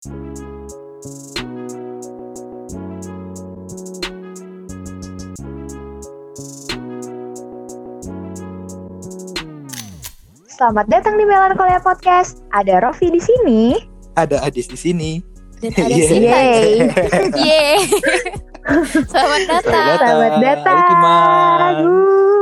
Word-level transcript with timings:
Selamat 0.00 0.16
datang 10.88 11.20
di 11.20 11.28
Melankolia 11.28 11.84
Podcast. 11.84 12.40
Ada 12.48 12.80
Rofi 12.80 13.12
di 13.12 13.20
sini. 13.20 13.76
Ada 14.16 14.40
Adis 14.40 14.72
di 14.72 14.80
sini. 14.80 15.20
Dan 15.60 15.76
ada 15.76 15.92
Yeay. 15.92 16.08
Sinta. 16.08 16.32
Yeay. 16.32 16.64
Yeay. 17.36 17.80
Selamat 19.12 19.42
datang. 19.52 20.00
Selamat 20.00 20.34
datang. 20.40 20.80
Kiman. 20.80 21.74
Uh, 21.84 22.39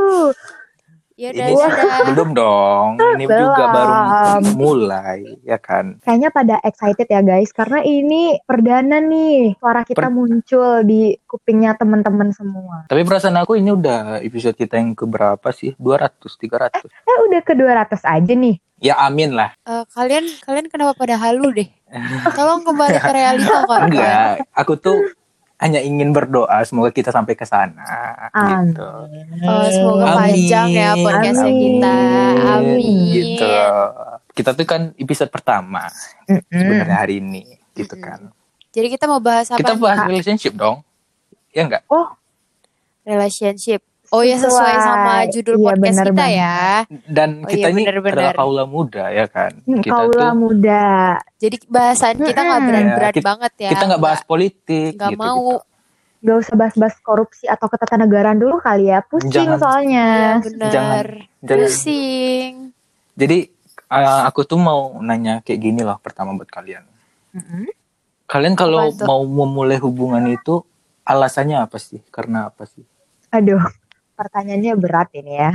Ya 1.19 1.35
udah 1.35 1.46
Ini 1.50 1.55
sudah. 1.59 1.98
belum 2.07 2.29
dong. 2.30 2.89
Ini 2.95 3.27
juga 3.27 3.43
Belum. 3.59 3.75
baru 3.75 3.95
mulai, 4.55 5.18
ya 5.43 5.59
kan? 5.59 5.98
Kayaknya 5.98 6.30
pada 6.30 6.55
excited 6.62 7.11
ya 7.11 7.21
guys, 7.21 7.50
karena 7.50 7.82
ini 7.82 8.39
perdana 8.41 9.03
nih 9.03 9.59
suara 9.59 9.82
kita 9.82 10.07
Per- 10.07 10.14
muncul 10.14 10.86
di 10.86 11.18
kupingnya 11.26 11.75
teman-teman 11.75 12.31
semua. 12.31 12.86
Tapi 12.86 13.03
perasaan 13.03 13.35
aku 13.35 13.59
ini 13.59 13.75
udah 13.75 14.23
episode 14.23 14.54
kita 14.54 14.79
yang 14.79 14.95
keberapa 14.95 15.50
sih? 15.50 15.75
200, 15.75 16.23
300. 16.39 16.86
Eh 16.86 17.18
udah 17.26 17.40
ke 17.43 17.53
200 17.53 17.98
aja 17.98 18.32
nih. 18.32 18.54
Ya 18.79 18.95
amin 19.03 19.35
lah. 19.35 19.59
Eh, 19.67 19.82
kalian 19.90 20.23
kalian 20.46 20.71
kenapa 20.71 20.95
pada 20.95 21.18
halu 21.18 21.50
deh? 21.50 21.67
Tolong 22.39 22.62
kembali 22.62 22.95
ke 22.95 23.11
realita 23.11 23.67
kawan. 23.67 23.90
Enggak, 23.90 24.46
aku 24.54 24.79
tuh 24.79 25.18
hanya 25.58 25.82
ingin 25.82 26.14
berdoa 26.14 26.62
semoga 26.62 26.94
kita 26.94 27.11
sampai 27.11 27.35
ke 27.35 27.43
sana 27.43 28.30
gitu. 28.30 28.86
Oh, 29.43 29.67
semoga 29.67 30.04
Amin. 30.14 30.18
panjang 30.39 30.68
ya 30.71 30.90
podcastnya 30.94 31.53
kita. 31.53 31.96
Amin. 32.47 33.11
Gitu. 33.11 33.50
Kita 34.39 34.50
tuh 34.55 34.67
kan 34.67 34.83
episode 34.94 35.31
pertama 35.34 35.91
Mm-mm. 36.31 36.47
sebenarnya 36.47 36.97
hari 37.03 37.19
ini 37.19 37.58
gitu 37.75 37.98
kan. 37.98 38.31
Jadi 38.70 38.86
kita 38.94 39.11
mau 39.11 39.19
bahas 39.19 39.50
apa? 39.50 39.58
Kita 39.58 39.75
nih? 39.75 39.83
bahas 39.83 39.98
relationship 40.06 40.55
dong. 40.55 40.86
Ya 41.50 41.67
enggak? 41.67 41.83
Oh 41.91 42.06
relationship. 43.03 43.83
Oh 44.09 44.23
ya 44.23 44.37
sesuai 44.37 44.75
sama 44.78 45.14
judul 45.28 45.55
Iya, 45.55 45.64
podcast 45.67 45.84
benar 45.84 46.06
kita 46.06 46.17
banget. 46.17 46.33
ya. 46.34 46.56
Dan 47.05 47.31
Oh 47.39 47.47
kita 47.47 47.59
iya, 47.61 47.67
ini 47.69 47.83
benar-benar. 47.83 48.17
adalah 48.17 48.34
kaula 48.34 48.64
muda 48.64 49.05
ya 49.09 49.27
kan. 49.27 49.53
hmm, 49.61 49.81
Kita 49.81 49.92
kaula 49.92 50.12
tuh 50.14 50.31
muda. 50.34 50.87
Jadi 51.37 51.56
bahasan 51.67 52.14
kita 52.19 52.41
nggak 52.41 52.56
Mm-mm. 52.56 52.69
berat-berat 52.69 53.05
Ya, 53.05 53.14
kita- 53.14 53.29
banget 53.29 53.53
ya. 53.59 53.70
kita 53.70 53.84
nggak 53.84 54.03
bahas 54.03 54.20
politik 54.23 54.92
nggak 54.95 55.12
gitu, 55.12 55.20
mau. 55.20 55.45
gitu. 55.61 55.67
Gak 56.19 56.36
usah 56.36 56.55
bahas-bahas 56.56 56.97
korupsi 56.98 57.45
atau 57.47 57.67
ketatanegaraan 57.69 58.36
dulu 58.36 58.59
kali 58.59 58.89
ya. 58.89 58.98
Pusing 59.01 59.31
Jangan. 59.31 59.59
soalnya. 59.61 60.06
Iya 60.09 60.33
benar. 60.42 60.70
Jangan. 60.73 61.06
Jangan. 61.39 61.59
Pusing. 61.62 62.53
Jadi 63.14 63.39
uh, 63.86 64.23
aku 64.25 64.41
tuh 64.42 64.59
mau 64.59 64.98
nanya 64.98 65.39
kayak 65.41 65.61
gini 65.61 65.81
loh 65.81 65.95
pertama 65.98 66.33
buat 66.33 66.48
kalian. 66.48 66.83
Mm-mm. 67.31 67.70
Kalian 68.25 68.55
kalau 68.55 68.91
mau 68.98 69.23
memulai 69.23 69.77
hubungan 69.77 70.25
itu 70.27 70.64
alasannya 71.03 71.61
apa 71.61 71.77
sih? 71.77 72.03
Karena 72.09 72.48
apa 72.48 72.64
sih? 72.64 72.83
Aduh, 73.31 73.62
pertanyaannya 74.19 74.74
berat 74.74 75.08
ini 75.14 75.33
ya. 75.33 75.52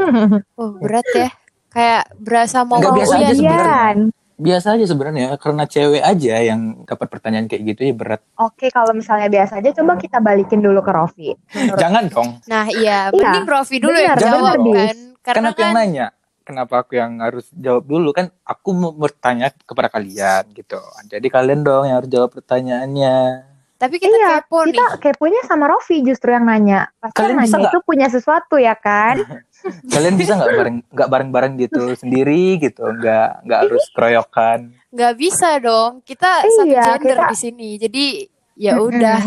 Oh 0.58 0.72
berat 0.74 1.04
ya. 1.12 1.28
Kayak 1.68 2.08
berasa 2.16 2.64
mau 2.64 2.80
Nggak, 2.80 2.88
Mau 2.88 2.98
biasa 2.98 3.14
aja 3.14 3.24
sebenarnya. 3.28 3.52
ujian. 3.52 3.96
Biasa 4.36 4.66
aja 4.72 4.84
sebenarnya 4.84 5.26
karena 5.36 5.64
cewek 5.64 6.02
aja 6.02 6.34
yang 6.42 6.60
dapat 6.84 7.08
pertanyaan 7.08 7.46
kayak 7.46 7.62
gitu 7.66 7.80
ya 7.82 7.92
berat. 7.92 8.20
Oke, 8.36 8.68
kalau 8.68 8.92
misalnya 8.92 9.28
biasa 9.28 9.60
aja, 9.60 9.72
coba 9.74 9.96
kita 9.96 10.20
balikin 10.20 10.60
dulu 10.60 10.80
ke 10.80 10.92
Rofi. 10.92 11.32
Menurut- 11.54 11.80
Jangan 11.80 12.04
dong. 12.08 12.28
Nah 12.44 12.64
iya, 12.66 13.08
Iya, 13.08 13.32
mending 13.32 13.46
Rofi 13.46 13.76
dulu 13.76 13.96
yang 13.96 14.12
benar, 14.12 14.28
jawab 14.28 14.56
benar, 14.58 14.76
kan. 14.76 14.96
Kan 15.16 15.32
Karena 15.34 15.48
aku 15.48 15.60
yang 15.60 15.72
kan 15.72 15.78
nanya. 15.78 16.06
Kenapa 16.46 16.74
aku 16.78 16.92
yang 16.94 17.12
harus 17.18 17.46
jawab 17.50 17.84
dulu 17.84 18.12
kan? 18.12 18.30
Aku 18.42 18.70
mau 18.70 18.92
bertanya 18.92 19.50
kepada 19.58 19.88
kalian 19.88 20.46
gitu. 20.52 20.78
Jadi 21.04 21.26
kalian 21.26 21.60
dong 21.60 21.84
yang 21.84 21.98
harus 21.98 22.06
jawab 22.06 22.30
pertanyaannya. 22.30 23.16
Tapi 23.76 23.96
kita 23.96 24.12
iya, 24.12 24.28
kepo 24.40 24.64
kita 24.64 24.84
nih. 24.88 25.00
keponya 25.02 25.40
sama 25.44 25.68
Rofi 25.68 26.00
justru 26.00 26.32
yang 26.32 26.44
nanya. 26.44 26.88
Pasti 26.96 27.12
Kalian 27.14 27.30
yang 27.30 27.40
bisa 27.40 27.52
nanya 27.52 27.60
nggak? 27.60 27.72
itu 27.72 27.78
punya 27.84 28.06
sesuatu 28.08 28.56
ya 28.56 28.74
kan? 28.74 29.16
Kalian 29.92 30.14
bisa 30.14 30.32
nggak 30.34 30.52
bareng 30.52 30.76
nggak 30.88 31.08
bareng-bareng 31.10 31.52
gitu 31.58 31.84
sendiri 31.94 32.56
gitu? 32.56 32.86
Nggak 32.86 33.28
nggak 33.44 33.60
harus 33.62 33.84
keroyokan. 33.92 34.58
Nggak 34.88 35.14
bisa 35.14 35.48
dong. 35.58 36.00
Kita 36.00 36.42
satu 36.42 36.64
Iya, 36.64 36.82
gender 36.94 37.16
kita- 37.18 37.30
di 37.30 37.36
sini. 37.36 37.68
Jadi 37.76 38.04
ya 38.54 38.78
udah. 38.78 39.20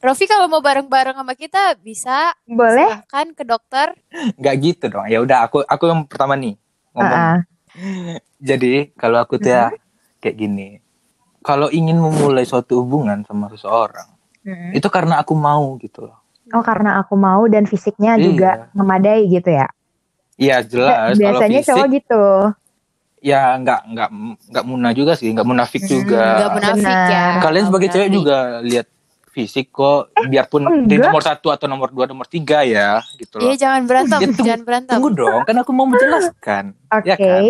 Rofi 0.00 0.28
kalau 0.28 0.44
mau 0.46 0.60
bareng-bareng 0.60 1.16
sama 1.16 1.32
kita 1.32 1.80
bisa 1.80 2.36
Boleh? 2.44 3.00
silahkan 3.00 3.26
ke 3.32 3.40
dokter. 3.42 3.96
Nggak 4.36 4.54
gitu 4.60 4.84
dong. 4.88 5.08
Ya 5.08 5.16
udah 5.18 5.48
aku 5.48 5.64
aku 5.64 5.84
yang 5.86 6.04
pertama 6.04 6.36
nih 6.36 6.60
ngomong. 6.92 7.08
Ah, 7.14 7.32
ah. 7.32 7.40
Jadi 8.36 8.92
kalau 8.94 9.16
aku 9.16 9.40
tuh 9.40 9.48
ya 9.48 9.72
kayak 10.20 10.36
gini. 10.36 10.83
Kalau 11.44 11.68
ingin 11.68 12.00
memulai 12.00 12.42
suatu 12.42 12.80
hubungan 12.80 13.20
sama 13.22 13.52
seseorang, 13.52 14.08
Mm-mm. 14.42 14.72
itu 14.72 14.88
karena 14.88 15.20
aku 15.20 15.36
mau 15.36 15.76
gitu 15.76 16.08
loh. 16.08 16.16
Oh, 16.52 16.64
karena 16.64 16.96
aku 16.98 17.14
mau 17.14 17.44
dan 17.44 17.64
fisiknya 17.64 18.16
juga 18.16 18.68
memadai 18.72 19.28
gitu 19.28 19.52
ya? 19.52 19.68
Iya 20.34 20.64
jelas 20.64 21.14
kalau 21.14 21.40
Biasanya 21.40 21.60
fisik 21.60 21.68
cowok 21.68 21.86
gitu. 21.94 22.22
ya 23.20 23.56
nggak 23.56 23.80
nggak 23.92 24.08
nggak 24.52 24.64
munah 24.64 24.92
juga 24.92 25.12
sih, 25.16 25.32
nggak 25.32 25.44
munafik 25.44 25.80
Hmm, 25.84 25.92
juga. 25.92 26.24
Nggak 26.36 26.50
munafik 26.52 26.96
benar. 26.96 27.12
ya. 27.12 27.24
Kalian 27.40 27.64
sebagai 27.68 27.88
cewek 27.88 28.10
juga 28.10 28.36
lihat 28.60 28.86
fisik 29.32 29.66
kok, 29.68 30.12
biarpun 30.14 30.62
di 30.84 30.94
nomor 30.96 31.20
satu 31.20 31.48
atau 31.50 31.66
nomor 31.66 31.90
dua, 31.90 32.04
nomor 32.06 32.24
tiga 32.24 32.62
ya, 32.62 33.02
gitu 33.16 33.40
Iya 33.40 33.50
loh. 33.50 33.56
jangan 33.58 33.82
berantem, 33.84 34.18
Ya, 34.20 34.26
tunggu- 34.30 34.46
jangan 34.46 34.62
berantem. 34.62 34.92
Tunggu 34.94 35.08
dong, 35.10 35.40
kan 35.42 35.56
aku 35.58 35.70
mau 35.74 35.86
menjelaskan. 35.90 36.64
Oke. 36.92 37.08
Ya 37.08 37.16
kan? 37.18 37.42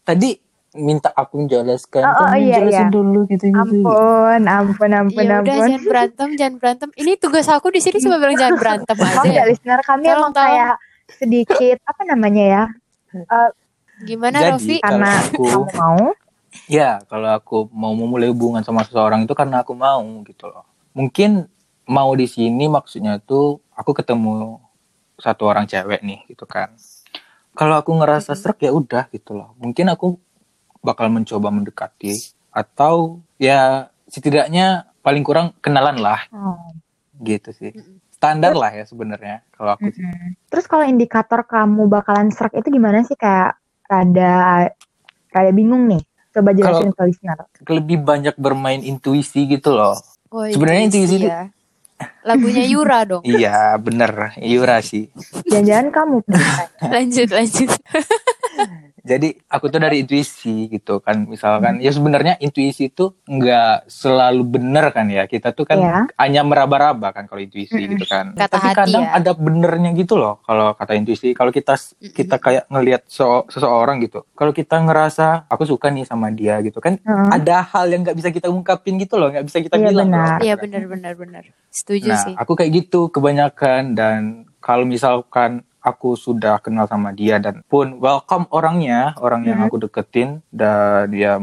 Tadi 0.00 0.30
minta 0.72 1.10
aku 1.10 1.40
menjelaskan, 1.40 2.02
Oh, 2.04 2.14
oh, 2.22 2.34
iya, 2.34 2.62
jelasin 2.62 2.86
iya. 2.86 2.88
dulu 2.88 3.26
gitu 3.26 3.44
gitu. 3.46 3.58
Ampun, 3.58 4.42
ampun, 4.44 4.90
ampun, 4.92 5.18
Ya 5.20 5.38
udah 5.38 5.54
ampun. 5.54 5.66
jangan 5.66 5.82
berantem, 5.82 6.28
jangan 6.34 6.54
berantem. 6.56 6.88
Ini 6.94 7.12
tugas 7.16 7.46
aku 7.46 7.68
di 7.68 7.80
sini 7.80 7.98
cuma 7.98 8.16
bilang 8.16 8.34
jangan 8.34 8.54
berantem 8.56 8.96
aja. 8.96 9.26
ya 9.26 9.42
listener 9.44 9.80
kami 9.80 10.04
Tolong, 10.04 10.14
emang 10.16 10.32
tolong. 10.32 10.46
kayak 10.46 10.72
sedikit 11.10 11.76
apa 11.82 12.02
namanya 12.04 12.44
ya? 12.44 12.64
Gimana 14.00 14.36
Jadi, 14.38 14.50
Rofi? 14.52 14.76
Karena 14.78 15.10
aku- 15.20 15.44
kamu 15.44 15.66
mau. 15.74 16.04
Ya, 16.66 16.98
kalau 17.06 17.30
aku 17.30 17.56
mau 17.70 17.92
memulai 17.92 18.26
hubungan 18.26 18.62
sama 18.62 18.82
seseorang 18.82 19.22
itu 19.22 19.34
karena 19.34 19.62
aku 19.62 19.70
mau 19.72 20.02
gitu 20.24 20.46
loh. 20.46 20.66
Mungkin 20.92 21.46
mau 21.84 22.10
di 22.14 22.26
sini 22.26 22.66
maksudnya 22.66 23.18
tuh 23.18 23.58
aku 23.70 23.90
ketemu 23.92 24.58
satu 25.14 25.46
orang 25.46 25.66
cewek 25.66 26.00
nih 26.00 26.26
gitu 26.26 26.46
kan. 26.46 26.74
Kalau 27.52 27.76
aku 27.76 27.90
ngerasa 27.92 28.32
serak 28.32 28.58
ya 28.58 28.70
udah 28.70 29.10
gitu 29.10 29.34
loh. 29.34 29.54
Mungkin 29.58 29.90
aku 29.90 30.18
bakal 30.80 31.08
mencoba 31.08 31.48
mendekati 31.48 32.16
atau 32.50 33.20
ya 33.36 33.86
setidaknya 34.06 34.84
paling 35.00 35.20
kurang 35.20 35.52
kenalan 35.58 35.96
lah 35.96 36.20
Oh. 36.30 36.56
gitu 37.18 37.52
sih. 37.52 37.72
Standar 38.10 38.52
lah 38.52 38.68
ya 38.70 38.84
sebenarnya 38.84 39.40
kalau 39.50 39.74
aku 39.74 39.88
sih. 39.88 40.04
Terus 40.46 40.64
kalau 40.64 40.84
indikator 40.84 41.40
kamu 41.42 41.88
bakalan 41.88 42.28
serak 42.28 42.52
itu 42.54 42.68
gimana 42.68 43.00
sih 43.00 43.14
kayak 43.14 43.56
rada 43.84 44.68
rada 45.30 45.50
bingung 45.50 45.86
nih. 45.86 46.02
Coba 46.30 46.52
jelasin 46.52 46.90
ke 46.90 47.02
listener. 47.02 47.38
Lebih 47.64 48.00
banyak 48.00 48.34
bermain 48.36 48.80
intuisi 48.80 49.44
gitu 49.46 49.72
loh. 49.72 49.96
Oh, 50.28 50.44
Sebenarnya 50.44 50.82
intuisi 50.86 51.16
itu- 51.18 51.26
ya. 51.26 51.48
Lagunya 52.22 52.64
Yura 52.64 53.04
dong. 53.10 53.20
Iya 53.22 53.76
bener, 53.76 54.32
Yura 54.38 54.80
sih. 54.80 55.08
Jangan-jangan 55.44 55.88
kamu 55.90 56.16
lanjut, 56.94 57.28
lanjut. 57.30 57.70
Jadi 59.02 59.28
aku 59.44 59.66
tuh 59.66 59.78
dari 59.78 60.00
intuisi 60.00 60.66
gitu 60.66 60.98
kan 60.98 61.24
misalkan 61.24 61.78
ya 61.78 61.88
sebenarnya 61.88 62.36
intuisi 62.38 62.86
itu 62.86 63.16
nggak 63.22 63.86
selalu 63.86 64.42
bener 64.50 64.88
kan 64.88 65.06
ya 65.06 65.24
kita 65.24 65.50
tuh 65.50 65.64
kan 65.64 65.76
Iya. 65.76 66.00
hanya 66.16 66.42
meraba-raba 66.42 67.10
kan 67.10 67.24
kalau 67.24 67.38
intuisi 67.38 67.72
Mm-mm. 67.74 67.92
gitu 67.94 68.04
kan 68.04 68.32
Kata 68.32 68.46
tapi 68.52 68.66
hati 68.66 68.78
kadang 68.78 69.04
ya. 69.04 69.12
ada 69.14 69.30
benernya 69.32 69.90
gitu 69.92 70.14
loh 70.14 70.38
kalau 70.40 70.72
kata 70.72 70.92
intuisi 70.94 71.32
kalau 71.32 71.48
kita 71.48 71.74
kita 71.98 72.36
kayak 72.36 72.68
ngelihat 72.68 73.02
so- 73.06 73.46
seseorang 73.46 73.98
gitu 73.98 74.26
kalau 74.30 74.50
kita 74.50 74.76
ngerasa 74.76 75.46
aku 75.46 75.64
suka 75.64 75.88
nih 75.88 76.04
sama 76.04 76.28
dia 76.28 76.60
gitu 76.60 76.78
kan 76.78 76.96
Heeh. 76.96 77.28
ada 77.32 77.62
hal 77.62 77.88
yang 77.88 78.02
nggak 78.02 78.14
bisa 78.14 78.28
kita 78.28 78.46
ungkapin 78.46 78.96
gitu 78.96 79.16
loh 79.16 79.28
nggak 79.28 79.44
bisa 79.44 79.58
kita 79.58 79.74
Iya, 79.74 79.88
bilang 79.88 80.08
benar. 80.08 80.36
Iya 80.38 80.54
benar 80.56 80.82
benar 80.84 81.12
benar. 81.14 81.44
Setuju 81.68 82.06
Nah, 82.06 82.20
sih. 82.20 82.34
aku 82.34 82.52
kayak 82.52 82.70
gitu 82.76 83.08
kebanyakan 83.08 83.94
dan 83.94 84.20
kalau 84.58 84.84
misalkan 84.84 85.64
aku 85.80 86.14
sudah 86.14 86.60
kenal 86.60 86.84
sama 86.84 87.10
dia 87.10 87.40
dan 87.40 87.64
pun 87.66 87.96
welcome 87.98 88.44
orangnya, 88.52 89.16
orang 89.18 89.48
yang 89.48 89.58
Mhm. 89.60 89.66
aku 89.68 89.76
deketin 89.80 90.44
dan 90.52 91.08
dia 91.08 91.40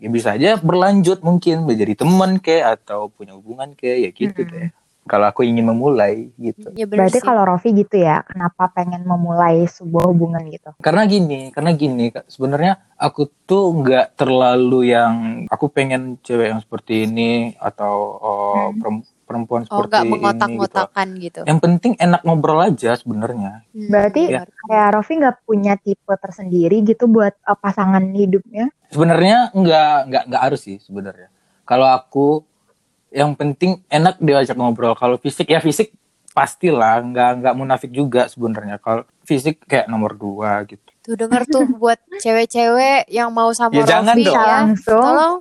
ya 0.00 0.08
bisa 0.08 0.32
aja 0.32 0.56
berlanjut 0.56 1.20
mungkin 1.20 1.68
menjadi 1.68 2.02
teman 2.02 2.40
kayak 2.40 2.82
atau 2.82 3.12
punya 3.12 3.36
hubungan 3.36 3.76
kayak 3.76 3.96
ya 4.00 4.10
gitu 4.10 4.42
Mhm. 4.42 4.50
deh. 4.50 4.68
Kalau 5.08 5.26
aku 5.26 5.42
ingin 5.42 5.64
memulai 5.66 6.28
gitu. 6.38 6.70
Ya 6.76 6.84
Berarti 6.86 7.18
sih. 7.18 7.24
kalau 7.24 7.42
Rofi 7.42 7.72
gitu 7.72 7.98
ya, 7.98 8.22
kenapa 8.22 8.68
pengen 8.70 9.02
memulai 9.02 9.64
sebuah 9.66 10.06
hubungan 10.06 10.44
gitu? 10.52 10.70
Karena 10.78 11.02
gini, 11.08 11.50
karena 11.50 11.72
gini, 11.74 12.12
sebenarnya 12.28 12.78
aku 12.94 13.26
tuh 13.48 13.74
nggak 13.80 14.14
terlalu 14.14 14.92
yang 14.92 15.14
aku 15.50 15.66
pengen 15.72 16.20
cewek 16.20 16.52
yang 16.52 16.60
seperti 16.62 17.08
ini 17.10 17.56
atau 17.58 17.94
oh, 18.22 18.70
Hmm. 18.70 19.02
Perem- 19.30 19.46
perempuan 19.46 19.62
oh 19.70 19.86
seperti 19.86 19.94
ini 19.94 20.02
gitu. 20.02 20.10
mengotak-ngotakan 20.18 21.08
gitu. 21.22 21.40
Yang 21.46 21.60
penting 21.62 21.92
enak 22.02 22.20
ngobrol 22.26 22.58
aja 22.58 22.90
sebenarnya. 22.98 23.62
Hmm, 23.70 23.86
Berarti 23.86 24.22
Ya. 24.26 24.42
kayak 24.66 24.88
Rofi 24.98 25.12
nggak 25.22 25.36
punya 25.46 25.78
tipe 25.78 26.14
tersendiri 26.18 26.82
gitu 26.82 27.06
buat 27.06 27.38
uh, 27.46 27.54
pasangan 27.54 28.02
hidupnya? 28.10 28.74
Sebenarnya 28.90 29.54
nggak 29.54 29.94
nggak 30.10 30.22
nggak 30.34 30.42
harus 30.42 30.60
sih 30.66 30.82
sebenarnya. 30.82 31.30
Kalau 31.62 31.86
aku 31.86 32.42
yang 33.14 33.38
penting 33.38 33.78
enak 33.86 34.18
diajak 34.18 34.58
ngobrol. 34.58 34.98
Kalau 34.98 35.14
fisik 35.14 35.46
ya 35.46 35.62
fisik 35.62 35.94
pastilah 36.34 36.98
nggak 37.06 37.30
nggak 37.38 37.54
munafik 37.54 37.90
juga 37.94 38.26
sebenarnya. 38.26 38.82
Kalau 38.82 39.06
fisik 39.22 39.62
kayak 39.70 39.86
nomor 39.86 40.18
dua 40.18 40.66
gitu. 40.66 40.89
Tuh 41.00 41.16
denger 41.16 41.42
tuh 41.46 41.64
buat 41.74 41.96
cewek-cewek 42.14 43.08
yang 43.08 43.28
mau 43.30 43.48
sama 43.50 43.72
Ya, 43.72 43.84
jangan 43.88 44.12
Rofi 44.12 44.22
dong. 44.22 44.34
ya. 44.34 44.44
Langsung. 44.54 45.00
Tolong 45.02 45.34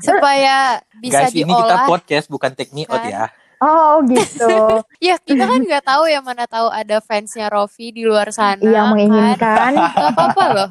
supaya 0.00 0.56
bisa 0.96 1.20
Guys 1.22 1.34
ini 1.34 1.46
kita 1.46 1.64
diolah. 1.70 1.86
podcast 1.86 2.26
bukan 2.26 2.50
take 2.52 2.70
me 2.70 2.82
out 2.84 2.98
Kan? 2.98 3.08
ya. 3.08 3.24
Oh 3.56 4.02
gitu. 4.04 4.82
Ya 5.00 5.14
kita 5.16 5.44
kan 5.44 5.60
nggak 5.60 5.84
tahu 5.84 6.04
ya 6.04 6.18
mana 6.18 6.44
tahu 6.44 6.66
ada 6.66 6.98
fansnya 6.98 7.46
Rofi 7.46 7.90
di 7.90 8.02
luar 8.02 8.28
sana. 8.28 8.58
yang 8.60 8.90
Kan? 8.90 8.92
menginginkan. 8.92 9.72
Gak 9.72 10.10
apa-apa 10.10 10.44
loh. 10.50 10.68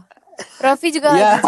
Rofi 0.59 0.89
juga 0.89 1.13
Ya. 1.13 1.37
lagi. 1.37 1.45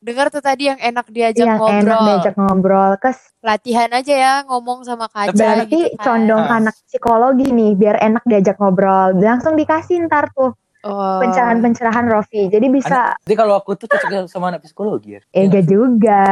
Dengar 0.00 0.26
tuh 0.28 0.40
tadi 0.40 0.66
yang 0.66 0.80
enak 0.80 1.06
diajak 1.06 1.46
yang 1.46 1.56
enak 1.56 1.62
ngobrol. 1.84 2.02
diajak 2.02 2.34
ngobrol. 2.34 2.92
Kes, 2.98 3.18
Latihan 3.38 3.90
aja 3.92 4.14
ya 4.14 4.32
ngomong 4.42 4.82
sama 4.82 5.06
kaca 5.06 5.30
berarti 5.30 5.68
gitu 5.84 5.94
kan. 5.94 6.02
condong 6.02 6.42
ke 6.42 6.52
anak 6.54 6.74
psikologi 6.82 7.46
nih, 7.46 7.72
biar 7.74 7.96
enak 8.02 8.24
diajak 8.24 8.56
ngobrol. 8.56 9.12
Langsung 9.14 9.54
dikasih 9.54 10.00
ntar 10.02 10.32
tuh 10.32 10.56
Oh. 10.84 11.16
pencerahan-pencerahan 11.18 12.04
Rofi. 12.06 12.46
Jadi 12.46 12.66
bisa, 12.68 13.16
Jadi 13.18 13.34
kalau 13.34 13.56
aku 13.56 13.72
tuh 13.74 13.88
cocok 13.88 14.28
sama 14.28 14.52
anak 14.52 14.62
psikologi 14.62 15.16
ya. 15.16 15.20
eh 15.26 15.42
enggak 15.42 15.64
juga. 15.64 16.22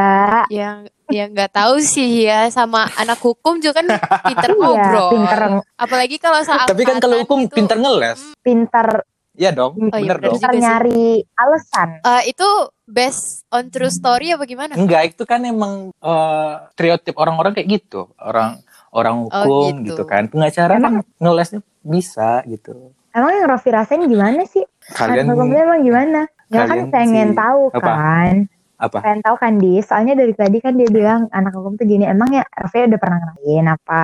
yang 0.47 0.85
yang 1.09 1.29
nggak 1.29 1.51
tahu 1.51 1.77
sih 1.79 2.23
ya 2.23 2.47
sama 2.47 2.85
anak 2.95 3.17
hukum 3.17 3.57
juga 3.57 3.81
kan 3.81 3.87
pinter 4.27 4.49
Iya, 4.49 4.57
ngobrol. 4.57 5.09
pinter, 5.11 5.39
Apalagi 5.73 6.15
kalau 6.17 6.39
saat 6.41 6.65
Tapi 6.65 6.81
kan 6.83 6.97
kalau 6.97 7.19
hukum 7.19 7.45
pinter 7.45 7.75
ngeles. 7.75 8.37
pinter, 8.39 9.03
Iya 9.33 9.49
dong, 9.49 9.73
Oh, 9.73 9.97
iya, 9.97 10.13
bener 10.13 10.15
bener 10.15 10.17
dong. 10.21 10.33
pinter 10.37 10.51
sih. 10.51 10.61
nyari 10.61 11.03
alasan. 11.33 11.89
Eh, 11.99 12.23
itu 12.29 12.47
based 12.85 13.49
on 13.49 13.65
true 13.67 13.89
story 13.89 14.29
apa 14.29 14.45
gimana? 14.45 14.77
Enggak, 14.77 15.09
itu 15.09 15.25
kan 15.25 15.41
emang 15.41 15.89
eh, 15.89 16.53
stereotip 16.71 17.17
orang-orang 17.17 17.57
kayak 17.57 17.65
gitu. 17.73 18.13
Orang 18.15 18.61
orang 18.93 19.25
hukum 19.25 19.81
gitu. 19.81 19.97
gitu. 19.97 20.03
kan. 20.05 20.29
Pengacara 20.29 20.77
Emang- 20.77 21.01
kan 21.01 21.17
ngelesnya 21.19 21.59
bisa 21.81 22.45
gitu. 22.45 22.93
Emang 23.13 23.31
yang 23.31 23.45
Rofi 23.45 23.69
rasain 23.69 24.01
gimana 24.03 24.41
sih? 24.43 24.65
Kalian 24.91 25.29
Anak 25.29 25.37
hukumnya 25.37 25.61
emang 25.63 25.81
gimana? 25.81 26.21
Nggak 26.49 26.65
kan 26.67 26.79
pengen 26.89 27.27
sih- 27.29 27.37
tahu 27.37 27.61
apa? 27.71 27.79
kan? 27.79 28.35
apa? 28.75 28.97
Pengen 28.99 29.21
tahu 29.21 29.35
kan 29.37 29.53
di 29.55 29.73
Soalnya 29.79 30.13
dari 30.13 30.33
tadi 30.33 30.57
kan 30.57 30.73
dia 30.73 30.89
bilang 30.89 31.29
anak 31.29 31.53
hukum 31.53 31.77
tuh 31.77 31.85
gini. 31.85 32.03
Emang 32.03 32.29
ya 32.29 32.41
Rofi 32.51 32.83
udah 32.83 32.99
pernah 32.99 33.17
ngerasain 33.19 33.67
apa? 33.69 34.03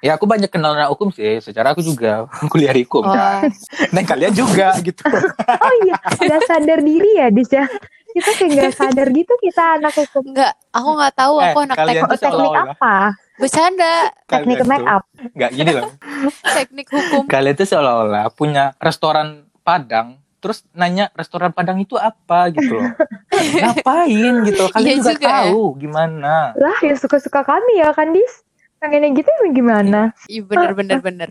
Ya 0.00 0.16
aku 0.16 0.24
banyak 0.24 0.48
kenal 0.48 0.72
anak 0.72 0.88
hukum 0.88 1.08
sih. 1.08 1.40
Secara 1.40 1.72
aku 1.72 1.80
juga 1.80 2.28
kuliah 2.52 2.72
hukum 2.74 3.02
Oh, 3.02 3.10
kan. 3.10 3.48
Dan 3.88 4.04
kalian 4.04 4.32
juga 4.32 4.76
gitu. 4.86 5.00
Oh 5.48 5.74
iya, 5.82 5.96
nggak 5.96 6.40
sadar 6.46 6.78
diri 6.80 7.10
ya 7.16 7.28
Dis 7.28 7.48
ya. 7.48 7.64
Kita 8.10 8.30
kayak 8.34 8.50
nggak 8.50 8.72
sadar 8.74 9.06
gitu 9.08 9.32
kita 9.38 9.78
anak 9.78 9.94
hukum. 9.94 10.22
enggak, 10.26 10.52
aku 10.68 10.88
nggak 10.92 11.14
tahu 11.14 11.34
Eh, 11.38 11.44
aku 11.46 11.58
anak 11.62 11.76
kalian 11.78 12.02
teknik. 12.02 12.12
Oh, 12.12 12.20
teknik 12.20 12.52
apa? 12.68 12.94
Bercanda, 13.40 14.12
Teknik 14.26 14.60
make 14.62 14.84
up. 14.84 15.02
Enggak 15.16 15.50
gini 15.50 15.70
loh. 15.72 15.88
teknik 16.54 16.86
hukum. 16.86 17.24
Kalian 17.24 17.54
tuh 17.54 17.66
seolah-olah 17.66 18.28
punya 18.30 18.76
restoran 18.76 19.48
Padang. 19.60 20.20
Terus 20.38 20.64
nanya 20.70 21.08
restoran 21.12 21.50
Padang 21.50 21.76
itu 21.76 21.96
apa 21.96 22.48
gitu 22.50 22.76
loh. 22.76 22.92
Ngapain 23.56 24.34
gitu. 24.44 24.62
Kalian 24.70 24.88
Iya 24.94 25.02
juga, 25.02 25.12
juga 25.12 25.24
ya. 25.24 25.32
tahu 25.44 25.62
gimana. 25.76 26.34
Lah 26.54 26.78
ya 26.80 26.94
suka-suka 26.94 27.40
kami 27.40 27.72
ya 27.76 27.90
kan 27.90 28.10
Dis. 28.10 28.44
Pengennya 28.76 29.12
gitu 29.12 29.28
emang 29.38 29.52
gimana? 29.52 30.00
Iya 30.24 30.40
bener 30.42 30.70
bener 30.72 30.98
bener. 31.06 31.28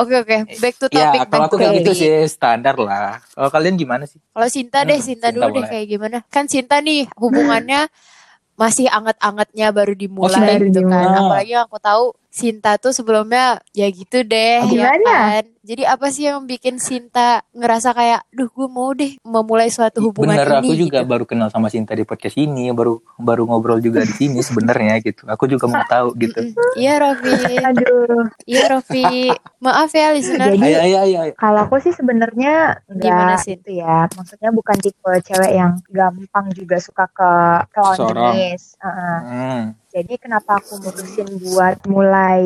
Oke 0.00 0.16
oke, 0.16 0.36
back 0.56 0.74
to 0.74 0.88
Ya, 0.88 1.12
topic. 1.12 1.20
kalau 1.22 1.28
back 1.28 1.40
aku 1.46 1.56
kayak 1.58 1.72
gitu 1.78 1.92
sih 1.94 2.08
standar 2.26 2.72
lah. 2.74 3.20
Kalau 3.28 3.52
kalian 3.52 3.76
gimana 3.76 4.08
sih? 4.08 4.16
Kalau 4.32 4.48
Sinta 4.48 4.80
deh, 4.82 4.96
Hmm, 4.96 5.04
Sinta 5.04 5.28
Sinta 5.28 5.36
dulu 5.36 5.52
deh 5.52 5.64
kayak 5.68 5.86
gimana? 5.86 6.18
Kan 6.26 6.48
Sinta 6.48 6.80
nih 6.80 7.04
hubungannya 7.12 7.84
masih 8.56 8.88
anget-angetnya 8.88 9.68
baru 9.70 9.92
dimulai 9.92 10.32
Sinta 10.32 10.64
gitu 10.64 10.80
kan. 10.88 11.12
Apalagi 11.12 11.54
aku 11.60 11.76
tahu 11.76 12.04
Sinta 12.36 12.76
tuh 12.76 12.92
sebelumnya 12.92 13.64
ya 13.72 13.88
gitu 13.88 14.20
deh, 14.20 14.60
Oh, 14.60 14.68
ya 14.68 14.92
gimana? 14.92 15.12
kan. 15.32 15.44
Jadi 15.66 15.82
apa 15.82 16.06
sih 16.08 16.28
yang 16.28 16.44
bikin 16.44 16.76
Sinta 16.76 17.42
ngerasa 17.50 17.90
kayak, 17.90 18.28
duh 18.28 18.46
gue 18.46 18.68
mau 18.68 18.92
deh 18.92 19.16
memulai 19.20 19.66
suatu 19.66 19.98
hubungan 20.04 20.36
Bener, 20.36 20.46
ini 20.60 20.68
aku 20.68 20.74
juga 20.78 21.00
gitu. 21.00 21.08
baru 21.08 21.24
kenal 21.24 21.48
sama 21.48 21.66
Sinta 21.66 21.90
di 21.90 22.04
podcast 22.04 22.36
ini, 22.36 22.68
baru 22.70 23.00
baru 23.16 23.42
ngobrol 23.44 23.80
juga 23.80 24.00
di 24.00 24.12
sini 24.12 24.38
sebenarnya 24.40 25.00
gitu. 25.00 25.24
Aku 25.26 25.48
juga 25.48 25.64
mau 25.64 25.80
tahu 25.82 26.12
gitu. 26.18 26.38
Iya 26.76 27.00
Rofi, 27.00 27.32
Aduh. 27.58 28.28
iya 28.44 28.64
Rofi. 28.68 29.32
Maaf 29.58 29.90
ya 29.90 30.12
listener. 30.12 30.52
Jadi- 30.52 30.62
Ayo, 30.62 30.78
ayo, 31.02 31.16
ayo. 31.24 31.32
Kalau 31.34 31.60
aku 31.64 31.80
sih 31.80 31.90
sebenarnya 31.90 32.76
Gimana, 32.86 33.34
Sin? 33.36 33.56
itu 33.58 33.80
ya. 33.80 34.06
Maksudnya 34.12 34.52
bukan 34.52 34.76
tipe 34.76 35.10
cewek 35.24 35.50
yang 35.50 35.80
gampang 35.88 36.52
juga 36.52 36.76
suka 36.78 37.08
ke 37.08 37.30
lawan 37.72 37.96
jenis. 38.36 38.76
Heeh. 38.78 39.18
Hmm. 39.24 39.62
Jadi 39.96 40.20
kenapa 40.20 40.60
aku 40.60 40.76
mutusin 40.76 41.24
buat 41.40 41.80
mulai 41.88 42.44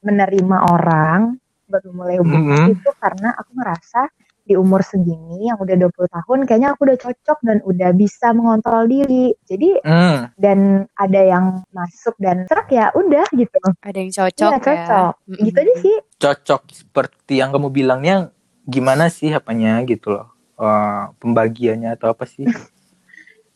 menerima 0.00 0.56
orang, 0.72 1.36
baru 1.68 1.92
mulai 1.92 2.16
hubungan 2.16 2.64
Mhm. 2.64 2.72
itu 2.72 2.88
karena 2.96 3.36
aku 3.36 3.52
ngerasa 3.52 4.08
di 4.42 4.56
umur 4.56 4.80
segini 4.80 5.52
yang 5.52 5.60
udah 5.60 5.76
20 5.76 6.08
tahun 6.08 6.48
kayaknya 6.48 6.72
aku 6.72 6.88
udah 6.88 6.98
cocok 6.98 7.38
dan 7.44 7.58
udah 7.62 7.90
bisa 7.92 8.32
mengontrol 8.32 8.88
diri. 8.88 9.36
Jadi 9.44 9.84
Hmm. 9.84 10.32
dan 10.34 10.58
ada 10.96 11.20
yang 11.20 11.44
masuk 11.70 12.16
dan 12.16 12.48
serak 12.48 12.72
ya 12.72 12.88
udah 12.96 13.28
gitu. 13.36 13.60
Ada 13.84 13.98
yang 14.00 14.10
cocok 14.10 14.48
Iya, 14.48 14.56
ya. 14.56 14.64
cocok. 14.64 15.12
Mm-mm. 15.28 15.44
Gitu 15.44 15.58
aja 15.60 15.74
sih. 15.76 15.96
Cocok 16.18 16.62
seperti 16.72 17.32
yang 17.36 17.52
kamu 17.52 17.68
bilangnya 17.68 18.32
gimana 18.64 19.12
sih 19.12 19.28
apanya 19.28 19.76
gitu 19.84 20.08
loh. 20.10 20.32
Eh, 20.56 21.02
pembagiannya 21.20 22.00
atau 22.00 22.10
apa 22.10 22.24
sih? 22.24 22.48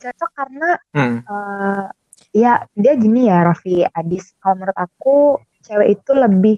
Cocok 0.04 0.30
karena 0.36 0.68
Hmm. 0.92 1.24
eh 1.24 1.84
ya 2.36 2.52
dia 2.76 2.92
gini 3.00 3.32
ya 3.32 3.48
Raffi. 3.48 3.80
Adis 3.88 4.36
kalau 4.44 4.60
menurut 4.60 4.76
aku 4.76 5.40
cewek 5.64 5.96
itu 5.96 6.12
lebih 6.12 6.56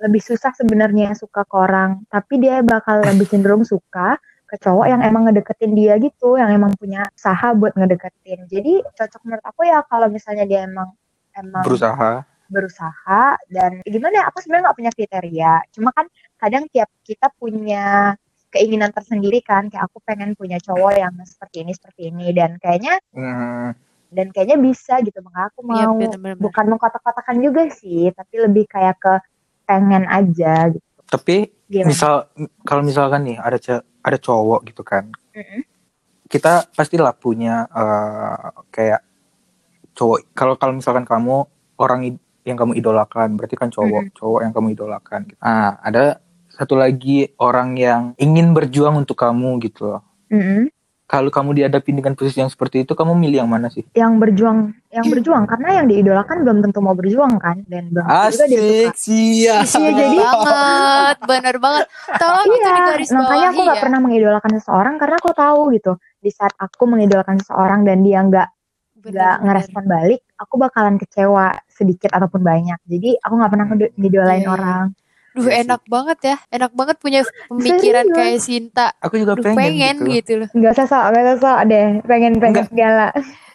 lebih 0.00 0.22
susah 0.24 0.50
sebenarnya 0.56 1.14
suka 1.14 1.46
ke 1.46 1.54
orang. 1.54 2.02
Tapi 2.10 2.42
dia 2.42 2.58
bakal 2.66 3.04
lebih 3.06 3.30
cenderung 3.30 3.62
suka 3.62 4.18
ke 4.50 4.58
cowok 4.58 4.90
yang 4.90 5.00
emang 5.06 5.30
ngedeketin 5.30 5.78
dia 5.78 5.94
gitu 6.02 6.34
yang 6.34 6.50
emang 6.50 6.74
punya 6.74 7.06
usaha 7.14 7.54
buat 7.54 7.70
ngedeketin. 7.78 8.50
Jadi 8.50 8.82
cocok 8.98 9.20
menurut 9.22 9.44
aku 9.46 9.62
ya 9.62 9.78
kalau 9.86 10.10
misalnya 10.10 10.42
dia 10.42 10.66
emang 10.66 10.90
emang 11.38 11.62
Berusaha. 11.62 12.26
berusaha. 12.50 13.38
Dan 13.46 13.78
gimana 13.86 14.14
ya 14.18 14.24
aku 14.26 14.42
sebenarnya 14.42 14.64
nggak 14.74 14.78
punya 14.82 14.92
kriteria. 14.92 15.52
Cuma 15.70 15.94
kan 15.94 16.10
kadang 16.34 16.66
tiap 16.74 16.90
kita 17.06 17.30
punya 17.38 18.18
keinginan 18.50 18.90
tersendiri 18.90 19.38
kan. 19.38 19.70
Kayak 19.70 19.86
aku 19.86 20.02
pengen 20.02 20.34
punya 20.34 20.58
cowok 20.58 20.98
yang 20.98 21.14
seperti 21.22 21.62
ini 21.62 21.72
seperti 21.78 22.10
ini. 22.10 22.34
Dan 22.34 22.58
kayaknya 22.58 22.98
Hmm. 23.14 23.70
Dan 24.10 24.26
kayaknya 24.30 24.58
bisa 24.58 24.98
gitu 25.00 25.18
maka 25.22 25.48
aku 25.48 25.62
Iya 25.64 25.86
mau 25.86 25.96
bener-bener. 25.96 26.36
bukan 26.38 26.64
mengkotak-kotakan 26.66 27.36
juga 27.38 27.62
sih 27.70 28.10
tapi 28.10 28.34
lebih 28.42 28.66
kayak 28.66 28.96
ke 28.98 29.14
pengen 29.64 30.04
aja 30.06 30.70
gitu 30.70 30.86
Tapi 31.06 31.36
gimana 31.66 31.90
misal 31.90 32.14
kalau 32.62 32.82
misalkan 32.82 33.22
nih 33.26 33.38
ada 33.38 33.58
ada 34.02 34.18
cowok 34.18 34.60
gitu 34.66 34.82
kan. 34.82 35.10
Mm-mm. 35.34 35.62
Kita 36.26 36.70
pastilah 36.70 37.10
punya 37.14 37.66
eh, 37.66 38.50
kayak 38.70 39.02
cowok 39.94 40.18
kalau 40.34 40.54
kalau 40.54 40.72
misalkan 40.74 41.02
kamu 41.02 41.46
orang 41.78 42.14
yang 42.46 42.56
kamu 42.56 42.78
idolakan 42.78 43.36
berarti 43.36 43.58
kan 43.58 43.68
cowok 43.68 44.14
cowok 44.16 44.40
yang 44.46 44.52
kamu 44.54 44.72
idolakan 44.72 45.20
gitu. 45.28 45.38
ah 45.42 45.76
ada 45.82 46.22
satu 46.48 46.72
lagi 46.72 47.30
orang 47.36 47.76
yang 47.76 48.02
ingin 48.16 48.56
berjuang 48.56 48.96
untuk 48.96 49.18
kamu 49.18 49.60
gitu 49.60 49.92
loh 49.96 50.02
Mm-mm. 50.32 50.70
Kalau 51.10 51.26
kamu 51.26 51.58
dihadapi 51.58 51.90
dengan 51.90 52.14
posisi 52.14 52.38
yang 52.38 52.46
seperti 52.46 52.86
itu 52.86 52.94
kamu 52.94 53.18
milih 53.18 53.42
yang 53.42 53.50
mana 53.50 53.66
sih 53.66 53.82
yang 53.92 54.16
berjuang 54.16 54.70
yang 54.88 55.06
berjuang 55.06 55.42
karena 55.44 55.82
yang 55.82 55.86
diidolakan 55.86 56.36
belum 56.40 56.58
tentu 56.62 56.78
mau 56.78 56.94
berjuang 56.94 57.34
kan 57.36 57.66
dan 57.66 57.90
belum 57.90 58.06
tentu 58.06 58.46
juga 58.46 58.62
dia 58.94 59.58
suka 59.66 59.82
Iya, 59.82 59.90
jadi- 59.90 60.18
banget, 60.20 61.16
bener 61.26 61.56
banget. 61.58 61.84
Tolong 62.12 62.46
itu 62.46 62.54
di 62.54 62.80
Iya, 63.02 63.12
makanya 63.12 63.46
aku 63.48 63.60
nggak 63.60 63.78
ya. 63.78 63.82
pernah 63.82 63.98
mengidolakan 64.00 64.50
seseorang 64.56 64.94
karena 64.96 65.16
aku 65.16 65.30
tahu 65.32 65.60
gitu 65.72 65.92
di 66.18 66.30
saat 66.30 66.54
aku 66.56 66.82
mengidolakan 66.86 67.36
seseorang 67.38 67.80
dan 67.82 67.98
dia 68.00 68.18
nggak 68.20 68.48
nggak 69.00 69.36
ngerespon 69.40 69.84
balik, 69.88 70.20
aku 70.36 70.54
bakalan 70.60 70.94
kecewa 70.94 71.56
sedikit 71.66 72.12
ataupun 72.12 72.44
banyak. 72.44 72.76
Jadi 72.84 73.16
aku 73.16 73.32
nggak 73.32 73.50
pernah 73.50 73.66
ngide- 73.66 73.92
ngidolain 73.96 74.44
Iya. 74.44 74.50
orang. 74.50 74.84
Duh 75.32 75.46
sih. 75.46 75.62
enak 75.62 75.82
banget 75.84 76.18
ya, 76.20 76.36
enak 76.48 76.72
banget 76.72 76.96
punya 76.98 77.20
pemikiran 77.46 78.02
Serius. 78.04 78.16
kayak 78.16 78.38
Sinta. 78.40 78.86
aku 78.98 79.14
juga 79.16 79.34
Duh, 79.34 79.44
pengen, 79.44 79.56
pengen, 79.56 79.94
gitu, 80.00 80.10
gitu 80.10 80.32
loh. 80.36 80.48
Nggak 80.50 80.74
sosok, 80.76 81.04
nggak 81.06 81.24
sosok 81.32 81.58
deh. 81.64 81.86
Pengen 82.02 82.32
pengen 82.36 82.54
Nggak. 82.56 82.66
segala. 82.68 83.06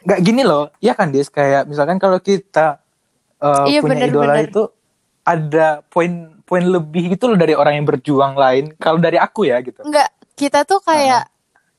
nggak 0.02 0.20
gini 0.22 0.42
loh 0.42 0.70
ya 0.80 0.94
kan 0.94 1.10
Des 1.10 1.26
kayak 1.28 1.66
misalkan 1.66 1.98
kalau 1.98 2.18
kita 2.18 2.78
eh, 3.38 3.66
Iya, 3.68 3.80
punya 3.82 4.06
idola 4.06 4.32
bener-bener. 4.32 4.48
itu 4.48 4.64
ada 5.22 5.68
poin-poin 5.84 6.62
lebih 6.64 7.04
gitu 7.12 7.26
loh 7.26 7.36
dari 7.36 7.52
orang 7.52 7.74
yang 7.76 7.86
berjuang 7.86 8.34
lain 8.34 8.70
kalau 8.76 8.96
dari 8.96 9.18
aku 9.18 9.44
ya 9.44 9.58
gitu 9.60 9.82
Enggak, 9.82 10.08
kita 10.34 10.62
tuh 10.62 10.78
kayak 10.80 11.26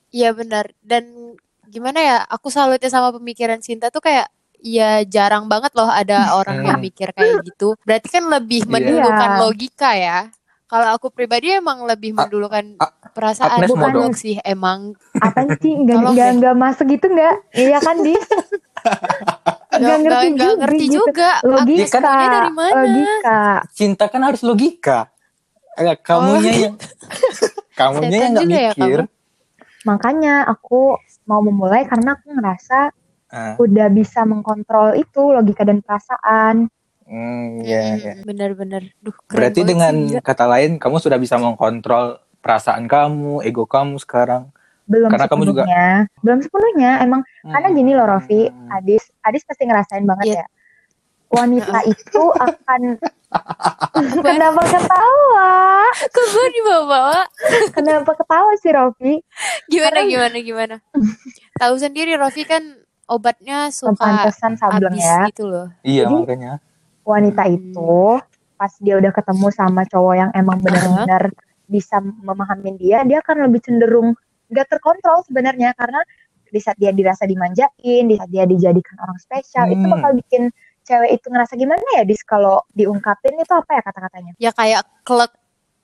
Iya 0.09 0.33
benar 0.33 0.75
dan 0.81 1.07
gimana 1.67 1.99
ya? 1.99 2.17
Aku 2.27 2.49
salutnya 2.49 2.89
sama 2.89 3.11
pemikiran 3.11 3.59
Sinta 3.59 3.89
tuh 3.89 4.01
kayak 4.01 4.27
ya 4.59 5.05
jarang 5.05 5.47
banget 5.47 5.73
loh 5.73 5.87
ada 5.87 6.19
orang 6.39 6.63
yang 6.63 6.79
Hmm. 6.79 6.85
mikir 6.85 7.09
kayak 7.11 7.45
gitu. 7.45 7.75
Berarti 7.83 8.09
kan 8.11 8.25
lebih 8.27 8.63
Iya. 8.63 8.71
mendulukan 8.71 9.31
Iya. 9.31 9.41
logika 9.41 9.91
ya. 9.93 10.19
Kalau 10.67 10.89
aku 10.91 11.09
pribadi 11.09 11.53
emang 11.53 11.87
lebih 11.87 12.11
A- 12.13 12.17
mendulukan 12.21 12.75
a- 12.77 12.91
perasaan 13.09 13.63
Agnes 13.63 13.71
bukan 13.71 13.91
dong. 13.93 14.13
sih 14.13 14.35
emang. 14.43 14.99
Apa 15.15 15.47
sih? 15.57 15.73
Nggak 15.79 16.11
nggak 16.11 16.31
nggak 16.37 16.55
masuk 16.57 16.87
gitu 16.89 17.07
nggak? 17.07 17.35
Iya 17.53 17.79
kan 17.79 17.97
di? 17.99 18.15
Gak 19.69 19.79
Nggak- 19.79 20.01
ngerti 20.01 20.27
nggak 20.27 20.47
juga 20.47 20.59
ngerti 20.59 20.85
gitu. 20.85 20.95
juga. 20.97 21.31
Logika, 21.43 21.99
Akunya 21.99 22.29
dari 22.31 22.51
mana? 22.51 22.75
logika. 22.79 23.41
Cinta 23.71 24.05
kan 24.07 24.23
harus 24.23 24.41
logika. 24.41 24.99
Agak 25.75 25.99
kamunya 26.03 26.41
Oh. 26.49 26.61
yang 26.63 26.75
kamunya 27.75 28.19
yang 28.19 28.33
nggak 28.33 28.47
ya 28.49 28.73
mikir. 28.73 29.01
Makanya 29.85 30.35
aku 30.45 30.97
mau 31.25 31.41
memulai 31.41 31.85
karena 31.85 32.17
aku 32.17 32.33
ngerasa 32.33 32.91
Ah, 33.29 33.55
udah 33.57 33.87
bisa 33.89 34.23
mengkontrol 34.23 34.95
itu 34.95 35.19
logika 35.27 35.63
dan 35.63 35.81
perasaan. 35.81 36.71
hmm, 37.03 37.63
iya, 37.63 37.81
iya. 37.95 38.13
Bener-bener. 38.21 38.91
Duh, 38.99 39.15
keren 39.21 39.35
Berarti 39.37 39.61
dengan 39.63 39.95
sih, 39.97 40.07
gila. 40.13 40.21
kata 40.21 40.45
lain 40.45 40.71
kamu 40.77 40.97
sudah 40.97 41.17
bisa 41.17 41.35
mengkontrol 41.37 42.05
perasaan 42.39 42.85
kamu, 42.85 43.43
ego 43.43 43.63
kamu 43.63 43.99
sekarang. 43.99 44.51
Belum 44.85 45.11
Karena 45.11 45.27
kamu 45.27 45.43
juga- 45.45 45.63
sepenuhnya. 45.63 45.89
Belum 46.19 46.39
sepenuhnya. 46.41 46.91
Emang 47.01 47.21
karena 47.43 47.69
gini 47.69 47.91
loh 47.93 48.07
Rofi, 48.07 48.47
Hmm. 48.47 48.71
Adis, 48.73 49.11
Adis 49.21 49.43
pasti 49.43 49.63
ngerasain 49.65 50.03
banget 50.05 50.27
Iya. 50.29 50.39
ya. 50.41 50.47
Wanita 51.29 51.79
itu 51.85 52.23
akan 52.33 52.81
kenapa 54.23 54.63
ketawa? 54.65 55.51
Kok 56.07 56.27
gue 56.29 56.47
dibawa-bawa? 56.53 57.21
Kenapa 57.73 58.11
ketawa 58.15 58.51
sih 58.57 58.71
Rofi? 58.71 59.15
Gimana, 59.67 59.91
Karena- 59.97 60.07
gimana, 60.09 60.37
gimana? 60.41 60.77
Tahu 61.61 61.75
sendiri, 61.77 62.15
Rofi 62.15 62.43
kan 62.43 62.63
obatnya 63.07 63.71
suka 63.71 63.97
Pantesan 63.97 64.55
sableng 64.55 64.93
habis 64.93 65.03
ya. 65.03 65.19
gitu 65.31 65.45
loh. 65.47 65.67
Iya, 65.81 66.05
Jadi- 66.05 66.17
makanya. 66.21 66.53
Wanita 67.03 67.43
Hmm. 67.45 67.55
itu 67.55 67.95
pas 68.57 68.73
dia 68.77 68.95
udah 68.97 69.13
ketemu 69.13 69.47
sama 69.51 69.83
cowok 69.85 70.15
yang 70.17 70.31
emang 70.33 70.59
benar-benar 70.59 71.31
bisa 71.67 71.99
memahamin 71.99 72.75
dia, 72.77 73.03
dia 73.03 73.19
akan 73.21 73.47
lebih 73.47 73.61
cenderung 73.61 74.15
gak 74.49 74.67
terkontrol 74.69 75.23
sebenarnya 75.23 75.71
karena 75.73 75.99
di 76.47 76.59
saat 76.59 76.75
dia 76.77 76.91
dirasa 76.91 77.25
dimanjain, 77.25 77.71
di 78.03 78.15
saat 78.15 78.27
dia 78.27 78.43
dijadikan 78.43 78.97
orang 78.99 79.19
spesial, 79.19 79.67
itu 79.69 79.83
Hmm. 79.83 79.93
bakal 79.93 80.11
bikin 80.15 80.43
cewek 80.83 81.11
itu 81.13 81.27
ngerasa 81.27 81.55
gimana 81.55 81.83
ya 81.93 82.03
dis 82.03 82.23
kalau 82.23 82.63
diungkapin 82.73 83.35
itu 83.35 83.51
apa 83.51 83.71
ya 83.73 83.83
kata-katanya? 83.83 84.33
Ya 84.37 84.51
kayak 84.51 84.83
klek 85.03 85.35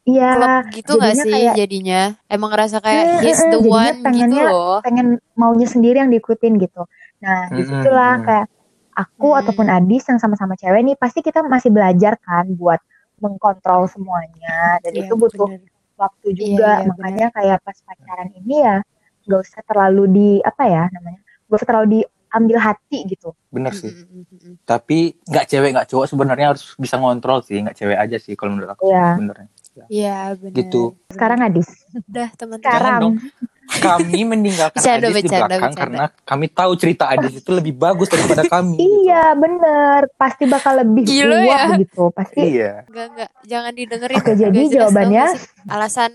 Iya, 0.02 0.62
gitu 0.72 0.94
gak 0.96 1.14
sih 1.14 1.30
kayak- 1.30 1.54
jadinya? 1.54 2.18
Emang 2.26 2.50
ngerasa 2.50 2.78
kayak 2.78 3.04
Mm, 3.04 3.18
he's 3.22 3.38
mm, 3.38 3.50
the 3.50 3.60
one 3.60 3.86
gitu 3.92 4.02
pengennya- 4.02 4.50
loh. 4.50 4.78
pengen 4.82 5.06
maunya 5.34 5.66
sendiri 5.66 5.98
yang 5.98 6.10
diikutin 6.10 6.58
gitu. 6.58 6.82
Nah, 7.22 7.46
Mm, 7.48 7.56
di 7.56 7.62
situlah 7.62 8.14
kayak 8.26 8.46
aku 8.92 9.28
Hmm. 9.32 9.40
ataupun 9.40 9.66
Adis 9.70 10.04
yang 10.10 10.18
sama-sama 10.20 10.58
cewek 10.58 10.82
nih 10.84 10.96
pasti 10.98 11.22
kita 11.22 11.40
masih 11.46 11.70
belajar 11.72 12.18
kan 12.20 12.44
buat 12.52 12.82
mengkontrol 13.22 13.86
semuanya 13.86 14.82
dan 14.82 14.92
Iya, 14.92 15.06
itu 15.06 15.14
butuh 15.14 15.48
bener. 15.48 15.70
waktu 15.94 16.26
Iya, 16.34 16.36
juga 16.36 16.70
iya, 16.82 16.86
makanya 16.90 17.26
kayak 17.30 17.58
pas 17.62 17.78
pacaran 17.86 18.28
ini 18.34 18.66
ya 18.66 18.76
gak 19.22 19.40
usah 19.46 19.62
terlalu 19.62 20.04
di 20.10 20.28
apa 20.42 20.66
ya 20.66 20.84
namanya 20.90 21.22
gak 21.46 21.56
usah 21.62 21.68
terlalu 21.70 21.86
diambil 22.02 22.58
hati 22.58 22.98
gitu 23.06 23.30
Bener 23.52 23.70
sih. 23.70 23.92
Mm, 23.94 24.02
mm, 24.02 24.24
mm, 24.26 24.38
mm. 24.50 24.54
Tapi 24.64 24.98
nggak 25.28 25.46
cewek 25.46 25.70
nggak 25.76 25.88
cowok 25.92 26.06
sebenarnya 26.08 26.46
harus 26.56 26.72
bisa 26.80 26.96
ngontrol 26.96 27.44
sih, 27.44 27.60
nggak 27.60 27.76
cewek 27.76 27.98
aja 28.00 28.16
sih 28.18 28.32
kalau 28.34 28.56
menurut 28.56 28.72
aku 28.74 28.88
Iya. 28.88 29.06
sebenarnya. 29.14 29.48
Iya 29.88 30.16
benar. 30.40 30.56
Gitu. 30.56 30.82
sekarang 31.12 31.38
Adis 31.44 31.68
Udah 32.08 32.28
teman-teman. 32.36 32.64
sekarang 32.64 32.94
dong. 32.98 33.14
Kami 33.62 34.20
meninggalkan 34.22 34.74
Bercanda, 34.74 34.98
Adis 35.00 35.14
di 35.14 35.22
bercanda, 35.22 35.46
belakang 35.48 35.62
bercanda. 35.64 35.80
karena 35.80 36.04
kami 36.22 36.46
tahu 36.48 36.72
cerita 36.74 37.04
Adis 37.06 37.32
itu 37.36 37.50
lebih 37.50 37.72
bagus 37.72 38.06
daripada 38.06 38.42
kami. 38.44 38.74
iya 38.76 39.32
bener 39.32 40.10
pasti 40.12 40.44
bakal 40.44 40.76
lebih 40.76 41.02
Gila 41.04 41.36
kuat 41.38 41.46
ya. 41.48 41.62
begitu 41.72 42.02
pasti 42.10 42.38
Iya. 42.52 42.72
Enggak 42.84 43.06
enggak, 43.08 43.30
jangan 43.44 43.72
didengerin. 43.72 44.16
Oke, 44.18 44.32
jadi 44.34 44.58
jelas, 44.60 44.72
jawabannya- 44.74 45.32
alasan 45.68 46.12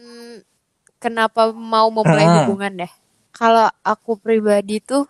kenapa 0.98 1.42
mau 1.50 1.88
memulai 1.88 2.26
Ah. 2.26 2.36
hubungan 2.44 2.72
deh. 2.78 2.92
Kalau 3.32 3.68
aku 3.80 4.18
pribadi 4.18 4.80
tuh 4.80 5.06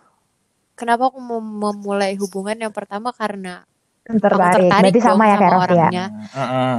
kenapa 0.72 1.08
aku 1.08 1.18
mau 1.18 1.40
memulai 1.40 2.14
hubungan 2.14 2.54
yang 2.56 2.70
pertama 2.70 3.10
karena 3.10 3.66
tertarik 4.04 4.38
tertarik 4.62 4.92
berarti 4.94 5.00
sama 5.02 5.24
ya 5.24 5.34
kayak 5.34 5.42
sama 5.42 5.58
ya 5.58 5.64
orangnya. 5.66 6.04
Heeh. 6.30 6.76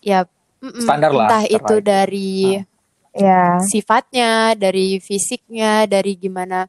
ya 0.00 0.18
mm-mm, 0.58 0.80
Standar 0.80 1.10
lah, 1.10 1.26
entah 1.26 1.42
standar 1.42 1.56
itu 1.56 1.74
lah 1.74 2.60
itu. 2.60 2.76
Ya 3.14 3.60
sifatnya, 3.62 4.52
dari 4.58 5.00
fisiknya, 5.00 5.88
dari 5.88 6.16
gimana 6.16 6.68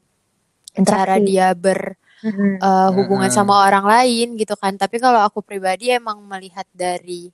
cara 0.86 1.18
interaksi 1.18 1.26
dia 1.26 1.50
ber 1.52 1.98
Mm-mm. 2.20 2.60
uh, 2.60 2.90
hubungan 2.92 3.32
Mm-mm. 3.32 3.38
sama 3.40 3.64
orang 3.64 3.84
lain 3.88 4.36
gitu 4.36 4.54
kan. 4.54 4.76
Tapi 4.76 5.00
kalau 5.00 5.24
aku 5.24 5.40
pribadi 5.40 5.88
emang 5.90 6.20
melihat 6.24 6.68
dari 6.72 7.32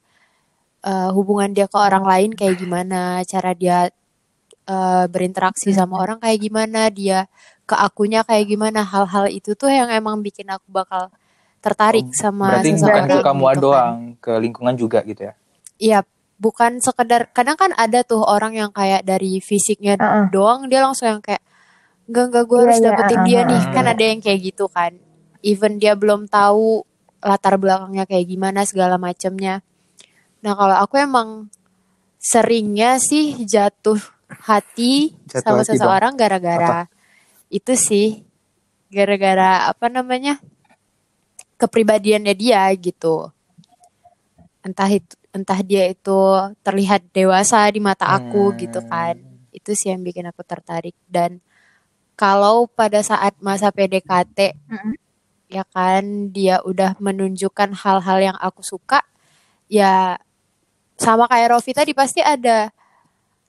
uh, 0.87 1.11
hubungan 1.11 1.51
dia 1.51 1.67
ke 1.67 1.79
orang 1.79 2.07
lain 2.07 2.31
kayak 2.33 2.57
gimana, 2.59 3.27
cara 3.27 3.51
dia 3.53 3.91
uh, 4.71 5.05
berinteraksi 5.11 5.75
sama 5.75 5.99
orang 5.99 6.23
kayak 6.23 6.39
gimana, 6.39 6.87
dia 6.89 7.27
ke 7.67 7.75
akunya 7.75 8.23
kayak 8.23 8.47
gimana, 8.47 8.87
hal-hal 8.87 9.27
itu 9.27 9.59
tuh 9.59 9.67
yang 9.67 9.91
emang 9.91 10.23
bikin 10.23 10.47
aku 10.47 10.71
bakal 10.71 11.11
tertarik 11.59 12.07
sama 12.15 12.63
Berarti 12.63 12.79
bukan 12.79 12.79
seseorang 12.79 13.07
ke 13.11 13.19
kamu 13.27 13.43
gitu 13.43 13.51
kan. 13.51 13.59
doang, 13.59 13.97
ke 14.23 14.33
lingkungan 14.39 14.75
juga 14.79 14.99
gitu 15.03 15.21
ya. 15.27 15.35
Iya, 15.77 15.99
bukan 16.37 16.79
sekedar 16.85 17.33
kadang 17.33 17.57
kan 17.57 17.73
ada 17.77 18.05
tuh 18.05 18.21
orang 18.21 18.53
yang 18.53 18.71
kayak 18.73 19.03
dari 19.09 19.41
fisiknya 19.41 19.97
Heeh. 19.97 20.25
doang 20.29 20.69
dia 20.69 20.85
langsung 20.85 21.09
yang 21.09 21.23
kayak 21.25 21.41
enggak 22.07 22.25
enggak 22.29 22.45
gue 22.45 22.57
Iya, 22.57 22.65
harus 22.65 22.79
iya, 22.79 22.87
dapetin 22.93 23.17
uh-uh, 23.19 23.27
dia 23.29 23.41
nih. 23.49 23.63
kan 23.73 23.85
ada 23.89 24.05
yang 24.05 24.21
kayak 24.21 24.41
gitu 24.53 24.65
kan. 24.69 24.93
Even 25.41 25.73
dia 25.81 25.93
belum 25.97 26.29
tahu 26.29 26.85
latar 27.25 27.57
belakangnya 27.57 28.05
kayak 28.05 28.27
gimana 28.29 28.63
segala 28.69 29.01
macemnya. 29.01 29.65
Nah 30.45 30.53
kalau 30.55 30.77
aku 30.77 30.95
emang 31.01 31.29
seringnya 32.21 33.01
sih 33.01 33.43
jatuh 33.47 33.99
hati 34.47 35.15
Jatuh 35.27 35.43
sama 35.43 35.63
hati, 35.65 35.69
seseorang 35.75 36.13
gara-gara 36.15 36.87
itu 37.49 37.73
sih. 37.75 38.23
Gara-gara 38.93 39.67
apa 39.67 39.91
namanya 39.91 40.39
kepribadiannya 41.59 42.35
dia 42.37 42.69
gitu. 42.77 43.33
Entah 44.63 44.91
itu 44.91 45.15
entah 45.37 45.61
dia 45.61 45.85
itu 45.87 46.21
terlihat 46.65 47.13
dewasa 47.13 47.69
di 47.69 47.79
mata 47.79 48.09
aku 48.09 48.51
Hmm. 48.51 48.59
gitu 48.59 48.81
kan. 48.89 49.21
Itu 49.53 49.77
sih 49.77 49.93
yang 49.93 50.01
bikin 50.01 50.25
aku 50.25 50.41
tertarik. 50.43 50.97
Dan 51.05 51.45
kalau 52.17 52.65
pada 52.65 53.05
saat 53.05 53.37
masa 53.45 53.69
PDKT 53.69 54.57
Mm-mm. 54.73 54.97
ya 55.47 55.63
kan 55.69 56.33
dia 56.33 56.65
udah 56.65 56.97
menunjukkan 56.97 57.77
hal-hal 57.77 58.19
yang 58.33 58.39
aku 58.41 58.65
suka 58.65 59.05
ya 59.69 60.17
sama 60.97 61.29
kayak 61.29 61.53
Rofi 61.53 61.77
tadi 61.77 61.93
pasti 61.93 62.25
ada 62.25 62.73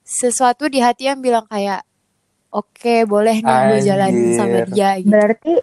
sesuatu 0.03 0.67
di 0.67 0.79
hati 0.84 1.08
yang 1.08 1.20
bilang 1.24 1.48
kayak 1.48 1.84
oke 2.51 2.96
boleh 3.08 3.39
nih 3.44 3.58
gue 3.72 3.79
jalanin 3.84 4.27
sama 4.36 4.58
dia 4.67 4.89
gitu. 5.00 5.12
Berarti 5.12 5.53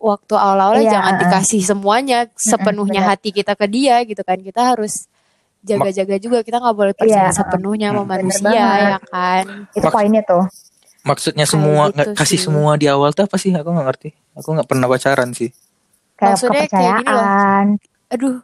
waktu 0.00 0.34
awal-awal 0.34 0.80
Iya, 0.80 0.90
jangan 0.96 1.14
dikasih 1.22 1.62
semuanya 1.62 2.18
sepenuhnya 2.34 3.02
hati 3.04 3.30
kita 3.30 3.58
ke 3.58 3.66
dia 3.66 4.00
gitu 4.06 4.22
kan. 4.22 4.38
Kita 4.40 4.74
harus 4.74 5.09
jaga-jaga 5.62 6.16
juga 6.16 6.38
kita 6.40 6.56
nggak 6.56 6.72
boleh 6.74 6.94
percaya 6.94 7.28
Iya, 7.28 7.34
sepenuhnya 7.34 7.88
sama 7.90 8.00
Hmm. 8.00 8.10
Manusia 8.10 8.42
banget. 8.42 8.80
ya 8.82 8.98
kan 9.06 9.44
itu 9.70 9.86
poinnya 9.88 10.22
tuh 10.22 10.44
Maksudnya 11.00 11.44
semua 11.44 11.82
gitu 11.86 11.96
nggak 11.96 12.08
kasih 12.14 12.28
sih. 12.30 12.40
semua 12.42 12.70
di 12.74 12.84
awal 12.84 13.10
tuh 13.10 13.24
apa 13.24 13.34
sih? 13.34 13.48
Aku 13.50 13.68
nggak 13.68 13.86
ngerti. 13.86 14.08
Aku 14.34 14.48
nggak 14.50 14.66
pernah 14.66 14.86
pacaran 14.86 15.30
sih. 15.30 15.48
kayak 16.14 16.36
Maksudnya 16.36 16.52
kayak 16.62 16.68
gini 16.68 16.84
loh. 16.84 16.92
kepercayaan 16.92 17.66
aduh 18.10 18.36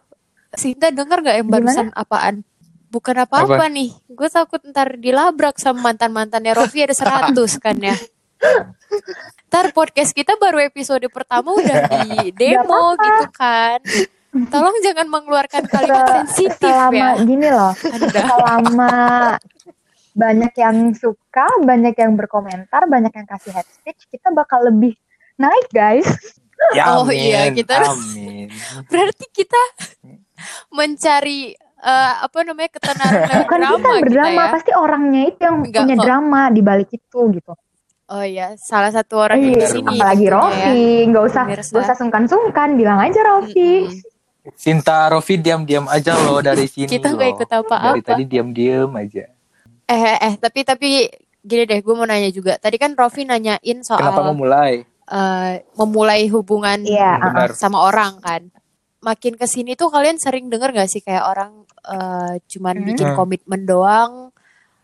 Sinta 0.50 0.88
denger 0.88 1.18
nggak 1.20 1.36
yang 1.36 1.44
Gimana? 1.44 1.60
barusan 1.60 1.88
apaan 1.92 2.34
bukan 2.88 3.16
apa-apa 3.18 3.56
Apa? 3.58 3.66
nih 3.68 3.92
gue 4.06 4.28
takut 4.30 4.62
ntar 4.64 4.96
dilabrak 4.96 5.56
sama 5.56 5.84
mantan-mantannya 5.86 6.52
Rofi 6.52 6.80
ada 6.80 6.94
100 6.94 7.36
kan 7.58 7.76
ya 7.76 7.92
ntar 9.46 9.70
podcast 9.70 10.10
kita 10.10 10.34
baru 10.34 10.60
episode 10.62 11.04
pertama 11.08 11.52
udah 11.52 11.76
di 11.90 12.32
demo 12.32 12.94
gitu 12.94 13.24
kan 13.30 13.78
tolong 14.46 14.76
jangan 14.80 15.06
mengeluarkan 15.06 15.62
kalimat 15.64 16.02
Se- 16.02 16.14
sensitif 16.14 16.68
selama 16.68 16.94
ya 16.94 17.08
gini 17.20 17.48
loh 17.48 17.72
Anda. 17.74 18.20
selama 18.20 18.92
banyak 20.12 20.52
yang 20.54 20.76
suka 20.92 21.44
banyak 21.60 21.94
yang 21.94 22.12
berkomentar 22.14 22.84
banyak 22.84 23.10
yang 23.10 23.26
kasih 23.26 23.52
head 23.52 23.68
speech 23.70 24.04
kita 24.06 24.28
bakal 24.30 24.60
lebih 24.62 24.96
naik 25.34 25.68
guys 25.68 26.08
Ya, 26.72 26.88
Oh, 26.90 27.04
amin. 27.04 27.20
iya, 27.20 27.42
kita- 27.52 27.84
Amin. 27.84 28.48
berarti 28.86 29.28
kita 29.30 29.60
mencari 30.70 31.52
eh, 31.78 32.14
apa 32.18 32.38
namanya 32.42 32.70
ketenaran 32.70 33.28
bukan 33.38 33.58
drama 33.58 33.76
kita 33.76 33.90
kita 33.92 34.00
berdrama 34.00 34.32
ya 34.40 34.46
pasti 34.50 34.72
orangnya 34.74 35.22
itu 35.26 35.40
yang 35.42 35.56
Enggak 35.60 35.76
punya 35.78 35.94
kok. 35.94 36.02
drama 36.02 36.40
di 36.48 36.62
balik 36.62 36.90
itu 36.90 37.20
gitu 37.30 37.52
oh 38.08 38.24
ya 38.24 38.46
salah 38.56 38.88
satu 38.88 39.14
orang 39.20 39.38
Iya, 39.38 39.52
di 39.52 39.66
sini 39.68 39.88
apalagi 39.92 40.00
tentunya 40.18 40.32
ya. 40.32 40.32
Rofi 40.32 40.80
nggak 41.06 41.24
usah 41.26 41.44
nggak 41.46 41.84
usah 41.84 41.96
sungkan-sungkan 41.96 42.68
bilang 42.74 42.98
aja 42.98 43.20
Rofi 43.22 43.70
Mm-mm. 43.84 44.15
Sinta 44.54 45.08
Rofi 45.08 45.34
diam-diam 45.36 45.86
aja 45.86 46.14
loh 46.14 46.38
dari 46.38 46.64
sini 46.68 46.86
Kita 46.86 47.10
nggak 47.10 47.26
loh. 47.26 47.34
ikut 47.34 47.48
apa-apa. 47.50 47.90
Dari 47.90 48.02
tadi 48.02 48.22
diam-diam 48.24 48.90
aja. 48.92 49.26
Eh, 49.84 49.94
eh, 49.96 50.18
eh, 50.20 50.34
tapi 50.36 50.62
tapi 50.62 50.88
gini 51.40 51.62
deh, 51.64 51.78
gue 51.78 51.94
mau 51.94 52.02
nanya 52.02 52.28
juga. 52.28 52.54
Tadi 52.54 52.74
kan 52.74 52.92
Rofi 52.92 53.22
nanyain 53.22 53.58
soal 53.80 53.98
Kenapa 53.98 54.22
memulai? 54.24 54.82
eh, 55.06 55.52
memulai 55.74 56.26
hubungan 56.26 56.82
Iya, 56.82 57.14
Hmm, 57.14 57.24
benar. 57.24 57.48
sama 57.52 57.78
orang 57.80 58.18
kan. 58.18 58.42
Makin 58.98 59.34
ke 59.34 59.46
sini 59.46 59.72
tuh 59.72 59.86
kalian 59.86 60.16
sering 60.16 60.46
denger 60.46 60.70
gak 60.72 60.88
sih 60.88 60.98
kayak 60.98 61.22
orang 61.24 61.62
eh, 61.84 62.42
cuman 62.44 62.74
Hmm. 62.76 62.86
bikin 62.88 63.08
komitmen 63.12 63.62
doang, 63.62 64.34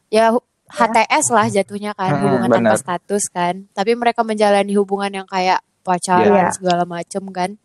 ya 0.06 0.30
HTS 0.70 1.28
lah 1.28 1.46
jatuhnya 1.46 1.92
kan, 1.92 2.12
Hmm, 2.12 2.22
hubungan 2.22 2.48
tanpa 2.48 2.62
benar. 2.68 2.78
status 2.78 3.26
kan. 3.26 3.66
Tapi 3.68 3.92
mereka 3.92 4.22
menjalani 4.22 4.70
hubungan 4.72 5.10
yang 5.12 5.26
kayak 5.26 5.58
pacaran 5.82 6.46
Iya. 6.46 6.54
segala 6.54 6.86
macem 6.86 7.26
kan. 7.28 7.58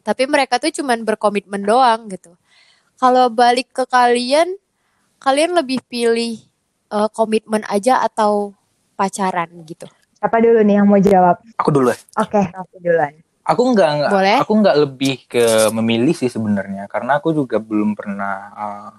Tapi 0.00 0.24
mereka 0.24 0.56
tuh 0.56 0.70
cuman 0.70 1.02
berkomitmen 1.02 1.62
doang 1.62 2.06
gitu. 2.06 2.34
Kalau 2.96 3.28
balik 3.28 3.72
ke 3.72 3.84
kalian, 3.84 4.54
kalian 5.18 5.52
lebih 5.52 5.82
pilih 5.84 6.38
eh, 6.86 7.08
komitmen 7.10 7.66
aja 7.66 8.00
atau 8.00 8.54
pacaran 8.94 9.50
gitu? 9.64 9.84
Siapa 10.16 10.40
dulu 10.40 10.62
nih 10.62 10.80
yang 10.80 10.86
mau 10.86 10.96
jawab? 10.96 11.36
Aku 11.56 11.68
dulu 11.68 11.92
ya. 11.92 11.98
Oke, 12.16 12.40
Raffi 12.40 12.78
duluan. 12.80 13.12
Aku 13.46 13.62
nggak 13.62 13.90
nggak- 13.94 14.12
Boleh. 14.12 14.36
aku 14.42 14.52
nggak 14.58 14.76
lebih 14.80 15.14
ke 15.24 15.44
memilih 15.70 16.10
sih 16.10 16.26
sebenarnya 16.26 16.90
karena 16.90 17.18
aku 17.18 17.30
juga 17.30 17.62
belum 17.62 17.94
pernah 17.94 18.34
uh, 18.50 18.90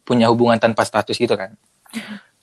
punya 0.00 0.32
hubungan 0.32 0.56
tanpa 0.56 0.84
status 0.84 1.16
gitu 1.16 1.36
kan. 1.36 1.52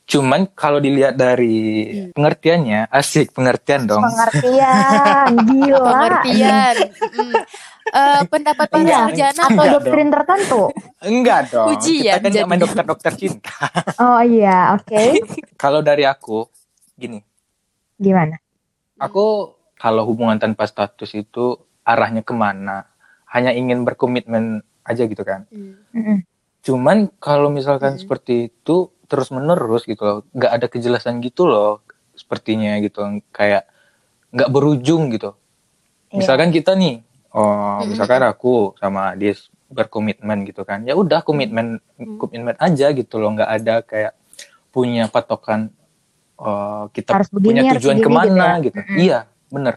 Cuman 0.06 0.46
kalau 0.52 0.78
dilihat 0.78 1.16
dari 1.16 1.58
Hmm. 1.88 2.12
pengertiannya, 2.12 2.92
asik 2.92 3.32
pengertian 3.32 3.88
dong. 3.88 4.04
Pengertian, 4.04 5.26
gila. 5.48 5.82
Pengertian. 5.82 6.76
Mm. 7.12 7.34
Eh, 7.90 8.22
pendapat 8.30 8.68
para 8.70 8.86
Iya, 8.86 8.98
sarjana 9.10 9.42
atau 9.42 9.52
Enggak 9.52 9.74
doktrin 9.74 10.10
tertentu. 10.14 10.62
Enggak 11.02 11.40
dong. 11.50 11.68
Ujian 11.74 12.22
Kita 12.22 12.24
kan 12.24 12.30
nggak 12.30 12.48
main 12.48 12.62
dokter-dokter 12.62 13.12
cinta. 13.18 13.58
Oh 13.98 14.22
iya, 14.22 14.78
oke. 14.78 15.02
kalau 15.62 15.82
dari 15.82 16.06
aku, 16.06 16.46
gini, 16.94 17.20
Gimana? 17.98 18.38
aku 18.96 19.52
kalau 19.76 20.06
hubungan 20.06 20.38
tanpa 20.38 20.70
status 20.70 21.10
itu 21.18 21.58
arahnya 21.82 22.22
ke 22.22 22.32
mana? 22.32 22.86
Hanya 23.28 23.52
ingin 23.52 23.82
berkomitmen 23.82 24.62
aja 24.86 25.04
gitu 25.10 25.26
kan. 25.26 25.50
Mm. 25.50 26.22
Cuman 26.62 27.10
kalau 27.18 27.50
misalkan 27.50 27.98
Hmm. 27.98 28.02
seperti 28.02 28.54
itu 28.54 28.94
terus 29.10 29.34
menerus 29.34 29.84
gitu 29.84 30.02
loh, 30.06 30.18
nggak 30.32 30.52
ada 30.52 30.66
kejelasan 30.70 31.20
gitu 31.20 31.50
loh, 31.50 31.82
sepertinya 32.14 32.78
gitu, 32.80 33.02
kayak 33.34 33.66
nggak 34.32 34.50
berujung 34.54 35.10
gitu. 35.12 35.34
Iya. 36.12 36.24
Misalkan 36.24 36.54
kita 36.54 36.78
nih, 36.78 37.04
oh 37.32 37.82
Hmm. 37.82 37.90
misalkan 37.90 38.24
aku 38.24 38.76
sama 38.78 39.16
Dis 39.16 39.48
berkomitmen 39.72 40.44
gitu 40.44 40.68
kan, 40.68 40.84
ya 40.84 40.94
udah 40.94 41.24
komitmen 41.24 41.80
Hmm. 41.96 42.20
komitmen 42.20 42.56
aja 42.60 42.92
gitu 42.92 43.18
loh, 43.18 43.32
nggak 43.34 43.52
ada 43.52 43.76
kayak 43.82 44.14
punya 44.72 45.08
patokan 45.08 45.72
oh, 46.36 46.90
kita 46.92 47.14
Harus 47.14 47.30
begini, 47.30 47.48
punya 47.48 47.62
harus 47.70 47.76
tujuan 47.80 47.98
begini 48.00 48.06
ke 48.06 48.10
mana 48.10 48.46
gitu 48.60 48.66
gitu. 48.66 48.78
ya. 48.78 48.84
Mm-mm. 48.84 48.98
Iya, 48.98 49.20
bener. 49.48 49.76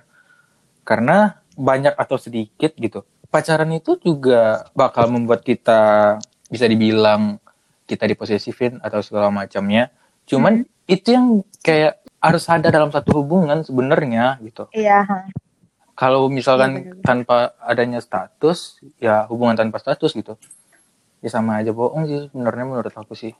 Karena 0.83 1.17
banyak 1.55 1.95
atau 1.95 2.17
sedikit 2.17 2.73
gitu. 2.75 3.05
Pacaran 3.29 3.71
itu 3.71 3.99
juga 4.01 4.65
bakal 4.73 5.11
membuat 5.11 5.43
kita 5.43 6.17
bisa 6.49 6.65
dibilang 6.65 7.37
kita 7.85 8.09
diposesifin 8.09 8.81
atau 8.81 9.05
segala 9.05 9.29
macamnya. 9.29 9.93
Cuman 10.25 10.65
itu 10.87 11.13
yang 11.13 11.27
kayak 11.61 12.01
harus 12.17 12.49
ada 12.49 12.73
dalam 12.73 12.89
satu 12.89 13.21
hubungan 13.21 13.61
sebenarnya 13.61 14.41
gitu. 14.41 14.65
Iya. 14.73 15.05
Kalau 16.05 16.29
misalkan 16.29 16.71
tanpa 17.01 17.57
adanya 17.65 17.97
status, 17.99 18.77
ya 19.01 19.25
hubungan 19.33 19.57
tanpa 19.57 19.81
status 19.81 20.13
gitu. 20.13 20.37
Ya 21.25 21.33
sama 21.33 21.65
aja 21.65 21.73
bohong 21.73 22.05
sih 22.05 22.29
sebenarnya 22.29 22.65
menurut 22.69 22.93
aku 22.93 23.17
sih. 23.17 23.33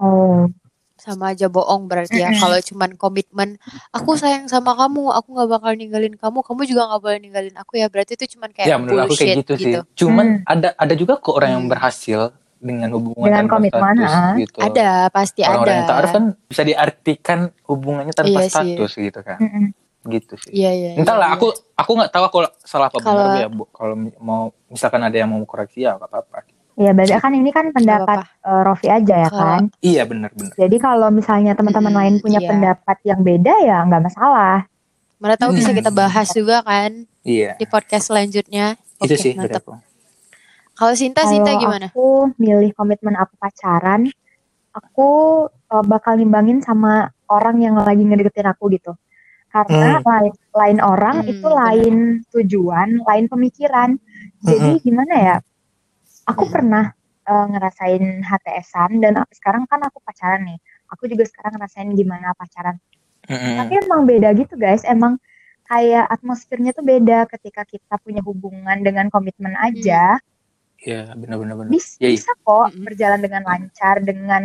Oh, 0.00 0.48
sama 0.96 1.36
aja 1.36 1.52
bohong 1.52 1.84
berarti 1.84 2.24
ya 2.24 2.32
kalau 2.32 2.56
cuman 2.56 2.96
komitmen 2.96 3.60
aku 3.92 4.16
sayang 4.16 4.48
sama 4.48 4.72
kamu 4.72 5.12
aku 5.12 5.28
nggak 5.36 5.50
bakal 5.50 5.72
ninggalin 5.76 6.14
kamu 6.16 6.40
kamu 6.40 6.60
juga 6.64 6.82
nggak 6.88 7.02
boleh 7.04 7.18
ninggalin 7.20 7.54
aku 7.60 7.76
ya 7.76 7.92
berarti 7.92 8.16
itu 8.16 8.38
cuman 8.38 8.48
kayak 8.54 8.66
ya 8.70 8.76
menurut 8.80 9.04
aku 9.04 9.14
kayak 9.18 9.36
bullshit 9.36 9.36
gitu, 9.44 9.52
sih. 9.60 9.74
Cuman 10.00 10.26
Hmm. 10.40 10.48
ada 10.48 10.68
ada 10.74 10.94
juga 10.96 11.20
kok 11.20 11.34
orang 11.36 11.50
yang 11.60 11.64
Hmm. 11.68 11.72
berhasil 11.76 12.20
dengan 12.56 12.88
hubungan 12.96 13.28
Dengan 13.28 13.44
tanpa 13.44 13.54
komitmen, 13.60 13.84
status 14.00 14.14
ah. 14.16 14.34
gitu. 14.40 14.58
ada 14.64 14.88
pasti 15.12 15.40
Orang-orang 15.44 15.60
ada 15.68 15.74
yang 15.76 15.84
taaruf 15.92 16.10
kan 16.16 16.24
bisa 16.48 16.62
diartikan 16.64 17.38
hubungannya 17.68 18.14
tanpa 18.16 18.38
Iya 18.40 18.48
sih. 18.48 18.50
status 18.50 18.90
gitu 18.96 19.20
kan. 19.20 19.38
mm-mm. 19.44 19.66
Gitu 20.04 20.36
sih. 20.36 20.52
iya 20.52 20.70
iya 20.70 20.88
Entahlah 20.96 21.32
iya, 21.32 21.36
aku 21.36 21.46
aku 21.72 21.90
nggak 21.96 22.12
tahu 22.12 22.24
aku 22.24 22.38
salah 22.60 22.88
apa 22.88 23.00
Kalau- 23.00 23.32
benar 23.32 23.40
ya, 23.40 23.48
Bu. 23.48 23.64
Kalau 23.68 23.94
mau 24.20 24.42
misalkan 24.68 25.00
ada 25.00 25.16
yang 25.16 25.28
mau 25.28 25.40
koreksi 25.42 25.82
ya 25.82 25.96
nggak 25.96 26.06
apa-apa. 26.06 26.38
Iya, 26.74 26.90
berarti 26.90 27.14
kan 27.16 27.32
ini 27.32 27.50
kan 27.50 27.66
pendapat 27.70 28.18
eh, 28.42 28.62
Rofi 28.62 28.88
aja 28.88 29.14
ya 29.16 29.28
Kalau- 29.28 29.40
kan. 29.40 29.62
Iya 29.78 30.02
benar-benar. 30.04 30.52
Jadi 30.54 30.76
kalau 30.76 31.08
misalnya 31.08 31.52
teman-teman 31.54 31.88
Mm-mm, 31.88 32.00
lain 32.02 32.14
punya 32.18 32.40
iya. 32.42 32.48
pendapat 32.50 32.96
yang 33.02 33.20
beda 33.20 33.54
ya 33.60 33.78
nggak 33.82 34.04
masalah. 34.04 34.66
mana 35.14 35.40
tahu 35.40 35.56
bisa 35.56 35.72
Hmm. 35.72 35.78
kita 35.80 35.88
bahas 35.88 36.28
juga 36.28 36.60
kan 36.60 37.06
Iya. 37.24 37.56
di 37.56 37.64
podcast 37.64 38.12
selanjutnya 38.12 38.76
Itu 39.00 39.14
Oke, 39.14 39.16
sih 39.16 39.32
mantap 39.32 39.64
kalau 40.74 40.92
Sinta 40.92 41.24
Sinta 41.24 41.48
Kalau 41.48 41.62
gimana 41.62 41.86
aku 41.88 42.34
milih 42.36 42.74
komitmen 42.74 43.14
apa 43.14 43.32
pacaran, 43.38 44.04
aku 44.70 45.08
eh, 45.48 45.84
bakal 45.86 46.18
nimbangin 46.18 46.60
sama 46.60 47.08
orang 47.30 47.56
yang 47.56 47.74
lagi 47.78 48.02
ngedeketin 48.02 48.44
aku 48.44 48.68
gitu. 48.68 48.92
Karena 49.54 50.02
lain, 50.02 50.32
lain 50.50 50.78
orang 50.82 51.16
Hmm, 51.22 51.30
itu 51.30 51.46
lain 51.46 51.94
tujuan, 52.34 52.88
lain 53.06 53.24
pemikiran. 53.30 53.94
Jadi 54.42 54.82
gimana 54.82 55.14
ya? 55.14 55.36
Aku 56.26 56.50
Hmm. 56.50 56.54
pernah 56.58 56.84
eh, 57.24 57.46
ngerasain 57.48 58.20
HTSan 58.20 59.00
dan 59.00 59.16
sekarang 59.32 59.64
kan 59.64 59.80
aku 59.80 60.02
pacaran 60.02 60.44
nih. 60.44 60.58
Aku 60.92 61.06
juga 61.06 61.24
sekarang 61.24 61.56
ngerasain 61.56 61.88
gimana 61.94 62.34
pacaran. 62.36 62.76
Mm-mm. 63.24 63.56
Tapi 63.64 63.72
emang 63.80 64.04
beda 64.04 64.34
gitu 64.36 64.60
guys. 64.60 64.84
Emang 64.84 65.16
kayak 65.64 66.04
atmosfernya 66.12 66.76
tuh 66.76 66.84
beda 66.84 67.24
ketika 67.32 67.64
kita 67.64 67.96
punya 67.96 68.20
hubungan 68.20 68.76
dengan 68.84 69.08
komitmen 69.08 69.56
aja. 69.56 70.20
Iya 70.76 71.16
benar-benar 71.16 71.64
benar. 71.64 71.72
Bisa, 71.72 71.96
Iya, 71.96 72.12
iya. 72.12 72.16
bisa 72.20 72.30
kok 72.36 72.68
berjalan 72.76 73.20
dengan 73.24 73.42
lancar 73.48 73.94
dengan 74.04 74.42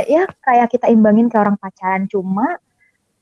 eh, 0.00 0.06
ya 0.08 0.24
kayak 0.40 0.72
kita 0.72 0.88
imbangin 0.88 1.28
ke 1.28 1.36
orang 1.36 1.60
pacaran. 1.60 2.08
Cuma 2.08 2.56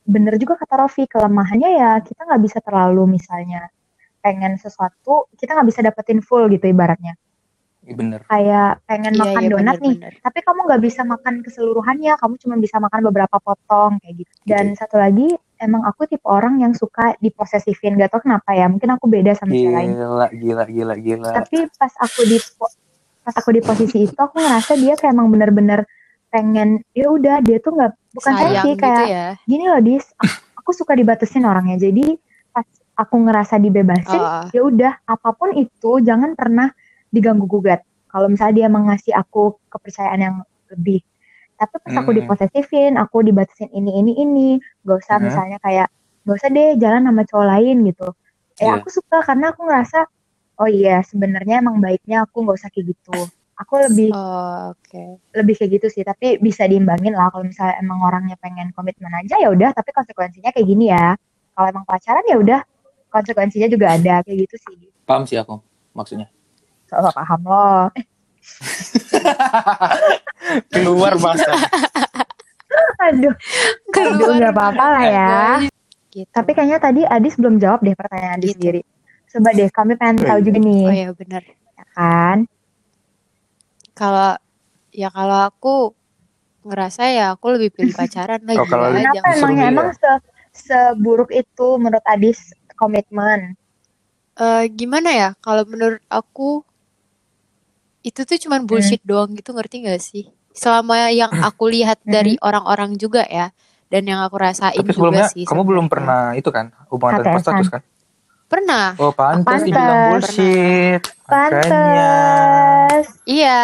bener 0.02 0.34
juga 0.36 0.58
kata 0.58 0.82
Rofi 0.82 1.06
kelemahannya 1.06 1.70
ya 1.78 1.90
kita 2.02 2.26
nggak 2.26 2.42
bisa 2.42 2.58
terlalu 2.58 3.16
misalnya 3.16 3.70
pengen 4.18 4.54
sesuatu 4.54 5.26
kita 5.34 5.54
nggak 5.54 5.68
bisa 5.68 5.80
dapetin 5.82 6.18
full 6.22 6.46
gitu 6.46 6.66
ibaratnya. 6.66 7.14
Iya, 7.82 7.94
benar. 7.98 8.20
Kayak 8.30 8.70
pengen 8.86 9.14
Iya, 9.14 9.22
makan 9.26 9.42
iya, 9.42 9.50
donat 9.50 9.76
nih 9.82 9.96
benar-benar. 9.98 10.22
tapi 10.22 10.38
kamu 10.46 10.60
nggak 10.70 10.82
bisa 10.86 11.00
makan 11.02 11.34
keseluruhannya 11.42 12.12
kamu 12.14 12.34
cuma 12.38 12.54
bisa 12.62 12.76
makan 12.78 13.00
beberapa 13.10 13.36
potong 13.42 13.98
kayak 13.98 14.14
gitu 14.22 14.32
dan 14.46 14.64
satu 14.78 15.02
lagi 15.02 15.34
emang 15.58 15.82
aku 15.82 16.06
tipe 16.06 16.22
orang 16.22 16.62
yang 16.62 16.74
suka 16.78 17.18
diposesifin 17.18 17.98
gak 17.98 18.14
tau 18.14 18.22
kenapa 18.22 18.54
ya 18.54 18.70
mungkin 18.70 18.86
aku 18.94 19.10
beda 19.10 19.34
sama 19.34 19.50
cewek 19.50 19.74
lain 19.74 19.90
Gila, 19.98 20.26
gila, 20.30 20.64
gila, 20.66 20.94
gila. 20.94 21.30
tapi 21.34 21.66
pas 21.74 21.90
aku 21.98 22.20
di 22.22 22.38
pas 23.22 23.34
aku 23.34 23.50
di 23.50 23.60
posisi 23.62 23.98
itu 24.06 24.14
aku 24.18 24.34
ngerasa 24.38 24.72
dia 24.78 24.94
kayak 24.94 25.10
emang 25.14 25.30
bener-bener 25.30 25.82
pengen 26.32 26.80
ya 26.96 27.12
udah 27.12 27.44
dia 27.44 27.60
tuh 27.60 27.76
nggak 27.76 27.92
bukan 28.16 28.32
sayang 28.32 28.48
sayang 28.48 28.66
gitu 28.72 28.80
kayak 28.80 29.06
ya 29.06 29.26
gini 29.44 29.64
loh 29.68 29.80
dis 29.80 30.04
aku, 30.16 30.32
aku 30.58 30.70
suka 30.72 30.92
dibatasin 30.96 31.44
orangnya 31.44 31.76
jadi 31.78 32.16
pas 32.50 32.64
aku 32.96 33.14
ngerasa 33.20 33.56
dibebasin 33.56 34.16
Oh, 34.16 34.48
ya 34.50 34.60
udah 34.64 34.92
apa 35.04 35.28
pun 35.36 35.52
itu 35.54 36.00
jangan 36.00 36.32
pernah 36.32 36.72
diganggu 37.08 37.44
gugat 37.44 37.84
kalau 38.08 38.28
misalnya 38.28 38.64
dia 38.64 38.68
mengasih 38.68 39.12
aku 39.12 39.60
kepercayaan 39.68 40.20
yang 40.20 40.36
lebih 40.72 41.04
tapi 41.54 41.74
pas 41.78 41.94
aku 41.94 42.10
Hmm. 42.10 42.18
diposesifin 42.18 42.96
aku 42.96 43.22
dibatasin 43.22 43.68
ini 43.70 44.00
ini 44.00 44.12
ini 44.18 44.48
gak 44.82 44.98
usah 45.04 45.16
Hmm. 45.20 45.28
misalnya 45.28 45.58
kayak 45.60 45.88
gak 46.24 46.36
usah 46.40 46.48
deh 46.48 46.68
jalan 46.80 47.04
sama 47.04 47.22
cowok 47.22 47.46
lain 47.48 47.76
gitu 47.86 48.08
eh 48.56 48.64
Iya. 48.64 48.80
aku 48.80 48.88
suka 48.88 49.20
karena 49.22 49.52
aku 49.52 49.60
ngerasa 49.64 49.98
oh 50.58 50.68
iya 50.68 51.00
sebenarnya 51.02 51.60
emang 51.60 51.80
baiknya 51.80 52.24
aku 52.24 52.44
nggak 52.44 52.56
usah 52.60 52.70
kayak 52.70 52.92
gitu 52.96 53.28
aku 53.62 53.74
lebih 53.78 54.10
oh, 54.10 54.74
oke. 54.74 55.02
lebih 55.38 55.54
kayak 55.54 55.70
gitu 55.78 55.86
sih 55.88 56.02
tapi 56.02 56.42
bisa 56.42 56.66
diimbangin 56.66 57.14
lah 57.14 57.30
kalau 57.30 57.46
misalnya 57.46 57.78
emang 57.78 58.02
orangnya 58.02 58.34
pengen 58.42 58.74
komitmen 58.74 59.14
aja 59.14 59.38
ya 59.38 59.48
udah 59.48 59.70
tapi 59.70 59.94
konsekuensinya 59.94 60.50
kayak 60.50 60.66
gini 60.66 60.90
ya. 60.90 61.14
Kalau 61.52 61.66
emang 61.68 61.84
pacaran 61.86 62.24
ya 62.26 62.36
udah 62.36 62.60
konsekuensinya 63.08 63.68
juga 63.70 63.94
ada 63.94 64.20
kayak 64.26 64.36
gitu 64.48 64.56
sih. 64.58 64.74
Paham 65.06 65.22
sih 65.24 65.38
aku 65.38 65.62
maksudnya. 65.94 66.26
soal 66.90 67.08
paham 67.08 67.40
loh. 67.46 67.88
Keluar 70.72 71.16
bahasa. 71.16 71.52
aduh 73.02 73.34
aduh 73.92 74.28
nggak 74.38 74.54
apa-apa 74.54 74.84
lah 74.88 75.04
ya. 75.04 75.36
gitu. 76.12 76.28
tapi 76.30 76.52
kayaknya 76.52 76.78
tadi 76.78 77.02
Adis 77.04 77.34
belum 77.40 77.56
jawab 77.56 77.80
deh 77.80 77.96
pertanyaan 77.96 78.36
Adis 78.38 78.52
Gitu. 78.52 78.56
sendiri. 78.60 78.80
Coba 79.32 79.48
deh 79.56 79.68
kami 79.72 79.92
pengen 79.96 80.16
tahu 80.20 80.40
juga 80.44 80.58
nih. 80.60 80.84
Oh 80.84 80.92
ya 80.92 81.08
benar 81.16 81.42
ya 81.48 81.84
kan 81.96 82.44
kalau 83.92 84.36
ya 84.92 85.08
kalau 85.08 85.48
aku 85.48 85.74
ngerasa 86.62 87.02
ya 87.10 87.26
aku 87.34 87.46
lebih 87.58 87.70
pilih 87.74 87.94
pacaran 88.00 88.42
lagi 88.44 88.60
Oh, 88.60 88.68
kalau 88.68 88.92
ya, 88.92 89.10
kenapa 89.10 89.26
emangnya 89.36 89.64
emang 89.72 89.88
se 89.94 90.12
seburuk 90.52 91.32
itu 91.32 91.66
menurut 91.80 92.04
Adis 92.04 92.52
komitmen. 92.76 93.56
Eh, 94.36 94.64
gimana 94.72 95.10
ya? 95.12 95.28
Kalau 95.40 95.64
menurut 95.64 96.00
aku 96.12 96.60
itu 98.02 98.20
tuh 98.26 98.36
cuman 98.36 98.66
bullshit 98.66 99.00
doang 99.06 99.32
gitu 99.32 99.54
ngerti 99.54 99.86
gak 99.86 100.02
sih? 100.02 100.28
Selama 100.52 101.08
yang 101.08 101.32
aku 101.32 101.72
lihat 101.72 102.04
dari 102.04 102.36
orang-orang 102.44 103.00
juga 103.00 103.24
ya 103.24 103.54
dan 103.88 104.08
yang 104.08 104.20
aku 104.24 104.36
rasain 104.40 104.76
Tapi 104.76 104.92
juga 104.92 104.96
sebelumnya 104.96 105.24
sih 105.32 105.44
kamu 105.44 105.62
belum 105.68 105.86
pernah 105.92 106.32
itu 106.32 106.48
kan 106.48 106.72
hubungan 106.88 107.20
tanpa 107.24 107.40
status 107.40 107.68
kan? 107.68 107.80
Pernah 108.52 108.92
Oh 108.96 109.08
pantas 109.10 109.48
Pantes. 109.48 109.64
dibilang 109.66 110.00
bullshit. 110.10 111.00
Makanya. 111.24 111.62
pantes 111.64 113.06
iya 113.24 113.60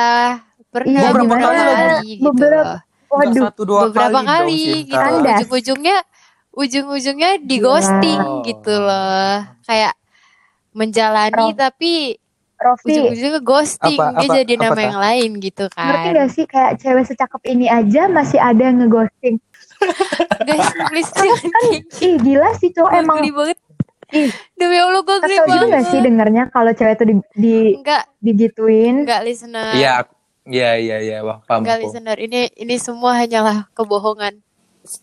pernah 0.66 1.01
Iya, 1.03 1.11
beberapa 1.11 1.35
kali 1.38 1.59
loh. 1.59 2.01
gitu 2.03 2.22
Beberapa- 2.27 2.81
waduh 3.09 3.44
satu 3.46 3.62
dua 3.62 3.81
beberapa 3.87 4.20
kali, 4.20 4.24
kali 4.24 4.61
dong, 4.85 4.85
gitu 4.87 4.96
ujung-ujungnya 5.51 5.96
ujung-ujungnya 6.53 7.31
di 7.38 7.57
ghosting 7.59 8.20
Gila. 8.20 8.44
gitu 8.44 8.74
loh 8.74 9.33
kayak 9.62 9.94
menjalani 10.70 11.46
Rof- 11.46 11.57
tapi 11.59 11.92
Rofi, 12.55 12.85
ujung-ujungnya 12.87 13.40
ghosting 13.40 13.96
Apa- 13.96 14.12
dia 14.14 14.27
apa- 14.27 14.37
jadi 14.38 14.53
apa 14.53 14.62
nama 14.62 14.74
tuh? 14.74 14.83
yang 14.83 14.98
lain 14.98 15.31
gitu 15.38 15.64
ngerti 15.68 15.79
kan 16.05 16.14
gak 16.14 16.31
sih 16.31 16.44
kayak 16.44 16.72
cewek 16.77 17.05
secakep 17.07 17.42
ini 17.46 17.66
aja 17.66 18.03
masih 18.09 18.38
ada 18.38 18.62
yang 18.62 18.77
ngeghosting. 18.79 19.37
guys 20.40 20.66
please 20.90 21.11
jangan 21.12 21.38
kayak 21.62 21.83
Ih 21.98 22.16
gila 22.18 22.51
sih 22.57 22.68
cowok 22.68 22.90
emang 22.92 23.16
geli 23.18 23.31
banget 23.31 23.59
Ih. 24.11 24.31
demi 24.59 24.77
allah 24.77 25.01
gue 25.01 25.16
geli 25.21 25.35
kesel 25.35 25.47
banget 25.47 25.68
gak 25.71 25.85
sih 25.87 26.01
dengernya 26.01 26.42
kalau 26.49 26.71
cewek 26.71 26.94
tuh 26.94 27.07
di, 27.07 27.14
di 27.35 27.55
enggak 27.75 28.03
digituin. 28.18 28.94
enggak 29.03 29.21
listener 29.23 29.73
Iya, 29.73 29.94
iya, 30.44 30.71
iya, 30.77 30.97
iya, 30.99 31.16
wah, 31.21 31.38
paham 31.42 31.62
enggak 31.62 31.79
listener 31.79 32.16
ini 32.16 32.49
ini 32.55 32.75
semua 32.77 33.16
hanyalah 33.16 33.68
kebohongan 33.73 34.40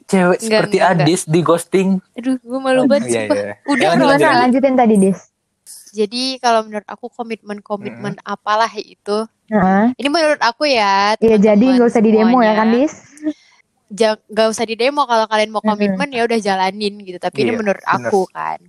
Cewek 0.04 0.42
Enggak, 0.42 0.66
seperti 0.66 0.76
enggak, 0.76 0.92
enggak. 0.92 1.06
Adis 1.06 1.22
di 1.24 1.40
ghosting. 1.40 1.90
aduh 2.12 2.36
gue 2.36 2.60
malu 2.60 2.82
banget 2.84 3.06
Iya, 3.06 3.22
sumpah 3.22 3.38
iya. 3.38 3.54
udah 3.64 3.78
Ya, 3.78 3.90
lanjut, 3.92 4.02
Rofi. 4.02 4.10
lanjut. 4.10 4.22
Gimana 4.24 4.42
lanjutin 4.42 4.76
tadi 4.76 4.96
Dis? 5.00 5.20
jadi 5.92 6.24
kalau 6.38 6.62
menurut 6.62 6.86
aku 6.86 7.06
komitmen 7.08 7.58
komitmen 7.60 8.14
apalah 8.22 8.68
itu 8.76 9.24
Heeh. 9.48 9.96
ini 9.96 10.10
menurut 10.10 10.38
aku 10.40 10.66
ya 10.66 11.16
Iya 11.18 11.38
jadi 11.40 11.66
nggak 11.72 11.88
usah 11.88 12.02
di 12.02 12.12
demo 12.12 12.38
ya 12.40 12.54
kan. 12.54 12.68
Dis? 12.70 12.94
Ja- 13.88 14.20
nggak 14.26 14.48
usah 14.50 14.66
di 14.66 14.76
demo 14.76 15.06
kalau 15.06 15.24
kalian 15.24 15.50
mau 15.50 15.62
komitmen 15.62 16.10
ya 16.10 16.26
udah 16.26 16.36
jalanin 16.38 17.00
gitu 17.00 17.16
tapi 17.16 17.46
ini 17.46 17.54
Iya, 17.54 17.58
menurut 17.58 17.80
bener. 17.80 17.96
aku 18.02 18.20
kan 18.28 18.60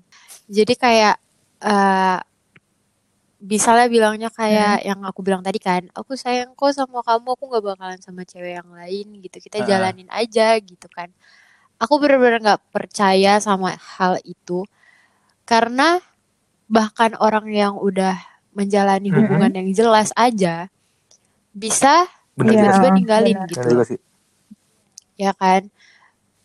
jadi 0.47 0.75
kayak 0.75 1.17
eh 1.59 2.19
misalnya 3.39 3.87
bilangnya 3.87 4.31
kayak 4.33 4.81
yang 4.83 5.01
aku 5.05 5.21
bilang 5.21 5.45
tadi 5.45 5.61
kan 5.61 5.87
aku 5.93 6.17
sayang 6.17 6.57
kok 6.57 6.73
sama 6.73 7.05
kamu 7.05 7.37
aku 7.37 7.45
nggak 7.47 7.65
bakalan 7.65 8.01
sama 8.01 8.25
cewek 8.25 8.57
yang 8.59 8.71
lain 8.73 9.07
gitu 9.21 9.37
kita 9.39 9.63
Ah. 9.63 9.67
jalanin 9.69 10.09
aja 10.09 10.57
gitu 10.57 10.89
kan 10.89 11.13
aku 11.77 12.01
benar-benar 12.01 12.41
nggak 12.41 12.63
percaya 12.73 13.37
sama 13.39 13.77
hal 13.77 14.17
itu 14.25 14.65
karena 15.45 16.01
bahkan 16.67 17.13
orang 17.21 17.47
yang 17.53 17.75
udah 17.77 18.17
menjalani 18.57 19.13
Mm-mm. 19.13 19.21
hubungan 19.23 19.53
yang 19.53 19.69
jelas 19.77 20.11
aja 20.17 20.73
bisa 21.53 22.09
tiba-tiba 22.35 22.89
ninggalin 22.91 23.37
benar. 23.37 23.49
gitu 23.53 23.69
Bener 23.69 23.85
sih. 23.85 24.01
ya 25.17 25.37
kan 25.37 25.69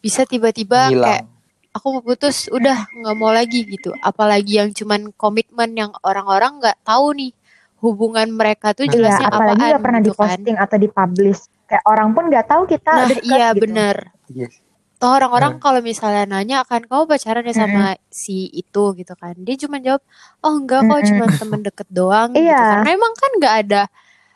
bisa 0.03 0.27
tiba-tiba 0.27 0.91
kayak. 0.91 1.23
Aku 1.71 1.87
mau 1.89 2.03
putus 2.03 2.47
udah 2.47 2.83
nggak 2.85 3.15
mau 3.15 3.31
lagi 3.31 3.63
gitu 3.63 3.91
apalagi 3.97 4.59
yang 4.59 4.69
cuman 4.71 5.11
komitmen 5.13 5.71
yang 5.71 5.91
orang-orang 6.01 6.59
nggak 6.59 6.77
tahu 6.81 7.15
nih 7.15 7.31
hubungan 7.79 8.27
mereka 8.29 8.71
tuh 8.71 8.85
Iya, 8.85 8.93
jelasnya 8.93 9.27
apalagi 9.27 9.57
apaan 9.57 9.69
nggak 9.71 9.81
pernah 9.81 9.99
gitu 9.99 10.11
kan 10.11 10.27
diposting 10.29 10.57
atau 10.57 10.77
dipublish. 10.77 11.41
Kayak 11.65 11.83
orang 11.85 12.09
pun 12.11 12.23
nggak 12.27 12.45
tahu 12.45 12.61
kita 12.65 12.91
nah 12.91 13.07
deket 13.07 13.23
iya 13.25 13.47
gitu. 13.49 13.61
bener 13.63 13.95
Iya. 14.27 14.47
toh 14.95 15.11
orang-orang 15.11 15.57
kalau 15.57 15.79
misalnya 15.81 16.23
nanya 16.25 16.61
kan 16.61 16.83
kamu 16.83 17.09
pacaran 17.09 17.41
ya 17.41 17.55
sama 17.57 17.85
Mm-mm. 17.89 18.05
si 18.07 18.51
itu 18.51 18.83
gitu 18.93 19.13
kan 19.15 19.33
dia 19.35 19.55
cuma 19.57 19.79
jawab 19.79 20.03
oh 20.39 20.53
enggak 20.53 20.83
kok 20.83 20.93
Mm-mm. 20.93 21.09
cuma 21.09 21.25
temen 21.31 21.61
deket 21.61 21.87
doang 21.89 22.29
gitu 22.31 22.45
Iya. 22.45 22.61
karena 22.77 22.89
emang 22.91 23.13
kan 23.15 23.31
nggak 23.33 23.55
ada 23.65 23.81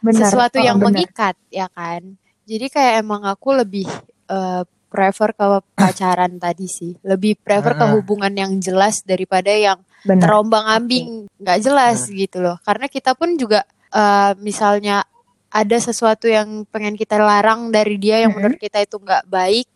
Benar. 0.01 0.19
sesuatu 0.23 0.57
Oh, 0.57 0.63
yang 0.63 0.77
benar. 0.79 0.87
mengikat 0.89 1.35
ya 1.49 1.67
kan 1.67 2.01
jadi 2.43 2.65
kayak 2.65 2.93
emang 3.03 3.21
aku 3.23 3.53
lebih 3.53 3.85
eh, 4.25 4.63
prefer 4.95 5.35
ke 5.35 5.45
pacaran 5.83 6.39
tadi 6.39 6.71
sih 6.71 6.95
lebih 7.03 7.35
prefer 7.43 7.75
ke 7.75 7.83
Mm-mm. 7.83 7.95
hubungan 7.99 8.31
yang 8.31 8.51
jelas 8.63 9.03
daripada 9.03 9.51
yang 9.51 9.83
Benar. 10.07 10.23
terombang 10.23 10.65
ambing 10.71 11.27
nggak 11.35 11.59
jelas 11.59 12.07
gitu 12.07 12.39
loh 12.39 12.55
karena 12.63 12.87
kita 12.87 13.11
pun 13.11 13.35
juga 13.35 13.67
eh, 13.91 14.31
misalnya 14.39 15.03
ada 15.51 15.77
sesuatu 15.79 16.31
yang 16.31 16.63
pengen 16.71 16.95
kita 16.95 17.19
larang 17.19 17.67
dari 17.75 17.99
dia 17.99 18.23
yang 18.23 18.31
menurut 18.31 18.55
kita 18.55 18.79
itu 18.79 18.95
nggak 18.95 19.27
baik 19.27 19.67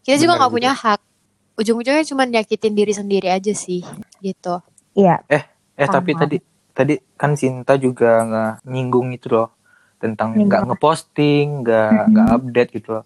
kita 0.00 0.16
juga 0.16 0.40
nggak 0.40 0.48
juga. 0.48 0.56
punya 0.56 0.72
hak 0.72 1.00
ujung-ujungnya 1.60 2.04
cuma 2.08 2.24
nyakitin 2.24 2.72
diri 2.72 2.96
sendiri 2.96 3.28
aja 3.28 3.52
sih 3.52 3.84
gitu 4.24 4.64
Iya. 4.92 5.24
Eh 5.28 5.88
tapi 5.88 6.12
Sama. 6.12 6.20
tadi 6.24 6.36
tadi 6.72 6.94
kan 7.16 7.32
Sinta 7.36 7.76
juga 7.80 8.24
nggak 8.24 8.52
nyinggung 8.68 9.12
itu 9.12 9.32
loh 9.32 9.56
tentang 10.02 10.34
nggak 10.34 10.66
ngeposting, 10.68 11.62
nggak 11.64 12.00
nggak 12.12 12.28
update 12.28 12.70
gitu 12.76 12.88
loh. 13.00 13.04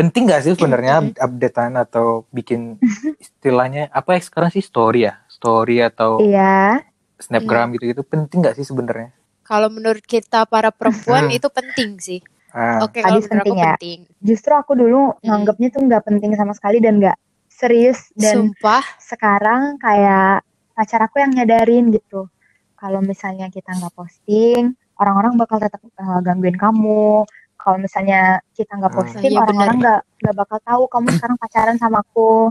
Penting 0.00 0.24
nggak 0.24 0.40
sih 0.40 0.52
sebenarnya 0.52 0.94
updatean 1.14 1.76
atau 1.76 2.24
bikin 2.30 2.80
istilahnya 3.14 3.92
apa 3.92 4.16
ya 4.16 4.20
sekarang 4.20 4.48
sih 4.48 4.64
story 4.64 5.04
ya, 5.04 5.20
story 5.28 5.84
atau 5.84 6.16
Iya. 6.18 6.80
snapgram 7.18 7.68
gitu-gitu 7.70 8.00
penting 8.02 8.40
nggak 8.40 8.56
sih 8.56 8.64
sebenarnya? 8.64 9.12
kalau 9.42 9.66
menurut 9.66 10.00
kita 10.00 10.46
para 10.46 10.70
perempuan 10.70 11.26
Hmm. 11.26 11.34
itu 11.34 11.48
penting 11.50 11.98
sih 11.98 12.20
Ah, 12.48 12.80
oke 12.80 12.96
kalau 12.96 13.18
Adis 13.18 13.26
menurut 13.26 13.42
aku 13.42 13.44
penting 13.44 13.58
ya? 13.58 13.72
penting 13.74 14.00
Justru 14.20 14.52
aku 14.54 14.72
dulu 14.72 15.00
nganggapnya 15.20 15.68
tuh 15.68 15.80
nggak 15.84 16.02
penting 16.06 16.30
sama 16.32 16.54
sekali 16.54 16.78
dan 16.78 16.96
nggak 16.96 17.18
serius 17.46 18.08
dan 18.14 18.34
sumpah 18.54 18.80
sekarang 18.96 19.74
kayak 19.76 20.46
pacar 20.72 21.02
aku 21.02 21.18
yang 21.18 21.34
nyadarin 21.34 21.90
gitu. 21.90 22.30
Kalau 22.72 23.02
misalnya 23.02 23.50
kita 23.50 23.74
nggak 23.74 23.92
posting, 23.92 24.72
orang-orang 24.96 25.36
bakal 25.36 25.58
tetap 25.58 25.82
eh, 25.82 26.20
gangguin 26.22 26.56
kamu. 26.56 27.26
Kalau 27.60 27.76
misalnya 27.76 28.40
kita 28.56 28.72
nggak 28.80 28.92
Hmm. 28.92 28.98
posting, 29.04 29.30
Iya, 29.30 29.40
orang-orang 29.44 29.76
nggak 29.84 30.00
nggak 30.24 30.36
bakal 30.36 30.58
tahu 30.64 30.82
kamu 30.88 31.08
sekarang 31.16 31.36
pacaran 31.36 31.76
sama 31.76 32.00
aku. 32.00 32.48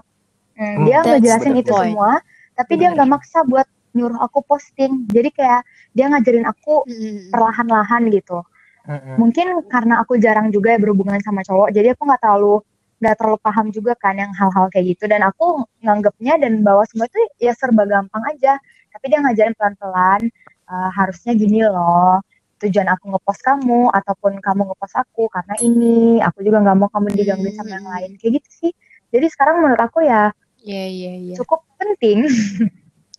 Hmm, 0.53 0.65
Hmm, 0.75 0.85
dia 0.85 0.99
ngejelasin 1.01 1.53
itu 1.57 1.71
point. 1.71 1.93
semua, 1.95 2.11
tapi 2.53 2.73
dia 2.77 2.89
Benar. 2.91 2.95
nggak 3.01 3.09
maksa 3.09 3.39
buat 3.47 3.67
nyuruh 3.95 4.19
aku 4.21 4.39
posting. 4.45 5.07
Jadi 5.09 5.29
kayak 5.33 5.61
dia 5.95 6.05
ngajarin 6.11 6.45
aku 6.45 6.85
Mm-mm. 6.85 7.33
perlahan-lahan 7.33 8.05
gitu. 8.13 8.45
mm-mm. 8.85 9.15
Mungkin 9.17 9.47
karena 9.65 10.01
aku 10.03 10.21
jarang 10.21 10.53
juga 10.53 10.75
ya 10.75 10.79
berhubungan 10.79 11.17
sama 11.25 11.41
cowok, 11.41 11.73
jadi 11.73 11.97
aku 11.97 12.05
nggak 12.05 12.21
terlalu 12.21 12.61
nggak 12.99 13.15
terlalu 13.15 13.37
paham 13.39 13.67
juga 13.71 13.95
kan 13.95 14.11
yang 14.19 14.27
hal-hal 14.35 14.67
kayak 14.75 14.91
gitu 14.91 15.07
dan 15.07 15.23
aku 15.23 15.63
nganggapnya 15.79 16.35
dan 16.35 16.59
bawa 16.59 16.83
semua 16.83 17.07
itu 17.07 17.15
ya 17.39 17.55
serba 17.55 17.87
gampang 17.87 18.19
aja 18.27 18.59
tapi 18.91 19.05
dia 19.07 19.23
ngajarin 19.23 19.55
pelan-pelan 19.55 20.21
"Eh, 20.67 20.89
harusnya 20.99 21.31
gini 21.31 21.63
loh 21.63 22.19
tujuan 22.59 22.87
aku 22.87 23.09
ngepost 23.09 23.39
kamu 23.39 23.87
ataupun 23.89 24.37
kamu 24.37 24.61
ngepost 24.65 24.95
aku 24.97 25.27
karena 25.27 25.55
ini 25.57 25.95
aku 26.19 26.39
juga 26.39 26.59
nggak 26.59 26.75
mau 26.75 26.87
kamu 26.87 27.07
digangguin 27.13 27.53
sama 27.53 27.71
yang 27.71 27.83
Hmm. 27.83 27.93
lain 27.93 28.11
kayak 28.15 28.31
gitu 28.37 28.49
sih 28.51 28.71
jadi 29.09 29.25
sekarang 29.27 29.59
menurut 29.59 29.79
aku 29.79 30.01
ya 30.01 30.31
Iya 30.59 30.85
iya 30.85 31.11
iya. 31.17 31.35
cukup 31.35 31.63
penting 31.75 32.27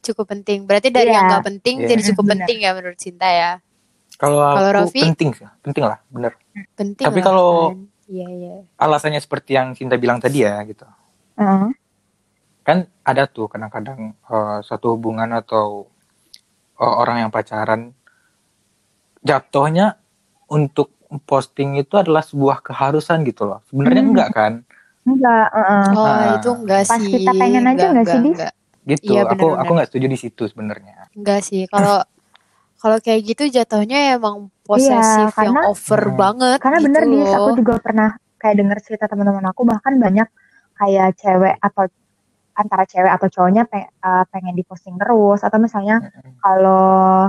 Cukup 0.00 0.29
penting. 0.29 0.64
Berarti 0.64 0.88
dari 0.88 1.09
Iya. 1.09 1.14
yang 1.14 1.24
nggak 1.29 1.44
penting 1.46 1.76
Iya. 1.79 1.88
jadi 1.90 2.03
cukup 2.09 2.24
penting 2.31 2.59
ya 2.59 2.72
menurut 2.72 2.96
Cinta 2.96 3.29
ya. 3.29 3.61
Kalau 4.16 4.40
Kalau 4.40 4.57
aku 4.64 4.76
Raffi? 4.88 5.00
penting 5.03 5.31
sih, 5.31 5.44
penting 5.61 5.85
lah, 5.85 6.00
bener. 6.09 6.33
Penting. 6.74 7.05
Tapi 7.05 7.20
kalau- 7.20 7.76
kan. 7.76 7.85
Iya 8.07 8.26
iya. 8.31 8.55
Alasannya 8.76 9.16
seperti 9.18 9.55
yang 9.55 9.72
Cinta 9.72 9.96
bilang 9.96 10.16
tadi 10.16 10.40
ya 10.40 10.57
gitu. 10.62 10.88
Heeh. 11.37 11.68
kan 12.61 12.79
ada 13.03 13.24
tuh 13.24 13.44
kadang-kadang 13.46 14.12
eh, 14.14 14.59
satu 14.62 14.94
hubungan 14.94 15.33
atau 15.35 15.85
eh, 16.74 16.94
orang 16.94 17.16
yang 17.18 17.31
pacaran 17.31 17.92
jatuhnya 19.22 19.96
untuk 20.46 20.90
posting 21.20 21.74
itu 21.76 21.94
adalah 21.94 22.20
sebuah 22.20 22.62
keharusan 22.62 23.22
gitu 23.22 23.44
loh. 23.44 23.61
Sebenarnya 23.64 24.00
Hmm. 24.00 24.11
enggak 24.11 24.30
kan? 24.30 24.52
enggak 25.02 25.46
heeh. 25.50 25.85
Oh 25.90 26.04
Ah. 26.04 26.37
itu 26.37 26.50
enggak 26.54 26.80
Pas 26.85 26.98
sih. 26.98 27.11
kita 27.11 27.30
pengen 27.35 27.64
aja 27.64 27.85
nggak 27.88 28.06
sih, 28.06 28.18
Dis? 28.20 28.37
Enggak, 28.37 28.52
Gitu. 28.83 29.11
Iya, 29.11 29.22
aku 29.26 29.46
aku 29.54 29.70
nggak 29.70 29.88
setuju 29.88 30.06
di 30.06 30.18
situ 30.18 30.42
sebenarnya. 30.44 31.09
enggak 31.12 31.40
sih. 31.40 31.64
Kalau 31.66 32.00
kalau 32.80 32.96
kayak 32.98 33.20
gitu 33.26 33.44
jatuhnya 33.50 34.14
emang 34.14 34.48
posesif 34.62 34.94
yang 35.33 35.52
karena- 35.52 35.66
over 35.66 36.02
Hmm. 36.06 36.16
banget. 36.16 36.59
Karena 36.59 36.78
gitu 36.78 36.87
bener 36.87 37.02
nih, 37.06 37.24
aku 37.28 37.50
juga 37.56 37.74
pernah 37.78 38.09
kayak 38.37 38.56
denger 38.56 38.78
cerita 38.80 39.04
teman-teman 39.06 39.44
aku 39.46 39.62
bahkan 39.64 39.94
banyak 39.94 40.28
kayak 40.74 41.12
cewek 41.14 41.54
atau 41.59 41.85
antara 42.52 42.85
cewek 42.85 43.09
atau 43.11 43.26
cowoknya 43.26 43.64
pe- 43.64 43.92
uh, 43.98 44.24
pengen 44.26 44.52
diposting 44.54 44.96
terus 44.96 45.40
atau 45.40 45.56
misalnya 45.56 46.00
kalau 46.40 47.28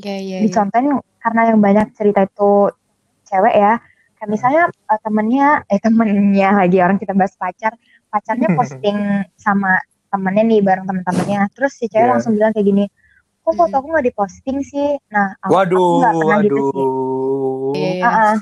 Iya 0.00 0.16
iya. 0.16 0.36
iya. 0.36 0.38
dicontohin 0.42 0.96
karena 1.20 1.40
yang 1.52 1.58
banyak 1.60 1.86
cerita 1.92 2.24
itu 2.24 2.72
cewek 3.28 3.54
ya 3.54 3.76
kayak 4.16 4.30
misalnya 4.32 4.62
uh, 4.88 4.98
temennya 5.00 5.64
eh 5.68 5.80
temennya 5.80 6.48
lagi 6.56 6.80
orang 6.80 6.96
kita 6.96 7.12
bahas 7.12 7.36
pacar 7.36 7.76
pacarnya 8.08 8.48
posting 8.56 8.96
sama 9.36 9.76
temennya 10.08 10.42
nih 10.42 10.60
bareng 10.60 10.84
temen-temennya 10.84 11.52
terus 11.54 11.76
si 11.76 11.86
cewek 11.86 12.08
Iya. 12.08 12.12
langsung 12.16 12.34
bilang 12.34 12.50
kayak 12.50 12.66
gini 12.66 12.84
kok 13.40 13.54
foto 13.54 13.70
Mm. 13.70 13.78
aku 13.78 13.86
nggak 13.88 14.06
diposting 14.08 14.58
sih 14.60 14.88
nah 15.08 15.32
aku, 15.40 15.52
aku 15.52 15.54
Waduh, 15.54 15.92
nggak 16.00 16.12
pernah 16.16 16.38
gitu 16.40 16.56
sih 16.56 16.64
waduh. 16.74 17.72
Iya, 17.76 17.90
iya. 17.94 18.32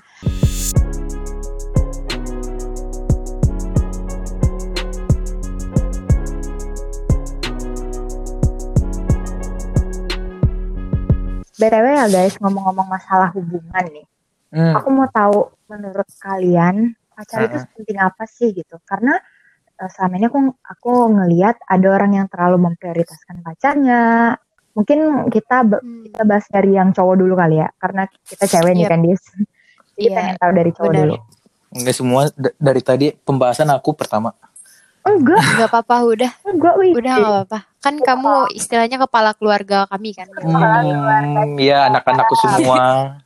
BTW 11.58 11.86
ya 11.92 12.06
guys, 12.06 12.34
ngomong-ngomong 12.38 12.86
masalah 12.86 13.34
hubungan 13.34 13.84
nih. 13.90 14.06
Hmm. 14.48 14.72
Aku 14.78 14.88
mau 14.88 15.04
tahu 15.06 15.38
menurut 15.66 16.08
kalian 16.16 16.94
pacar 17.12 17.44
itu 17.44 17.52
Uh-uh. 17.52 17.62
sepenting 17.66 17.98
apa 17.98 18.24
sih 18.24 18.54
gitu? 18.54 18.78
Karena 18.82 19.18
eh, 19.74 19.90
selama 19.90 20.14
ini 20.16 20.26
aku 20.26 20.38
aku 20.64 20.92
ngelihat 21.12 21.56
ada 21.62 21.86
orang 21.90 22.12
yang 22.14 22.26
terlalu 22.26 22.58
memprioritaskan 22.64 23.42
pacarnya. 23.42 24.34
Mungkin 24.72 24.98
kita 25.28 25.66
Hmm. 25.66 26.06
kita 26.06 26.22
bahas 26.22 26.46
dari 26.46 26.72
yang 26.72 26.94
cowok 26.94 27.14
dulu 27.14 27.34
kali 27.34 27.58
ya, 27.58 27.68
karena 27.76 28.06
kita 28.24 28.44
cewek 28.46 28.72
nih 28.72 28.84
Yep. 28.86 28.90
kan 28.90 29.00
Dis. 29.02 29.22
Jadi 29.28 29.44
Iya, 29.98 30.14
pengen 30.14 30.36
tahu 30.38 30.52
dari 30.54 30.70
cowok 30.70 30.86
benar. 30.88 31.00
dulu. 31.02 31.16
Enggak 31.68 31.94
semua 31.94 32.20
d- 32.30 32.54
dari 32.56 32.80
tadi 32.80 33.06
pembahasan 33.12 33.68
aku 33.68 33.90
pertama. 33.92 34.30
Enggak, 35.08 35.40
Nggak 35.56 35.68
apa-apa, 35.68 35.96
udah. 36.04 36.30
enggak, 36.44 36.74
wih. 36.76 36.92
Udah 36.92 37.12
nggak 37.14 37.32
apa-apa. 37.32 37.58
Kan 37.78 37.94
kamu 37.96 38.30
istilahnya 38.52 38.98
kepala 38.98 39.30
keluarga 39.32 39.86
kami 39.86 40.10
kan. 40.12 40.26
Hmm, 40.36 41.56
ya 41.56 41.86
anak-anakku 41.86 42.34
semua. 42.36 43.16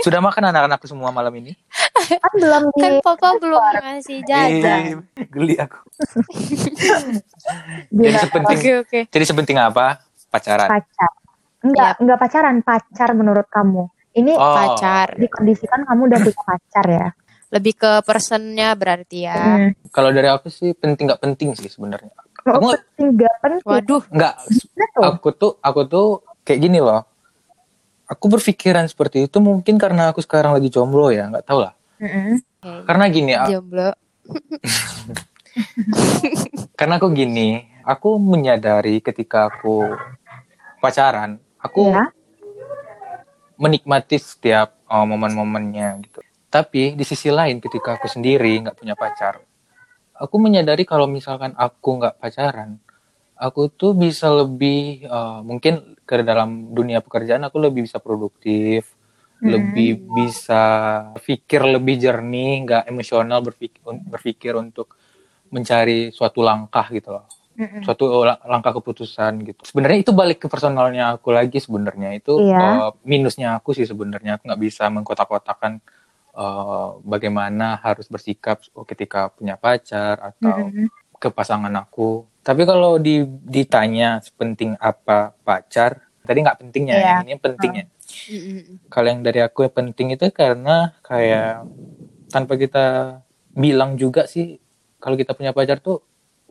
Sudah 0.00 0.18
makan 0.18 0.50
anak-anakku 0.50 0.86
semua 0.86 1.08
malam 1.08 1.30
ini? 1.36 1.52
Kan 1.94 2.32
belum 2.34 2.62
di 2.72 2.80
Kan 2.80 2.92
papa 3.00 3.36
belum 3.36 3.60
ngasih 3.60 4.18
jajan. 4.24 4.80
Eh, 5.14 5.24
geli 5.28 5.54
aku. 5.56 5.78
Jadi 7.92 8.16
sepenting 8.18 8.58
Oke, 8.58 8.70
oke. 8.80 9.00
jadi 9.06 9.24
sepenting 9.24 9.58
apa? 9.60 10.00
Pacaran. 10.28 10.66
pacar. 10.66 11.10
Enggak, 11.60 11.92
enggak 11.96 12.18
pacaran, 12.18 12.56
pacar 12.60 13.08
menurut 13.12 13.46
kamu. 13.48 13.88
Ini 14.14 14.32
Oh. 14.32 14.54
Pacar. 14.54 15.14
dikondisikan 15.14 15.84
kamu 15.84 16.00
udah 16.08 16.18
punya 16.20 16.42
pacar 16.44 16.86
ya. 16.86 17.08
Lebih 17.54 17.74
ke 17.78 17.90
personnya 18.02 18.74
berarti 18.74 19.22
ya. 19.22 19.38
Hmm. 19.38 19.70
Kalau 19.88 20.10
dari 20.10 20.26
aku 20.26 20.48
sih 20.48 20.74
penting 20.74 21.06
nggak 21.06 21.22
penting 21.22 21.54
sih 21.54 21.68
sebenarnya. 21.68 22.10
Oh, 22.44 22.50
Aku 22.50 22.62
nggak- 22.66 22.82
penting, 22.90 23.08
enggak 23.14 23.34
penting. 23.38 23.64
Waduh, 23.64 24.02
nggak 24.10 24.34
aku 24.98 25.28
tuh 25.32 25.52
aku 25.62 25.80
tuh 25.86 26.06
kayak 26.42 26.60
gini 26.60 26.78
loh. 26.78 27.06
Aku 28.04 28.28
berpikiran 28.28 28.84
seperti 28.84 29.24
itu 29.24 29.38
mungkin 29.38 29.78
karena 29.78 30.10
aku 30.10 30.20
sekarang 30.20 30.52
lagi 30.52 30.68
jomblo 30.68 31.08
ya, 31.08 31.24
nggak 31.24 31.46
tahu 31.46 31.62
lah. 31.62 31.72
Mm-mm. 31.96 32.36
Karena 32.84 33.04
gini, 33.08 33.32
jomblo. 33.48 33.96
karena 36.74 36.98
aku 36.98 37.08
gini, 37.12 37.64
aku 37.80 38.18
menyadari 38.18 38.98
ketika 38.98 39.46
aku 39.46 39.94
pacaran, 40.78 41.38
aku 41.56 41.88
Ya. 41.88 42.04
menikmati 43.56 44.18
setiap 44.18 44.74
uh, 44.84 45.06
momen-momennya 45.06 46.02
gitu. 46.02 46.20
Tapi 46.54 46.94
di 46.94 47.02
sisi 47.02 47.34
lain 47.34 47.58
ketika 47.58 47.98
aku 47.98 48.06
sendiri 48.06 48.62
nggak 48.62 48.78
punya 48.78 48.94
pacar, 48.94 49.42
aku 50.14 50.36
menyadari 50.38 50.86
kalau 50.86 51.10
misalkan 51.10 51.50
aku 51.58 51.98
nggak 51.98 52.14
pacaran, 52.22 52.78
aku 53.34 53.74
tuh 53.74 53.90
bisa 53.98 54.30
lebih 54.30 55.02
uh, 55.10 55.42
mungkin 55.42 55.98
ke 56.06 56.22
dalam 56.22 56.70
dunia 56.70 57.02
pekerjaan 57.02 57.42
aku 57.42 57.58
lebih 57.58 57.82
bisa 57.90 57.98
produktif, 57.98 58.86
Hmm. 59.42 59.50
lebih 59.50 59.90
bisa 60.14 60.62
pikir 61.26 61.66
lebih 61.66 61.98
jernih, 61.98 62.62
nggak 62.64 62.82
emosional 62.86 63.42
berpikir 63.42 63.82
berpikir 64.06 64.52
untuk 64.54 64.94
mencari 65.50 66.14
suatu 66.14 66.40
langkah 66.40 66.86
gitu 66.94 67.18
loh 67.18 67.26
Mm-mm. 67.54 67.82
suatu 67.86 68.24
lang- 68.26 68.42
langkah 68.46 68.74
keputusan 68.74 69.42
gitu. 69.46 69.60
Sebenarnya 69.62 70.02
itu 70.02 70.10
balik 70.10 70.42
ke 70.42 70.46
personalnya 70.50 71.18
aku 71.18 71.30
lagi 71.30 71.58
sebenarnya 71.62 72.14
itu 72.14 72.34
Iya. 72.40 72.90
uh, 72.90 72.90
minusnya 73.06 73.58
aku 73.58 73.74
sih 73.74 73.86
sebenarnya 73.86 74.38
aku 74.38 74.50
nggak 74.50 74.62
bisa 74.62 74.86
mengkotak-kotakan 74.90 75.78
uh, 76.36 76.98
bagaimana 77.00 77.78
harus 77.80 78.10
bersikap 78.10 78.60
ketika 78.84 79.30
punya 79.30 79.54
pacar 79.56 80.34
atau 80.34 80.68
Mm-mm. 80.68 80.86
ke 81.16 81.30
pasangan 81.30 81.72
aku. 81.72 82.26
Tapi 82.44 82.62
kalau 82.68 83.00
di, 83.00 83.24
ditanya 83.46 84.20
sepenting 84.20 84.76
apa 84.76 85.32
pacar, 85.46 86.04
tadi 86.20 86.44
nggak 86.44 86.60
pentingnya, 86.60 86.94
Iya. 86.94 87.06
yang 87.08 87.24
ini 87.24 87.34
pentingnya. 87.40 87.84
Mm-mm. 88.28 88.92
Kalau 88.92 89.06
yang 89.08 89.20
dari 89.24 89.40
aku 89.40 89.64
yang 89.64 89.74
penting 89.74 90.12
itu 90.12 90.28
karena 90.28 90.92
kayak 91.00 91.64
tanpa 92.28 92.58
kita 92.60 92.84
bilang 93.54 93.94
juga 93.94 94.26
sih 94.26 94.58
kalau 94.98 95.14
kita 95.14 95.32
punya 95.32 95.54
pacar 95.54 95.78
tuh 95.78 96.02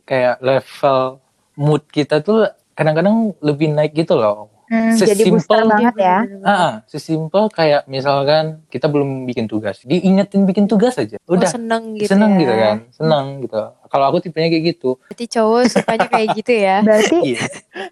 kayak 0.02 0.40
level 0.40 1.20
mood 1.54 1.84
kita 1.90 2.24
tuh 2.24 2.48
kadang-kadang 2.74 3.34
lebih 3.38 3.70
naik 3.70 3.94
gitu 3.94 4.18
loh. 4.18 4.50
Hmm, 4.64 4.96
jadi 4.96 5.12
Sesimpel- 5.14 5.30
booster 5.30 5.60
banget 5.66 5.94
ya. 5.94 6.18
Ah, 6.40 6.72
sesimpel 6.84 7.44
kayak 7.48 7.84
misalkan 7.84 8.64
kita 8.66 8.86
belum 8.86 9.24
bikin 9.24 9.44
tugas, 9.44 9.80
diingetin 9.82 10.42
bikin 10.42 10.64
tugas 10.64 10.96
aja. 10.96 11.20
Oh, 11.22 11.34
Udah 11.34 11.46
seneng 11.46 11.94
gitu 11.94 12.08
seneng 12.10 12.30
ya. 12.30 12.40
gitu 12.40 12.54
kan, 12.54 12.76
seneng 12.90 13.24
gitu. 13.40 13.60
Kalau 13.84 14.04
aku 14.06 14.18
tipenya 14.20 14.48
kayak 14.48 14.64
gitu. 14.70 14.96
Berarti 15.04 15.26
cowok 15.28 15.62
sukanya 15.68 16.06
kayak 16.06 16.28
gitu 16.34 16.52
ya. 16.52 16.76
Berarti 16.86 17.18
Iya. 17.26 17.40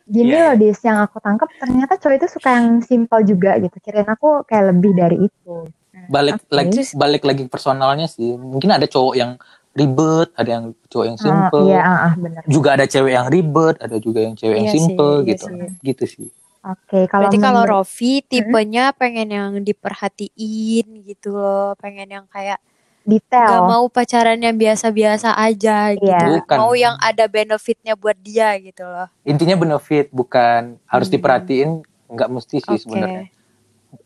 gini 0.07 0.31
Iya. 0.31 0.43
loh 0.43 0.55
Dis, 0.57 0.81
yang 0.81 0.99
aku 0.99 1.17
tangkap 1.19 1.49
ternyata 1.55 1.93
cowok 1.95 2.17
itu 2.17 2.27
suka 2.31 2.49
yang 2.51 2.69
simple 2.81 3.21
juga 3.23 3.51
gitu. 3.57 3.77
Kirain 3.79 4.09
aku 4.09 4.29
kayak 4.43 4.65
lebih 4.71 4.93
dari 4.93 5.17
itu. 5.23 5.55
Hmm, 5.93 6.09
Balik 6.09 6.41
oke. 6.41 6.51
lagi 6.51 6.81
balik 6.95 7.23
lagi 7.23 7.45
personalnya 7.47 8.07
sih. 8.07 8.33
Mungkin 8.33 8.73
ada 8.73 8.85
cowok 8.85 9.13
yang 9.13 9.37
ribet, 9.73 10.29
ada 10.35 10.51
yang 10.51 10.65
cowok 10.87 11.05
yang 11.07 11.17
Oh, 11.17 11.23
simple. 11.23 11.65
iya, 11.67 11.81
ah, 11.81 11.99
ah, 12.09 12.13
benar. 12.15 12.43
juga 12.45 12.77
ada 12.77 12.85
cewek 12.85 13.13
yang 13.13 13.27
ribet, 13.27 13.77
ada 13.79 13.97
juga 13.97 14.21
yang 14.21 14.35
cewek 14.35 14.53
yang 14.55 14.67
Iya 14.67 14.73
sih, 14.73 14.81
simple 14.83 15.13
iya 15.15 15.29
gitu. 15.29 15.45
sih. 15.47 15.69
Gitu 15.83 16.05
sih. 16.07 16.29
Oke, 16.63 17.07
kalau 17.07 17.27
Berarti 17.27 17.39
kalau 17.39 17.61
menurut- 17.61 17.71
Rofi 17.83 18.23
tipenya 18.23 18.93
pengen 18.93 19.29
yang 19.29 19.59
diperhatiin 19.59 21.03
gitu 21.03 21.33
loh, 21.33 21.75
pengen 21.75 22.09
yang 22.09 22.25
kayak 22.27 22.59
detail. 23.03 23.49
gak 23.49 23.61
mau 23.67 23.85
pacaran 23.87 24.37
yang 24.37 24.55
biasa-biasa 24.55 25.35
aja 25.35 25.91
gitu. 25.93 26.07
Iya. 26.07 26.39
Bukan. 26.39 26.57
Mau 26.57 26.73
yang 26.73 26.95
ada 26.97 27.27
benefitnya 27.27 27.93
buat 27.93 28.17
dia 28.17 28.57
gitu 28.57 28.83
loh. 28.83 29.07
Intinya 29.23 29.55
benefit 29.55 30.09
bukan 30.09 30.81
harus 30.85 31.07
Hmm. 31.07 31.13
diperhatiin, 31.13 31.69
nggak 32.09 32.29
mesti 32.31 32.57
sih 32.57 32.69
Oke. 32.69 32.79
sebenarnya. 32.79 33.25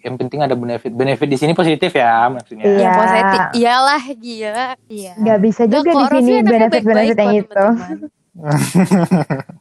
Yang 0.00 0.14
penting 0.16 0.38
ada 0.40 0.52
benefit. 0.52 0.90
Benefit 0.90 1.28
di 1.28 1.36
sini 1.36 1.52
positif 1.52 1.92
ya 1.92 2.24
maksudnya. 2.26 2.64
Iya. 2.64 2.80
Ya 2.80 2.90
positif. 2.96 3.38
Iyalah 3.54 4.02
gila. 4.16 4.66
Iya. 4.88 5.12
Nggak 5.14 5.38
bisa 5.44 5.60
Nggak, 5.60 5.70
juga 5.76 5.84
kok 5.84 5.92
di 5.92 6.02
Rofi 6.02 6.16
sini 6.16 6.32
anaknya 6.32 6.50
benefit-benefit 6.50 7.16
yang 7.18 7.34
itu. 7.36 7.52
teman-teman. 7.52 7.96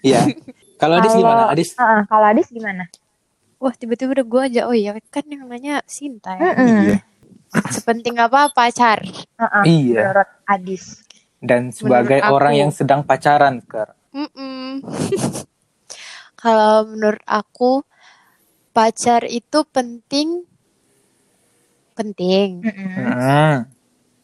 Iya. 0.00 0.20
Kalau 0.84 0.96
Adis 0.96 1.12
gimana? 1.14 1.42
Adis? 1.48 1.70
Ah, 1.74 2.02
kalau 2.04 2.26
Adis 2.26 2.48
gimana? 2.48 2.84
Wah 3.56 3.72
tiba-tiba 3.72 4.12
udah 4.12 4.26
gue 4.26 4.42
aja. 4.44 4.60
Oh 4.64 4.72
iya 4.72 4.92
kan 5.08 5.24
yang 5.24 5.42
namanya 5.42 5.80
Sinta 5.86 6.34
ya. 6.34 6.52
Mm-mm. 6.52 6.78
Iya. 6.84 6.96
Sepenting 7.70 8.16
apa 8.18 8.50
pacar. 8.50 9.00
Ah, 9.34 9.48
ah, 9.50 9.64
Iya. 9.64 10.00
Menurut 10.04 10.28
Adis. 10.44 10.84
Dan 11.38 11.68
sebagai 11.70 12.18
Menurut 12.18 12.34
orang 12.34 12.52
aku- 12.52 12.60
yang 12.60 12.70
sedang 12.70 13.00
pacaran. 13.02 13.64
Mm-mm. 14.10 14.84
Kalau 16.36 16.84
menurut 16.84 17.24
aku 17.24 17.80
pacar 18.70 19.24
itu 19.24 19.64
penting 19.66 20.44
penting 21.94 22.58
Mm-mm. 22.60 22.90
Hmm. 23.06 23.56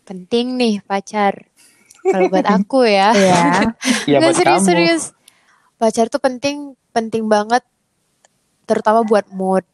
penting 0.02 0.58
nih 0.58 0.82
pacar 0.82 1.46
kalau 2.02 2.26
buat 2.28 2.42
aku 2.44 2.82
ya 2.82 3.14
Iya. 3.14 3.44
Iya 4.10 4.18
buat 4.18 4.34
serius 4.34 4.58
kamu. 4.58 4.66
serius 4.66 5.02
pacar 5.80 6.06
tuh 6.06 6.20
penting 6.20 6.76
penting 6.92 7.24
banget 7.24 7.64
terutama 8.64 9.00
buat 9.02 9.26
mood 9.32 9.64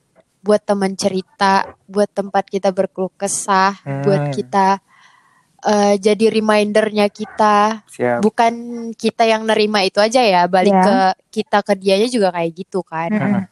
buat 0.40 0.62
teman 0.62 0.94
cerita 0.94 1.66
buat 1.84 2.06
tempat 2.08 2.46
kita 2.46 2.70
berkeluh 2.70 3.10
kesah 3.12 3.74
buat 4.06 4.30
Hmm. 4.30 4.32
kita 4.32 4.68
eh, 5.58 5.94
jadi 5.98 6.30
remindernya 6.30 7.10
kita 7.10 7.82
Siap. 7.84 8.22
bukan 8.22 8.52
kita 8.94 9.26
yang 9.26 9.42
nerima 9.42 9.82
itu 9.82 9.98
aja 9.98 10.22
ya 10.22 10.46
balik 10.46 10.70
Ya. 10.70 10.84
ke 10.86 10.96
kita 11.34 11.58
ke 11.60 11.72
dianya 11.74 12.06
juga 12.06 12.30
kayak 12.30 12.52
gitu 12.54 12.80
kan 12.80 13.10
Mm-mm. 13.10 13.42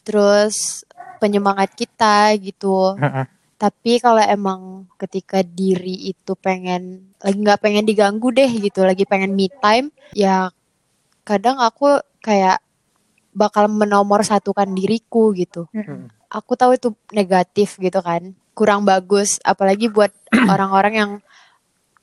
terus 0.00 0.86
penyemangat 1.18 1.74
kita 1.74 2.38
gitu 2.38 2.94
Mm-mm. 2.94 3.26
tapi 3.58 3.98
kalau 3.98 4.22
emang 4.22 4.60
ketika 4.94 5.42
diri 5.42 6.14
itu 6.14 6.38
pengen 6.38 7.10
lagi 7.18 7.38
nggak 7.40 7.58
pengen 7.58 7.82
diganggu 7.82 8.30
deh 8.30 8.46
gitu 8.48 8.86
lagi 8.86 9.02
pengen 9.02 9.34
me 9.34 9.50
time 9.50 9.90
ya 10.14 10.54
kadang 11.26 11.58
aku 11.58 11.98
kayak 12.22 12.62
bakal 13.34 13.66
menomor 13.66 14.22
satukan 14.22 14.70
diriku 14.72 15.34
gitu. 15.34 15.66
Aku 16.30 16.54
tahu 16.54 16.78
itu 16.78 16.94
negatif 17.10 17.76
gitu 17.82 17.98
kan. 18.00 18.32
Kurang 18.54 18.86
bagus 18.86 19.42
apalagi 19.42 19.90
buat 19.90 20.14
orang-orang 20.52 20.94
yang 20.94 21.12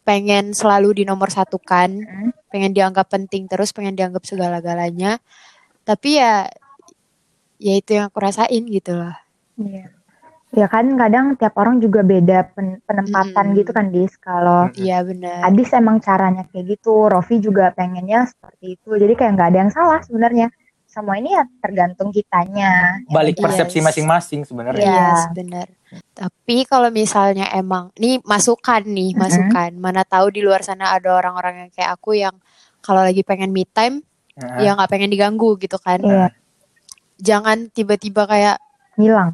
pengen 0.04 0.52
selalu 0.52 1.02
dinomor 1.02 1.32
satukan 1.32 2.04
pengen 2.52 2.76
dianggap 2.76 3.08
penting 3.08 3.48
terus 3.48 3.72
pengen 3.72 3.96
dianggap 3.96 4.28
segala-galanya. 4.28 5.18
Tapi 5.88 6.20
ya 6.20 6.52
ya 7.58 7.74
itu 7.80 7.96
yang 7.96 8.12
aku 8.12 8.20
rasain 8.20 8.64
gitu 8.68 9.00
loh. 9.00 9.16
Iya. 9.58 10.03
Ya 10.54 10.70
kan 10.70 10.86
kadang 10.94 11.34
tiap 11.34 11.58
orang 11.58 11.82
juga 11.82 12.06
beda 12.06 12.54
pen- 12.54 12.78
penempatan 12.86 13.46
Mm-mm. 13.52 13.58
gitu 13.58 13.72
kan 13.74 13.90
Dis. 13.90 14.14
Kalau 14.16 14.70
Mm-mm. 14.70 14.78
iya 14.78 15.02
benar 15.02 15.50
Adis 15.50 15.74
emang 15.74 15.98
caranya 15.98 16.46
kayak 16.46 16.78
gitu, 16.78 17.10
Rofi 17.10 17.42
juga 17.42 17.74
pengennya 17.74 18.30
seperti 18.30 18.78
itu. 18.78 18.90
Jadi 18.94 19.14
kayak 19.14 19.32
nggak 19.34 19.50
ada 19.50 19.60
yang 19.60 19.74
salah 19.74 20.00
sebenarnya. 20.06 20.54
Semua 20.86 21.18
ini 21.18 21.34
ya 21.34 21.42
tergantung 21.58 22.14
kitanya. 22.14 23.02
Balik 23.10 23.42
Yes. 23.42 23.44
persepsi 23.44 23.82
masing-masing 23.82 24.46
sebenarnya. 24.46 24.78
Iya. 24.80 24.94
Yes, 25.10 25.22
benar. 25.34 25.68
Tapi 26.14 26.70
kalau 26.70 26.94
misalnya 26.94 27.50
emang 27.50 27.90
nih 27.98 28.22
masukan 28.22 28.86
nih, 28.86 29.18
masukan. 29.18 29.74
Mana 29.74 30.06
tahu 30.06 30.30
di 30.30 30.46
luar 30.46 30.62
sana 30.62 30.94
ada 30.94 31.18
orang-orang 31.18 31.66
yang 31.66 31.72
kayak 31.74 31.90
aku 31.92 32.14
yang 32.14 32.38
kalau 32.80 33.02
lagi 33.02 33.26
pengen 33.26 33.50
me 33.50 33.66
time 33.66 34.06
Heeh. 34.38 34.70
ya 34.70 34.78
nggak 34.78 34.90
pengen 34.94 35.10
diganggu 35.10 35.58
gitu 35.58 35.82
kan. 35.82 35.98
Iya, 35.98 36.30
Jangan 37.18 37.74
tiba-tiba 37.74 38.30
kayak 38.30 38.62
hilang. 38.94 39.34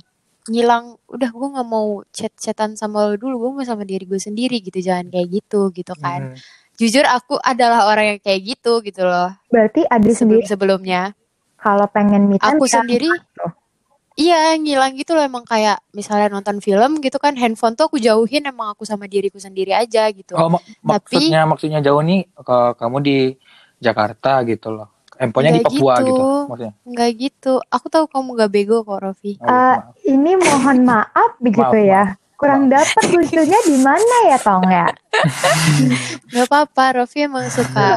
Ngilang, 0.49 0.85
udah 1.05 1.29
gue 1.29 1.47
nggak 1.49 1.67
mau 1.67 1.88
chat-chatan 2.07 2.73
sama 2.73 3.05
lo 3.05 3.15
dulu, 3.15 3.35
gue 3.39 3.51
mau 3.53 3.63
sama 3.63 3.81
diri 3.81 4.03
gue 4.03 4.17
sendiri 4.17 4.59
gitu. 4.59 4.77
Jangan 4.77 5.07
kayak 5.07 5.27
gitu 5.31 5.69
gitu 5.71 5.93
kan. 5.95 6.33
Hmm. 6.33 6.38
Jujur 6.75 7.03
aku 7.03 7.35
adalah 7.38 7.85
orang 7.85 8.05
yang 8.09 8.19
kayak 8.19 8.41
gitu 8.49 8.79
gitu 8.81 9.01
loh. 9.01 9.35
Berarti 9.47 9.83
Adis 9.85 10.17
sendiri 10.17 10.43
Sebelum-sebelumnya. 10.43 11.13
kalau 11.55 11.85
pengen 11.88 12.25
me 12.25 12.35
time 12.35 12.55
Aku 12.55 12.65
ya 12.65 12.79
sendiri 12.79 13.12
tuh. 13.29 13.51
iya 14.15 14.51
ngilang 14.53 14.95
gitu 14.95 15.12
loh 15.12 15.21
emang 15.21 15.43
kayak 15.43 15.83
misalnya 15.91 16.27
nonton 16.29 16.59
film 16.59 16.99
gitu 16.99 17.15
kan 17.17 17.35
handphone 17.35 17.71
tuh 17.73 17.88
aku 17.88 17.95
jauhin 17.97 18.43
emang 18.43 18.71
aku 18.71 18.83
sama 18.83 19.05
diriku 19.05 19.38
sendiri 19.38 19.71
aja 19.71 20.07
gitu 20.09 20.33
Oh, 20.33 20.47
mak- 20.49 20.63
Tapi- 20.63 21.19
maksudnya 21.19 21.43
maksudnya 21.43 21.79
jauh 21.79 21.99
nih 21.99 22.23
ke 22.33 22.57
kamu 22.73 22.97
di 23.01 23.17
Jakarta 23.77 24.43
gitu 24.43 24.71
loh. 24.71 24.88
Handphonenya 25.19 25.51
di 25.51 25.60
Nggak 25.60 25.73
Papua 25.75 25.93
gitu. 25.97 26.08
gitu. 26.08 26.23
maksudnya. 26.47 26.71
nggak 26.88 27.10
gitu 27.13 27.53
aku 27.62 27.86
tahu 27.88 28.05
kamu 28.08 28.29
gak 28.36 28.51
bego 28.51 28.77
kok 28.82 28.99
Rofi 28.99 29.32
Oh, 29.38 29.45
maaf. 29.45 29.93
ini 30.01 30.32
mohon 30.34 30.77
maaf 30.82 31.32
begitu 31.38 31.75
Maaf, 31.75 31.91
ya. 31.91 32.03
Kurang 32.34 32.71
dapat 32.71 33.03
lucunya 33.12 33.60
di 33.62 33.75
mana 33.77 34.15
ya 34.25 34.38
Tong 34.39 34.63
ya? 34.63 34.88
nggak 36.32 36.45
apa-apa 36.47 36.84
Rofi 36.97 37.19
emang 37.21 37.45
suka 37.49 37.88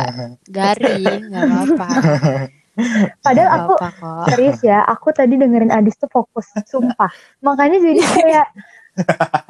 garing 0.44 1.30
nggak 1.30 1.42
apa-apa 1.46 1.88
Padahal 3.20 3.50
aku 3.54 3.72
kok 3.76 3.92
serius 4.26 4.64
ya, 4.64 4.80
aku 4.82 5.12
tadi 5.12 5.37
dengerin 5.37 5.68
Adis 5.68 5.92
tuh 5.94 6.08
fokus, 6.08 6.48
sumpah. 6.64 7.12
Makanya 7.38 7.76
jadi 7.76 8.00
kayak 8.16 8.46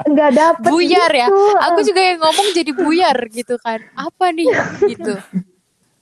nggak 0.05 0.31
dapet 0.33 0.67
buyar 0.67 1.07
ya 1.09 1.27
gitu. 1.27 1.39
aku 1.57 1.79
juga 1.83 1.99
yang 2.01 2.19
ngomong 2.19 2.49
jadi 2.51 2.73
buyar 2.73 3.17
gitu 3.27 3.59
kan 3.59 3.83
apa 3.93 4.31
nih 4.31 4.47
gitu 4.87 5.19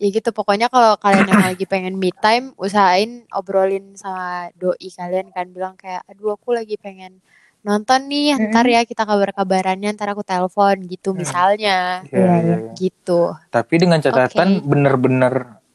ya 0.00 0.08
gitu 0.08 0.32
pokoknya 0.32 0.72
kalau 0.72 0.96
kalian 0.96 1.28
yang 1.28 1.44
lagi 1.52 1.68
pengen 1.68 2.00
me 2.00 2.08
time 2.16 2.56
usahain 2.56 3.28
obrolin 3.30 3.92
sama 3.94 4.48
doi 4.56 4.88
kalian 4.88 5.28
kan 5.30 5.52
bilang 5.52 5.76
kayak 5.76 6.00
aduh 6.08 6.34
aku 6.34 6.56
lagi 6.56 6.80
pengen 6.80 7.20
nonton 7.60 8.08
nih 8.08 8.40
ntar 8.48 8.64
ya 8.64 8.88
kita 8.88 9.04
kabar-kabarannya 9.04 9.92
ntar 9.92 10.16
aku 10.16 10.24
telepon 10.24 10.80
gitu 10.88 11.12
misalnya 11.12 12.00
iya, 12.08 12.32
iya. 12.40 12.56
iya. 12.64 12.72
gitu 12.72 13.36
Tapi 13.52 13.74
dengan 13.76 14.00
catatan 14.00 14.64
Oke. 14.64 14.64
bener-bener 14.64 15.34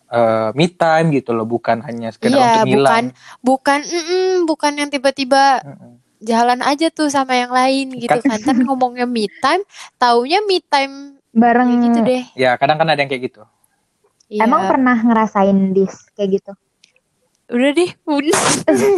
eh, 0.09 0.49
me 0.57 0.65
time 0.73 1.13
gitu 1.13 1.37
loh, 1.37 1.45
bukan 1.45 1.85
hanya 1.85 2.09
sekedar 2.09 2.33
Iya, 2.33 2.65
untuk 2.65 2.65
ngilang. 2.65 2.81
bukan 2.89 3.05
bukan 3.45 3.79
mm-mm, 3.85 4.33
bukan 4.49 4.73
yang 4.81 4.89
tiba-tiba 4.89 5.61
Mm-mm. 5.61 6.01
jalan 6.25 6.65
aja 6.65 6.89
tuh 6.89 7.13
sama 7.13 7.37
yang 7.37 7.53
lain 7.53 7.93
gitu 8.01 8.17
Kan- 8.17 8.33
kan 8.33 8.41
ntar 8.41 8.57
ngomongnya 8.57 9.05
me 9.05 9.29
time 9.37 9.61
taunya 10.01 10.41
me 10.41 10.65
time 10.65 11.21
Bareng 11.29 11.69
ya 11.69 11.77
gitu 11.85 11.99
deh 12.01 12.23
Ya 12.33 12.51
kadang 12.57 12.81
kan 12.81 12.89
ada 12.89 12.97
yang 12.97 13.11
kayak 13.13 13.29
gitu. 13.29 13.45
Iya. 14.27 14.43
Emang 14.43 14.65
pernah 14.65 14.97
ngerasain 14.97 15.53
dis 15.71 15.93
kayak 16.13 16.29
gitu? 16.35 16.53
udah 17.45 17.71
deh 17.71 17.91
udah 18.03 18.41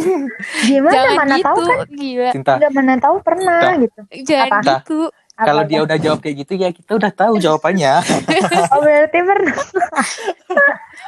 Gimana 0.64 0.88
jangan 0.90 1.12
mana 1.14 1.34
gitu 1.36 1.44
tahu 1.44 1.60
kan? 1.60 1.78
gila 1.92 2.30
Cinta. 2.32 2.52
Udah 2.56 2.70
mana 2.72 2.94
tahu 2.96 3.16
pernah 3.20 3.60
Cinta. 3.60 3.76
gitu. 3.78 4.00
jangan 4.24 4.48
Apa? 4.48 4.60
gitu 4.74 4.98
Kalau 5.38 5.62
dia 5.62 5.80
udah 5.80 5.96
jawab 5.96 6.18
kayak 6.18 6.36
gitu 6.42 6.52
ya 6.56 6.68
kita 6.72 6.96
udah 6.96 7.12
tahu 7.12 7.36
jawabannya. 7.36 7.92
Oh 8.72 8.80
berarti 8.80 9.18
pernah. 9.20 9.56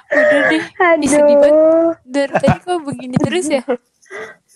udah 0.06 0.42
deh 0.46 0.62
Ih, 0.98 1.08
sedih 1.08 1.34
banget. 1.34 1.50
Aduh. 1.50 1.90
dari 2.04 2.32
tadi 2.34 2.58
kok 2.60 2.78
begini 2.80 3.16
terus 3.16 3.46
ya 3.48 3.62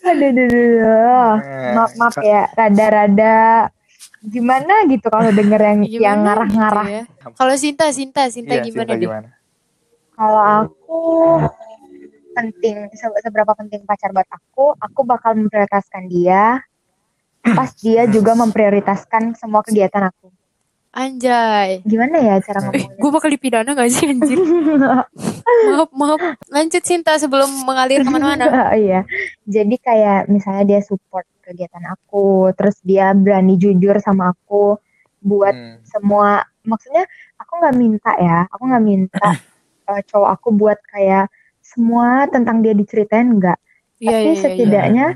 Aduh, 0.04 0.28
aduh, 0.28 0.44
aduh, 0.44 0.60
aduh. 0.60 1.34
Maaf, 1.72 1.90
maaf 1.96 2.16
ya, 2.20 2.42
rada-rada 2.52 3.36
gimana 4.20 4.84
gitu 4.84 5.06
kalau 5.06 5.30
denger 5.30 5.60
yang 5.62 5.80
yang 5.86 6.18
ngarah-ngarah. 6.20 6.86
gitu 6.86 6.96
ya. 6.98 7.32
kalau 7.32 7.54
Sinta 7.54 7.86
Sinta 7.90 8.28
Sinta 8.28 8.54
Iya, 8.54 8.62
gimana 8.62 8.84
Cinta 8.84 8.92
deh 8.92 9.00
gimana? 9.00 9.28
Kalau 10.14 10.38
aku 10.62 11.00
penting 12.32 12.90
se- 12.92 13.20
seberapa 13.20 13.54
penting 13.54 13.82
pacar 13.82 14.10
buat 14.10 14.26
aku, 14.26 14.74
aku 14.74 15.00
bakal 15.02 15.34
memprioritaskan 15.34 16.06
dia. 16.06 16.62
Pas 17.44 17.70
dia 17.76 18.06
juga 18.06 18.32
memprioritaskan 18.34 19.34
semua 19.34 19.60
kegiatan 19.60 20.08
aku. 20.08 20.32
anjay 20.94 21.82
Gimana 21.82 22.22
ya 22.22 22.38
cara 22.38 22.62
eh 22.62 22.70
ngomongnya? 22.70 23.02
gue 23.02 23.10
bakal 23.10 23.26
dipidana 23.26 23.74
gak 23.74 23.90
sih 23.90 24.06
anjir 24.06 24.38
maaf 25.66 25.90
maaf 25.90 26.20
lanjut 26.46 26.78
Sinta 26.80 27.18
sebelum 27.18 27.50
mengalir 27.66 28.00
ke 28.00 28.08
mana-mana 28.08 28.46
iya. 28.78 29.02
Jadi 29.42 29.74
kayak 29.76 30.30
misalnya 30.30 30.62
dia 30.64 30.80
support 30.80 31.26
kegiatan 31.42 31.82
aku, 31.90 32.54
terus 32.54 32.78
dia 32.80 33.10
berani 33.10 33.58
jujur 33.58 33.98
sama 33.98 34.30
aku 34.32 34.78
buat 35.18 35.52
Hmm. 35.52 35.82
semua. 35.82 36.30
Maksudnya 36.62 37.04
aku 37.36 37.52
nggak 37.58 37.74
minta 37.74 38.10
ya, 38.16 38.38
aku 38.48 38.62
nggak 38.64 38.84
minta 38.86 39.28
eh, 39.86 40.02
cowok 40.04 40.30
aku 40.32 40.48
buat 40.52 40.78
kayak 40.86 41.28
semua 41.60 42.28
tentang 42.28 42.60
dia 42.60 42.72
diceritain 42.72 43.28
enggak. 43.30 43.56
iya 43.96 44.10
Tapi 44.10 44.20
iya 44.22 44.30
iya 44.30 44.40
setidaknya 44.40 45.06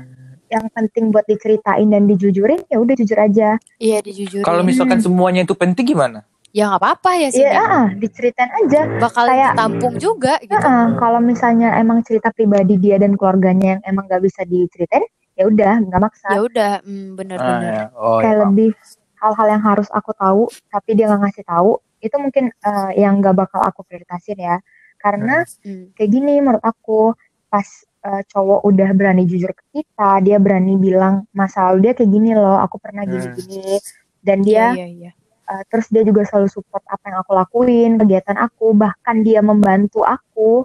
yang 0.49 0.65
penting 0.67 1.13
buat 1.13 1.25
diceritain 1.25 1.85
dan 1.85 2.05
dijujurin 2.05 2.65
ya 2.65 2.77
udah 2.77 2.95
jujur 2.95 3.17
aja. 3.17 3.49
iya 3.77 3.97
dijujurin 3.99 4.41
Kalau 4.41 4.61
misalkan 4.61 4.97
semuanya 4.97 5.43
itu 5.43 5.53
penting 5.53 5.85
gimana? 5.87 6.25
ya 6.49 6.65
nggak 6.65 6.81
apa-apa 6.81 7.11
ya 7.15 7.29
sih 7.29 7.45
Iya, 7.45 7.61
ah, 7.61 7.85
diceritain 7.93 8.49
aja. 8.49 8.81
bakal 8.97 9.29
kayak- 9.29 9.53
ditampung 9.53 9.93
juga 9.95 10.41
gitu 10.41 10.57
Ah, 10.57 10.97
kalau 10.97 11.21
misalnya 11.21 11.77
emang 11.77 12.01
cerita 12.01 12.33
pribadi 12.33 12.73
dia 12.75 12.97
dan 12.97 13.13
keluarganya 13.13 13.77
yang 13.77 13.81
emang 13.85 14.09
nggak 14.09 14.25
bisa 14.25 14.41
diceritain, 14.43 15.05
ya 15.37 15.45
udah 15.45 15.77
nggak 15.79 16.01
maksa. 16.01 16.27
ya 16.27 16.41
udah 16.41 16.73
hmm, 16.81 16.97
Ah, 16.97 17.09
bener-bener 17.13 17.71
ya. 17.71 17.85
Oh, 17.93 18.17
kayak 18.17 18.33
ya. 18.33 18.41
lebih 18.41 18.69
hal-hal 19.15 19.47
yang 19.47 19.61
harus 19.61 19.87
aku 19.91 20.09
tahu 20.11 20.43
tapi 20.67 20.89
dia 20.95 21.05
nggak 21.05 21.21
ngasih 21.21 21.45
tahu 21.45 21.71
itu 21.99 22.15
mungkin 22.17 22.49
eh, 22.51 22.91
yang 22.99 23.19
nggak 23.19 23.35
bakal 23.35 23.61
aku 23.63 23.83
prioritasin 23.87 24.39
ya. 24.39 24.57
Karena 24.99 25.43
Hmm. 25.63 25.95
kayak 25.95 26.09
gini 26.11 26.33
menurut 26.43 26.63
aku 26.63 27.15
pas 27.47 27.65
eh, 28.03 28.23
cowok 28.31 28.63
udah 28.63 28.89
berani 28.95 29.23
jujur 29.27 29.51
ke 29.51 29.63
kita 29.75 30.23
dia 30.23 30.37
berani 30.39 30.79
bilang 30.79 31.27
masa 31.35 31.67
lalu 31.71 31.91
dia 31.91 31.93
kayak 31.97 32.11
gini 32.11 32.31
loh 32.31 32.55
aku 32.59 32.79
pernah 32.79 33.03
Hmm. 33.03 33.11
gini-gini 33.11 33.75
dan 34.23 34.39
iya 34.47 34.47
dia 34.47 34.65
iya 34.79 34.87
iya. 34.87 35.11
eh, 35.51 35.63
terus 35.67 35.87
dia 35.91 36.03
juga 36.07 36.23
selalu 36.23 36.47
support 36.47 36.83
apa 36.87 37.03
yang 37.11 37.17
aku 37.23 37.31
lakuin 37.35 37.91
kegiatan 37.99 38.37
aku 38.39 38.71
bahkan 38.75 39.19
dia 39.23 39.39
membantu 39.43 40.03
aku. 40.07 40.63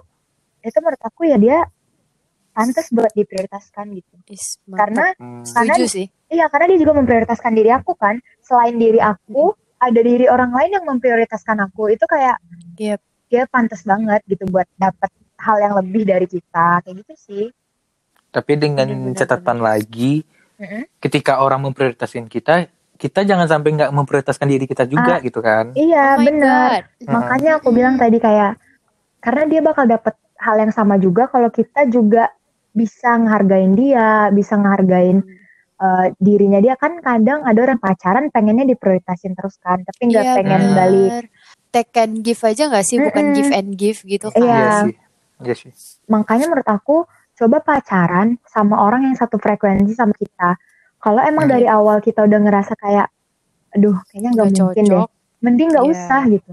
Itu 0.61 0.77
menurut 0.81 1.03
aku 1.03 1.21
ya 1.27 1.37
dia 1.39 1.57
pantas 2.55 2.87
buat 2.87 3.11
diprioritaskan 3.11 3.85
gitu. 3.99 4.13
Is, 4.31 4.55
karena 4.71 5.11
Hmm. 5.19 5.43
karena 5.43 5.73
setuju 5.75 5.83
sih. 5.91 6.05
Iya, 6.25 6.49
karena 6.49 6.65
dia 6.73 6.79
juga 6.81 6.93
memprioritaskan 6.97 7.51
diri 7.53 7.69
aku 7.69 7.93
kan. 7.93 8.17
Selain 8.41 8.73
diri 8.79 8.97
aku, 8.97 9.53
ada 9.79 9.99
diri 9.99 10.25
orang 10.27 10.51
lain 10.55 10.71
yang 10.81 10.85
memprioritaskan 10.87 11.63
aku. 11.69 11.91
Itu 11.93 12.05
kayak 12.07 12.39
Yep. 12.75 12.99
dia 13.31 13.43
pantas 13.47 13.81
banget 13.87 14.21
gitu 14.27 14.45
buat 14.51 14.67
dapat 14.75 15.09
hal 15.39 15.57
yang 15.59 15.73
lebih 15.79 16.03
dari 16.07 16.27
kita. 16.27 16.83
Kayak 16.83 16.95
gitu 17.05 17.13
sih. 17.17 17.45
Tapi 18.31 18.51
dengan 18.59 18.87
Bener-bener, 18.87 19.15
catatan 19.15 19.63
lagi, 19.63 20.27
Mm-mm. 20.59 20.83
ketika 20.99 21.39
orang 21.39 21.63
memprioritaskan 21.71 22.27
kita, 22.27 22.67
kita 22.95 23.27
jangan 23.27 23.47
sampai 23.47 23.75
nggak 23.75 23.91
memprioritaskan 23.91 24.47
diri 24.47 24.65
kita 24.67 24.87
juga 24.87 25.19
gitu 25.23 25.39
kan? 25.39 25.71
Iya, 25.75 26.19
oh 26.19 26.23
benar. 26.23 26.91
Makanya 27.03 27.59
aku 27.59 27.71
bilang 27.71 27.99
tadi 27.99 28.19
kayak 28.19 28.59
karena 29.23 29.43
dia 29.47 29.61
bakal 29.63 29.87
dapat 29.87 30.15
hal 30.39 30.55
yang 30.59 30.71
sama 30.71 30.99
juga 30.99 31.27
kalau 31.31 31.47
kita 31.47 31.87
juga 31.87 32.31
bisa 32.75 33.15
ngehargain 33.15 33.71
dia, 33.75 34.27
bisa 34.35 34.59
ngehargain 34.59 35.23
eh, 35.77 36.07
dirinya 36.17 36.57
dia 36.57 36.73
kan 36.73 36.97
kadang 36.97 37.41
ada 37.41 37.59
orang 37.61 37.77
pacaran 37.77 38.27
pengennya 38.27 38.63
diprioritasin 38.65 39.33
terus 39.33 39.55
kan, 39.57 39.81
tapi 39.81 40.01
nggak 40.07 40.23
Iya, 40.23 40.33
pengen 40.35 40.61
bener. 40.63 40.75
balik. 40.75 41.23
take 41.69 41.91
and 41.97 42.23
give 42.23 42.39
aja 42.41 42.69
gak 42.69 42.83
sih 42.83 42.95
bukan 42.97 43.19
Mm-mm. 43.21 43.35
give 43.35 43.51
and 43.51 43.71
give 43.73 43.99
gitu 44.01 44.27
kan 44.29 44.39
Iya. 44.39 44.55
Iya 44.55 44.71
sih. 44.81 44.95
Iya 45.41 45.53
sih. 45.57 45.71
makanya 46.07 46.45
menurut 46.47 46.63
aku 46.65 47.03
coba 47.33 47.59
pacaran 47.59 48.27
sama 48.45 48.79
orang 48.79 49.03
yang 49.03 49.13
satu 49.13 49.35
frekuensi 49.35 49.91
sama 49.91 50.13
kita 50.13 50.55
kalau 50.97 51.19
emang 51.19 51.45
Hmm. 51.45 51.53
dari 51.53 51.67
awal 51.67 51.99
kita 51.99 52.23
udah 52.23 52.39
ngerasa 52.39 52.73
kayak 52.75 53.11
aduh 53.69 53.99
kayaknya 54.05 54.29
nggak 54.31 54.47
Nggak 54.47 54.63
mungkin 54.63 54.83
deh 54.85 54.95
cocok. 54.95 55.09
mending 55.41 55.69
nggak 55.69 55.83
Iya. 55.83 55.91
usah 55.93 56.21
gitu 56.29 56.51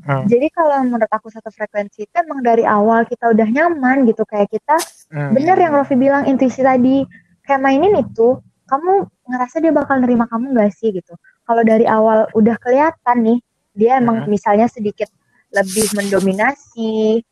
Hmm. 0.00 0.24
jadi 0.24 0.46
kalau 0.48 0.76
menurut 0.84 1.10
aku 1.10 1.26
satu 1.26 1.50
frekuensi 1.50 1.98
itu 2.00 2.14
emang 2.14 2.38
dari 2.40 2.62
awal 2.62 3.02
kita 3.02 3.26
udah 3.28 3.48
nyaman 3.50 4.06
gitu 4.06 4.22
kayak 4.22 4.46
kita 4.48 4.78
Hmm. 5.06 5.34
bener 5.34 5.58
yang 5.58 5.74
Rofi 5.74 5.94
bilang 5.94 6.22
intuisi 6.24 6.62
tadi 6.62 7.02
kayak 7.46 7.62
mainin 7.62 7.94
itu 7.96 8.42
kamu 8.66 9.06
ngerasa 9.30 9.62
dia 9.62 9.70
bakal 9.70 10.02
nerima 10.02 10.26
kamu 10.26 10.52
gak 10.52 10.74
sih 10.74 10.90
gitu? 10.90 11.14
Kalau 11.46 11.62
dari 11.62 11.86
awal 11.86 12.26
udah 12.34 12.58
kelihatan 12.58 13.16
nih 13.22 13.38
dia 13.72 14.02
emang 14.02 14.26
Hmm. 14.26 14.30
misalnya 14.30 14.66
sedikit 14.66 15.06
lebih 15.54 15.86
mendominasi 15.94 17.22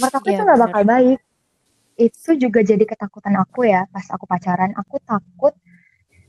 menurut 0.00 0.14
aku 0.16 0.26
Iya, 0.26 0.34
itu 0.34 0.42
nggak 0.42 0.56
bener. 0.56 0.66
bakal 0.72 0.82
baik. 0.88 1.18
Itu 2.00 2.30
juga 2.34 2.60
jadi 2.64 2.84
ketakutan 2.88 3.36
aku 3.36 3.68
ya 3.68 3.84
pas 3.92 4.08
aku 4.08 4.24
pacaran. 4.24 4.72
Aku 4.80 4.96
takut 5.04 5.52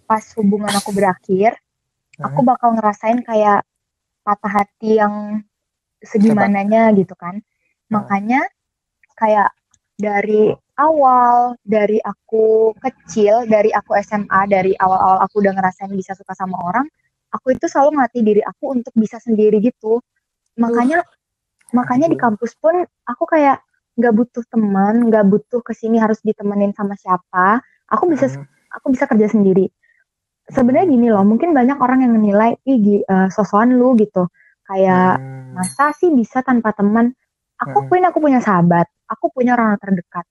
pas 0.03 0.23
hubungan 0.35 0.71
aku 0.75 0.91
berakhir 0.91 1.55
aku 2.19 2.43
bakal 2.43 2.75
ngerasain 2.75 3.23
kayak 3.23 3.63
patah 4.21 4.51
hati 4.61 4.99
yang 4.99 5.39
segimananya 6.03 6.91
gitu 6.93 7.15
kan. 7.15 7.39
Makanya 7.87 8.43
kayak 9.15 9.55
dari 9.95 10.51
awal 10.81 11.53
dari 11.61 12.01
aku 12.01 12.73
kecil 12.81 13.45
dari 13.45 13.69
aku 13.69 13.93
SMA 14.01 14.41
dari 14.49 14.73
awal-awal 14.81 15.21
aku 15.21 15.45
udah 15.45 15.53
ngerasain 15.53 15.93
bisa 15.93 16.17
suka 16.17 16.33
sama 16.33 16.57
orang 16.65 16.89
aku 17.29 17.53
itu 17.53 17.69
selalu 17.69 18.01
ngelatih 18.01 18.21
diri 18.25 18.41
aku 18.43 18.75
untuk 18.75 18.93
bisa 18.97 19.21
sendiri 19.21 19.61
gitu. 19.61 20.01
Makanya 20.57 21.05
makanya 21.71 22.11
di 22.11 22.17
kampus 22.19 22.57
pun 22.59 22.81
aku 23.07 23.23
kayak 23.29 23.61
nggak 23.95 24.13
butuh 24.17 24.43
teman 24.49 25.07
nggak 25.07 25.25
butuh 25.29 25.61
ke 25.63 25.71
sini 25.77 26.01
harus 26.01 26.19
ditemenin 26.25 26.75
sama 26.75 26.97
siapa 26.99 27.61
aku 27.87 28.11
bisa 28.11 28.27
Hmm. 28.33 28.43
aku 28.73 28.91
bisa 28.91 29.05
kerja 29.07 29.31
sendiri. 29.31 29.69
Sebenarnya 30.51 30.87
gini 30.91 31.07
loh 31.13 31.23
mungkin 31.23 31.55
banyak 31.55 31.77
orang 31.79 32.03
yang 32.03 32.11
menilai 32.17 32.57
ih 32.67 33.05
eh, 33.05 33.29
sosokan 33.31 33.77
lu 33.77 33.95
gitu. 34.01 34.27
Kayak 34.67 35.21
Hmm. 35.21 35.55
masa 35.55 35.93
sih 35.95 36.09
bisa 36.11 36.41
tanpa 36.43 36.73
teman? 36.75 37.13
Aku 37.61 37.77
Hmm. 37.77 37.87
akuin 37.87 38.05
aku 38.09 38.17
punya 38.19 38.41
sahabat 38.41 38.89
aku 39.11 39.27
punya 39.35 39.59
orang 39.59 39.75
terdekat 39.75 40.23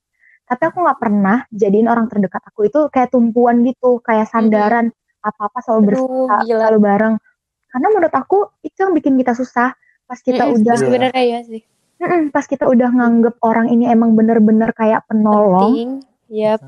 tapi 0.51 0.63
aku 0.67 0.83
nggak 0.83 0.99
pernah 0.99 1.47
jadiin 1.55 1.87
orang 1.87 2.11
terdekat 2.11 2.43
aku 2.43 2.67
itu 2.67 2.91
kayak 2.91 3.15
tumpuan 3.15 3.63
gitu 3.63 4.03
kayak 4.03 4.27
sandaran 4.27 4.91
apa-apa 5.23 5.63
selalu 5.63 5.95
bersama 5.95 6.43
gila. 6.43 6.59
selalu 6.67 6.79
bareng 6.83 7.15
karena 7.71 7.87
menurut 7.95 8.15
aku 8.19 8.39
itu 8.67 8.79
yang 8.83 8.93
bikin 8.99 9.15
kita 9.15 9.33
susah 9.39 9.79
pas 10.11 10.19
kita 10.19 10.43
Mm-mm, 10.43 10.59
udah 10.59 10.75
sebenarnya 10.75 11.23
ya 11.23 11.39
sih. 11.47 11.63
Mm-mm, 12.03 12.35
pas 12.35 12.43
kita 12.43 12.67
udah 12.67 12.91
nganggep 12.91 13.39
orang 13.47 13.71
ini 13.71 13.87
emang 13.87 14.19
bener-bener 14.19 14.75
kayak 14.75 15.07
penolong. 15.07 16.03
Yap, 16.27 16.59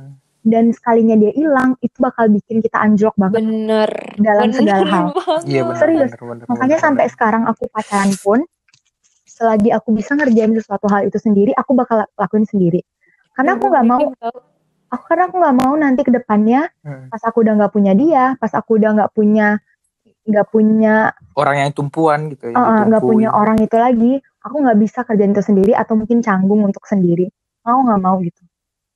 dan 0.43 0.75
sekalinya 0.75 1.15
dia 1.15 1.31
hilang 1.35 1.79
itu 1.83 1.95
bakal 2.03 2.27
bikin 2.27 2.59
kita 2.63 2.79
anjlok 2.83 3.15
banget 3.15 3.47
bener. 3.47 3.91
Dalam 4.19 4.51
Bener 4.51 4.59
segala 4.59 4.85
hal. 4.91 5.07
Iya 5.47 5.63
benar 5.67 5.79
Serius. 5.79 6.11
benar 6.11 6.23
benar. 6.23 6.47
makanya 6.51 6.77
benar, 6.79 6.87
sampai 6.87 7.05
benar. 7.07 7.15
sekarang 7.15 7.43
aku 7.47 7.63
pacaran 7.71 8.13
pun 8.19 8.39
selagi 9.27 9.71
aku 9.75 9.89
bisa 9.95 10.13
ngerjain 10.19 10.53
sesuatu 10.55 10.87
hal 10.91 11.07
itu 11.09 11.19
sendiri 11.19 11.51
aku 11.55 11.73
bakal 11.79 12.05
lakuin 12.19 12.47
sendiri 12.47 12.83
karena 13.33 13.51
aku 13.57 13.67
nggak 13.69 13.87
mau 13.87 14.01
tau. 14.17 14.39
aku 14.93 15.03
karena 15.09 15.23
aku 15.29 15.37
nggak 15.41 15.57
mau 15.57 15.73
nanti 15.75 16.01
ke 16.05 16.13
depannya 16.13 16.69
Hmm. 16.85 17.09
pas 17.09 17.23
aku 17.25 17.41
udah 17.47 17.55
nggak 17.57 17.73
punya 17.73 17.93
dia 17.95 18.25
pas 18.37 18.53
aku 18.53 18.77
udah 18.77 18.91
nggak 18.97 19.13
punya 19.15 19.57
nggak 20.23 20.47
punya 20.55 21.11
orang 21.35 21.57
yang 21.67 21.71
tumpuan 21.75 22.31
gitu 22.31 22.51
ya. 22.51 22.55
nggak 22.55 22.87
ditumpuin. 22.87 23.09
punya 23.11 23.29
orang 23.35 23.59
itu 23.59 23.77
lagi 23.77 24.13
aku 24.43 24.57
nggak 24.63 24.79
bisa 24.79 25.03
kerjain 25.03 25.35
itu 25.35 25.43
sendiri 25.43 25.73
atau 25.75 25.99
mungkin 25.99 26.23
canggung 26.23 26.63
untuk 26.63 26.87
sendiri 26.87 27.27
mau 27.67 27.83
nggak 27.83 28.01
mau 28.03 28.17
gitu 28.23 28.43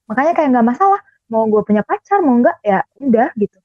makanya 0.06 0.32
kayak 0.38 0.48
nggak 0.54 0.66
masalah 0.66 1.00
mau 1.26 1.42
gue 1.50 1.62
punya 1.66 1.82
pacar 1.82 2.22
mau 2.22 2.38
nggak 2.38 2.56
ya 2.62 2.78
udah 3.02 3.28
gitu 3.34 3.58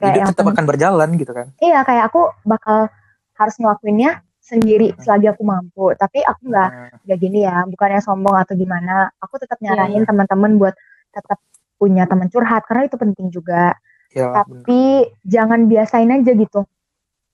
kayak 0.00 0.12
Hidup 0.14 0.20
yang 0.24 0.28
tetap 0.32 0.46
akan 0.48 0.64
berjalan 0.64 1.08
gitu 1.18 1.32
kan. 1.36 1.46
iya 1.60 1.82
kayak 1.84 2.08
aku 2.08 2.32
bakal 2.46 2.88
harus 3.36 3.54
ngelakuinnya 3.60 4.22
sendiri 4.48 4.96
selagi 4.96 5.28
aku 5.28 5.42
mampu 5.42 5.92
tapi 5.94 6.20
aku 6.20 6.48
nggak 6.48 6.70
Hmm. 6.70 6.98
nggak 7.04 7.18
gini 7.18 7.38
ya 7.42 7.62
bukannya 7.64 8.00
sombong 8.00 8.32
atau 8.34 8.54
gimana 8.54 8.92
aku 9.18 9.36
tetap 9.36 9.58
Iya, 9.58 9.70
nyaranin 9.70 10.02
teman-teman 10.04 10.56
buat 10.56 10.72
tetap 11.10 11.36
punya 11.76 12.04
teman 12.04 12.26
curhat 12.26 12.64
karena 12.64 12.82
itu 12.84 12.96
penting 12.96 13.28
juga 13.28 13.76
benar. 14.08 14.32
tapi 14.34 14.80
jangan 15.22 15.64
biasain 15.64 16.08
aja 16.08 16.32
gitu 16.32 16.64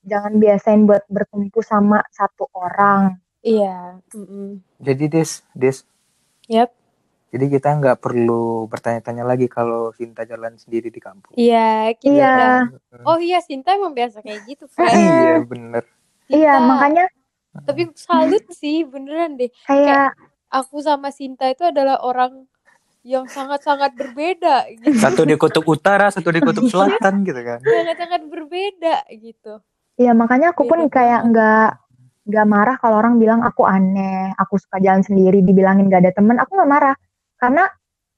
jangan 0.03 0.33
biasain 0.35 0.83
buat 0.83 1.07
bertumpu 1.07 1.59
sama 1.61 2.03
satu 2.09 2.51
orang 2.51 3.17
Iya. 3.41 4.01
mm-mm. 4.09 4.57
Jadi 4.77 5.05
Des, 5.07 5.29
Des. 5.51 5.77
Yap. 6.47 6.73
Jadi 7.29 7.45
kita 7.47 7.73
nggak 7.73 7.99
perlu 7.99 8.65
bertanya-tanya 8.65 9.21
lagi 9.21 9.45
kalau 9.45 9.91
Sinta 9.91 10.23
jalan 10.23 10.55
sendiri 10.55 10.89
di 10.89 10.97
kampus. 10.97 11.35
Iya, 11.35 11.93
kita 11.93 12.09
iya 12.09 12.33
udah- 12.65 13.03
Oh 13.03 13.19
iya, 13.19 13.37
Sinta 13.39 13.71
emang 13.71 13.91
biasa 13.91 14.19
kayak 14.19 14.41
gitu, 14.45 14.65
friend. 14.67 14.87
Iya 15.21 15.35
bener. 15.43 15.83
Iya 16.29 16.57
Sinta. 16.57 16.69
makanya 16.69 17.05
Tapi 17.55 17.87
salut 17.95 18.43
sih, 18.51 18.83
beneran 18.83 19.39
deh. 19.39 19.47
kayak 19.63 20.11
Aku 20.51 20.83
sama 20.83 21.07
Sinta 21.11 21.47
itu 21.47 21.63
adalah 21.63 22.03
orang 22.03 22.47
yang 23.05 23.29
sangat-sangat 23.31 23.95
berbeda 23.95 24.67
gitu. 24.75 24.91
Satu 24.97 25.23
di 25.23 25.39
kutub 25.39 25.63
utara, 25.63 26.11
satu 26.11 26.35
di 26.35 26.41
kutub 26.43 26.67
selatan 26.67 27.23
gitu 27.23 27.41
kan. 27.43 27.59
Sangat-sangat 27.63 28.21
berbeda 28.27 29.07
gitu. 29.13 29.61
ya 29.95 30.11
makanya 30.11 30.51
aku 30.51 30.67
pun 30.67 30.91
Beda 30.91 30.91
kayak 30.91 31.21
nggak 31.31 31.69
nggak 32.25 32.47
marah 32.49 32.75
kalau 32.81 32.99
orang 32.99 33.15
bilang 33.21 33.39
aku 33.45 33.63
aneh 33.63 34.33
aku 34.35 34.57
suka 34.57 34.81
jalan 34.81 35.05
sendiri 35.05 35.45
dibilangin 35.45 35.87
gak 35.87 36.03
ada 36.03 36.11
temen 36.11 36.35
aku 36.41 36.57
nggak 36.57 36.67
marah 36.67 36.95
karena 37.37 37.69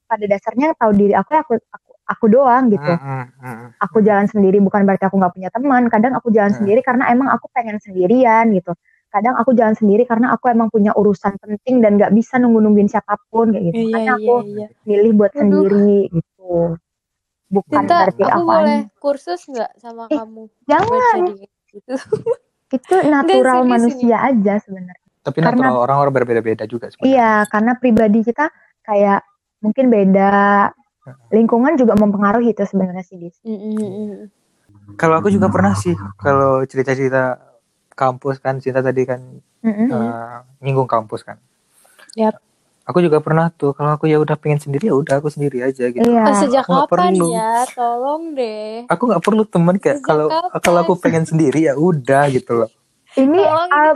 pada 0.08 0.24
dasarnya 0.24 0.72
tahu 0.74 0.90
diri 0.96 1.12
aku 1.12 1.30
ya 1.36 1.40
aku 1.44 1.52
aku, 1.60 1.87
aku 2.08 2.24
doang 2.26 2.68
gitu 2.68 2.88
Hmm, 2.88 3.28
hmm, 3.30 3.44
hmm. 3.46 3.68
aku 3.78 4.00
jalan 4.00 4.24
sendiri 4.24 4.58
bukan 4.58 4.82
berarti 4.82 5.04
aku 5.04 5.16
nggak 5.16 5.32
punya 5.32 5.48
teman 5.48 5.86
kadang 5.86 6.12
aku 6.12 6.28
jalan 6.28 6.50
Hmm. 6.50 6.58
sendiri 6.58 6.80
karena 6.80 7.04
emang 7.06 7.28
aku 7.28 7.46
pengen 7.50 7.76
sendirian 7.78 8.48
gitu 8.50 8.72
kadang 9.08 9.34
aku 9.34 9.52
jalan 9.52 9.72
sendiri 9.72 10.04
karena 10.04 10.30
aku 10.30 10.48
emang 10.48 10.68
punya 10.68 10.92
urusan 10.92 11.36
penting 11.36 11.80
dan 11.80 11.96
nggak 11.96 12.10
bisa 12.10 12.36
nunggu 12.36 12.60
nungguin 12.60 12.86
siapa 12.86 13.16
pun 13.26 13.48
kayak 13.50 13.64
gitu 13.66 13.78
Iya, 13.78 13.84
makanya 13.86 14.04
iya, 14.04 14.16
aku 14.18 14.34
iya. 14.46 14.66
milih 14.84 15.12
buat 15.14 15.30
Aduh. 15.30 15.38
sendiri 15.38 15.96
gitu 16.10 16.52
bukan 17.48 17.80
Sinta, 17.82 17.96
berarti 18.02 18.22
aku 18.22 18.30
aku 18.30 18.42
boleh 18.46 18.78
kursus 18.98 19.40
nggak 19.46 19.70
sama 19.74 20.02
Eh, 20.06 20.12
kamu? 20.14 20.42
jangan 20.66 21.16
gitu. 21.66 21.92
itu 22.76 22.94
natural 23.06 23.58
serius 23.58 23.70
manusia 23.70 24.16
aja 24.22 24.54
sebenarnya 24.58 25.06
Tapi 25.18 25.38
Karena- 25.38 25.56
natural 25.58 25.76
orang-orang 25.78 26.12
berbeda-beda 26.14 26.64
juga 26.64 26.88
sebenarnya. 26.88 27.04
iya 27.06 27.32
karena 27.46 27.72
pribadi 27.74 28.20
kita 28.22 28.48
kayak 28.82 29.20
mungkin 29.58 29.88
beda 29.88 30.32
lingkungan 31.28 31.74
juga 31.74 31.94
mempengaruhi 31.94 32.50
itu 32.50 32.62
sebenarnya 32.62 33.02
sih 33.02 33.16
Dis. 33.16 33.36
Mm-mm. 33.42 34.28
Kalau 34.94 35.14
aku 35.14 35.28
juga 35.28 35.48
pernah 35.48 35.72
sih 35.72 35.92
kalau 36.16 36.64
cerita-cerita 36.64 37.38
kampus 37.92 38.38
kan 38.38 38.58
Sinta 38.58 38.80
tadi 38.80 39.02
kan 39.02 39.20
Mm-mm. 39.60 39.88
eh, 39.88 40.36
nyinggung 40.60 40.86
kampus 40.86 41.22
kan. 41.22 41.36
Yap. 42.14 42.38
Aku 42.84 42.98
juga 42.98 43.20
pernah 43.20 43.52
tuh 43.52 43.76
kalau 43.76 43.92
aku 43.92 44.08
ya 44.08 44.16
udah 44.16 44.32
pengen 44.34 44.56
sendiri 44.56 44.88
ya 44.88 44.96
udah 44.96 45.20
aku 45.20 45.28
sendiri 45.28 45.60
aja 45.60 45.86
gitu. 45.86 46.00
iya 46.00 46.24
Oh, 46.24 46.32
sejak 46.34 46.64
aku 46.64 46.88
kapan 46.88 47.12
perlu. 47.12 47.26
ya? 47.30 47.52
Tolong 47.68 48.22
deh. 48.32 48.88
Aku 48.88 49.02
nggak 49.04 49.20
perlu 49.20 49.42
temen 49.44 49.76
kayak 49.76 50.00
kalau 50.00 50.32
kalau 50.58 50.78
aku 50.82 50.94
pengen 50.96 51.22
sendiri 51.22 51.62
ya 51.62 51.76
udah 51.76 52.26
gitu 52.28 52.64
loh. 52.64 52.70
ini 53.14 53.36
Tolong 53.36 53.68
ini 53.68 53.88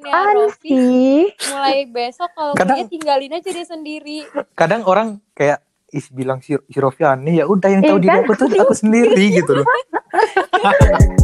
apaan 0.00 0.36
sih 0.56 1.28
Mulai 1.46 1.84
besok 1.84 2.32
kalau 2.32 2.56
Kadang- 2.56 2.80
dia 2.80 2.88
tinggalin 2.88 3.28
aja 3.30 3.50
dia 3.50 3.66
sendiri. 3.66 4.24
Kadang 4.54 4.84
orang 4.84 5.20
kayak 5.32 5.60
is 5.90 6.08
bilang 6.08 6.38
si, 6.40 6.54
si 6.56 6.78
Rofi 6.78 7.02
aneh 7.02 7.42
ya 7.42 7.44
udah 7.46 7.68
yang 7.68 7.82
tahu 7.82 7.98
Iya 7.98 8.04
diri 8.04 8.16
kan? 8.16 8.22
aku 8.24 8.32
tuh 8.38 8.46
aku 8.48 8.74
sendiri 8.74 9.24
gitu 9.34 9.52
loh. 9.60 9.66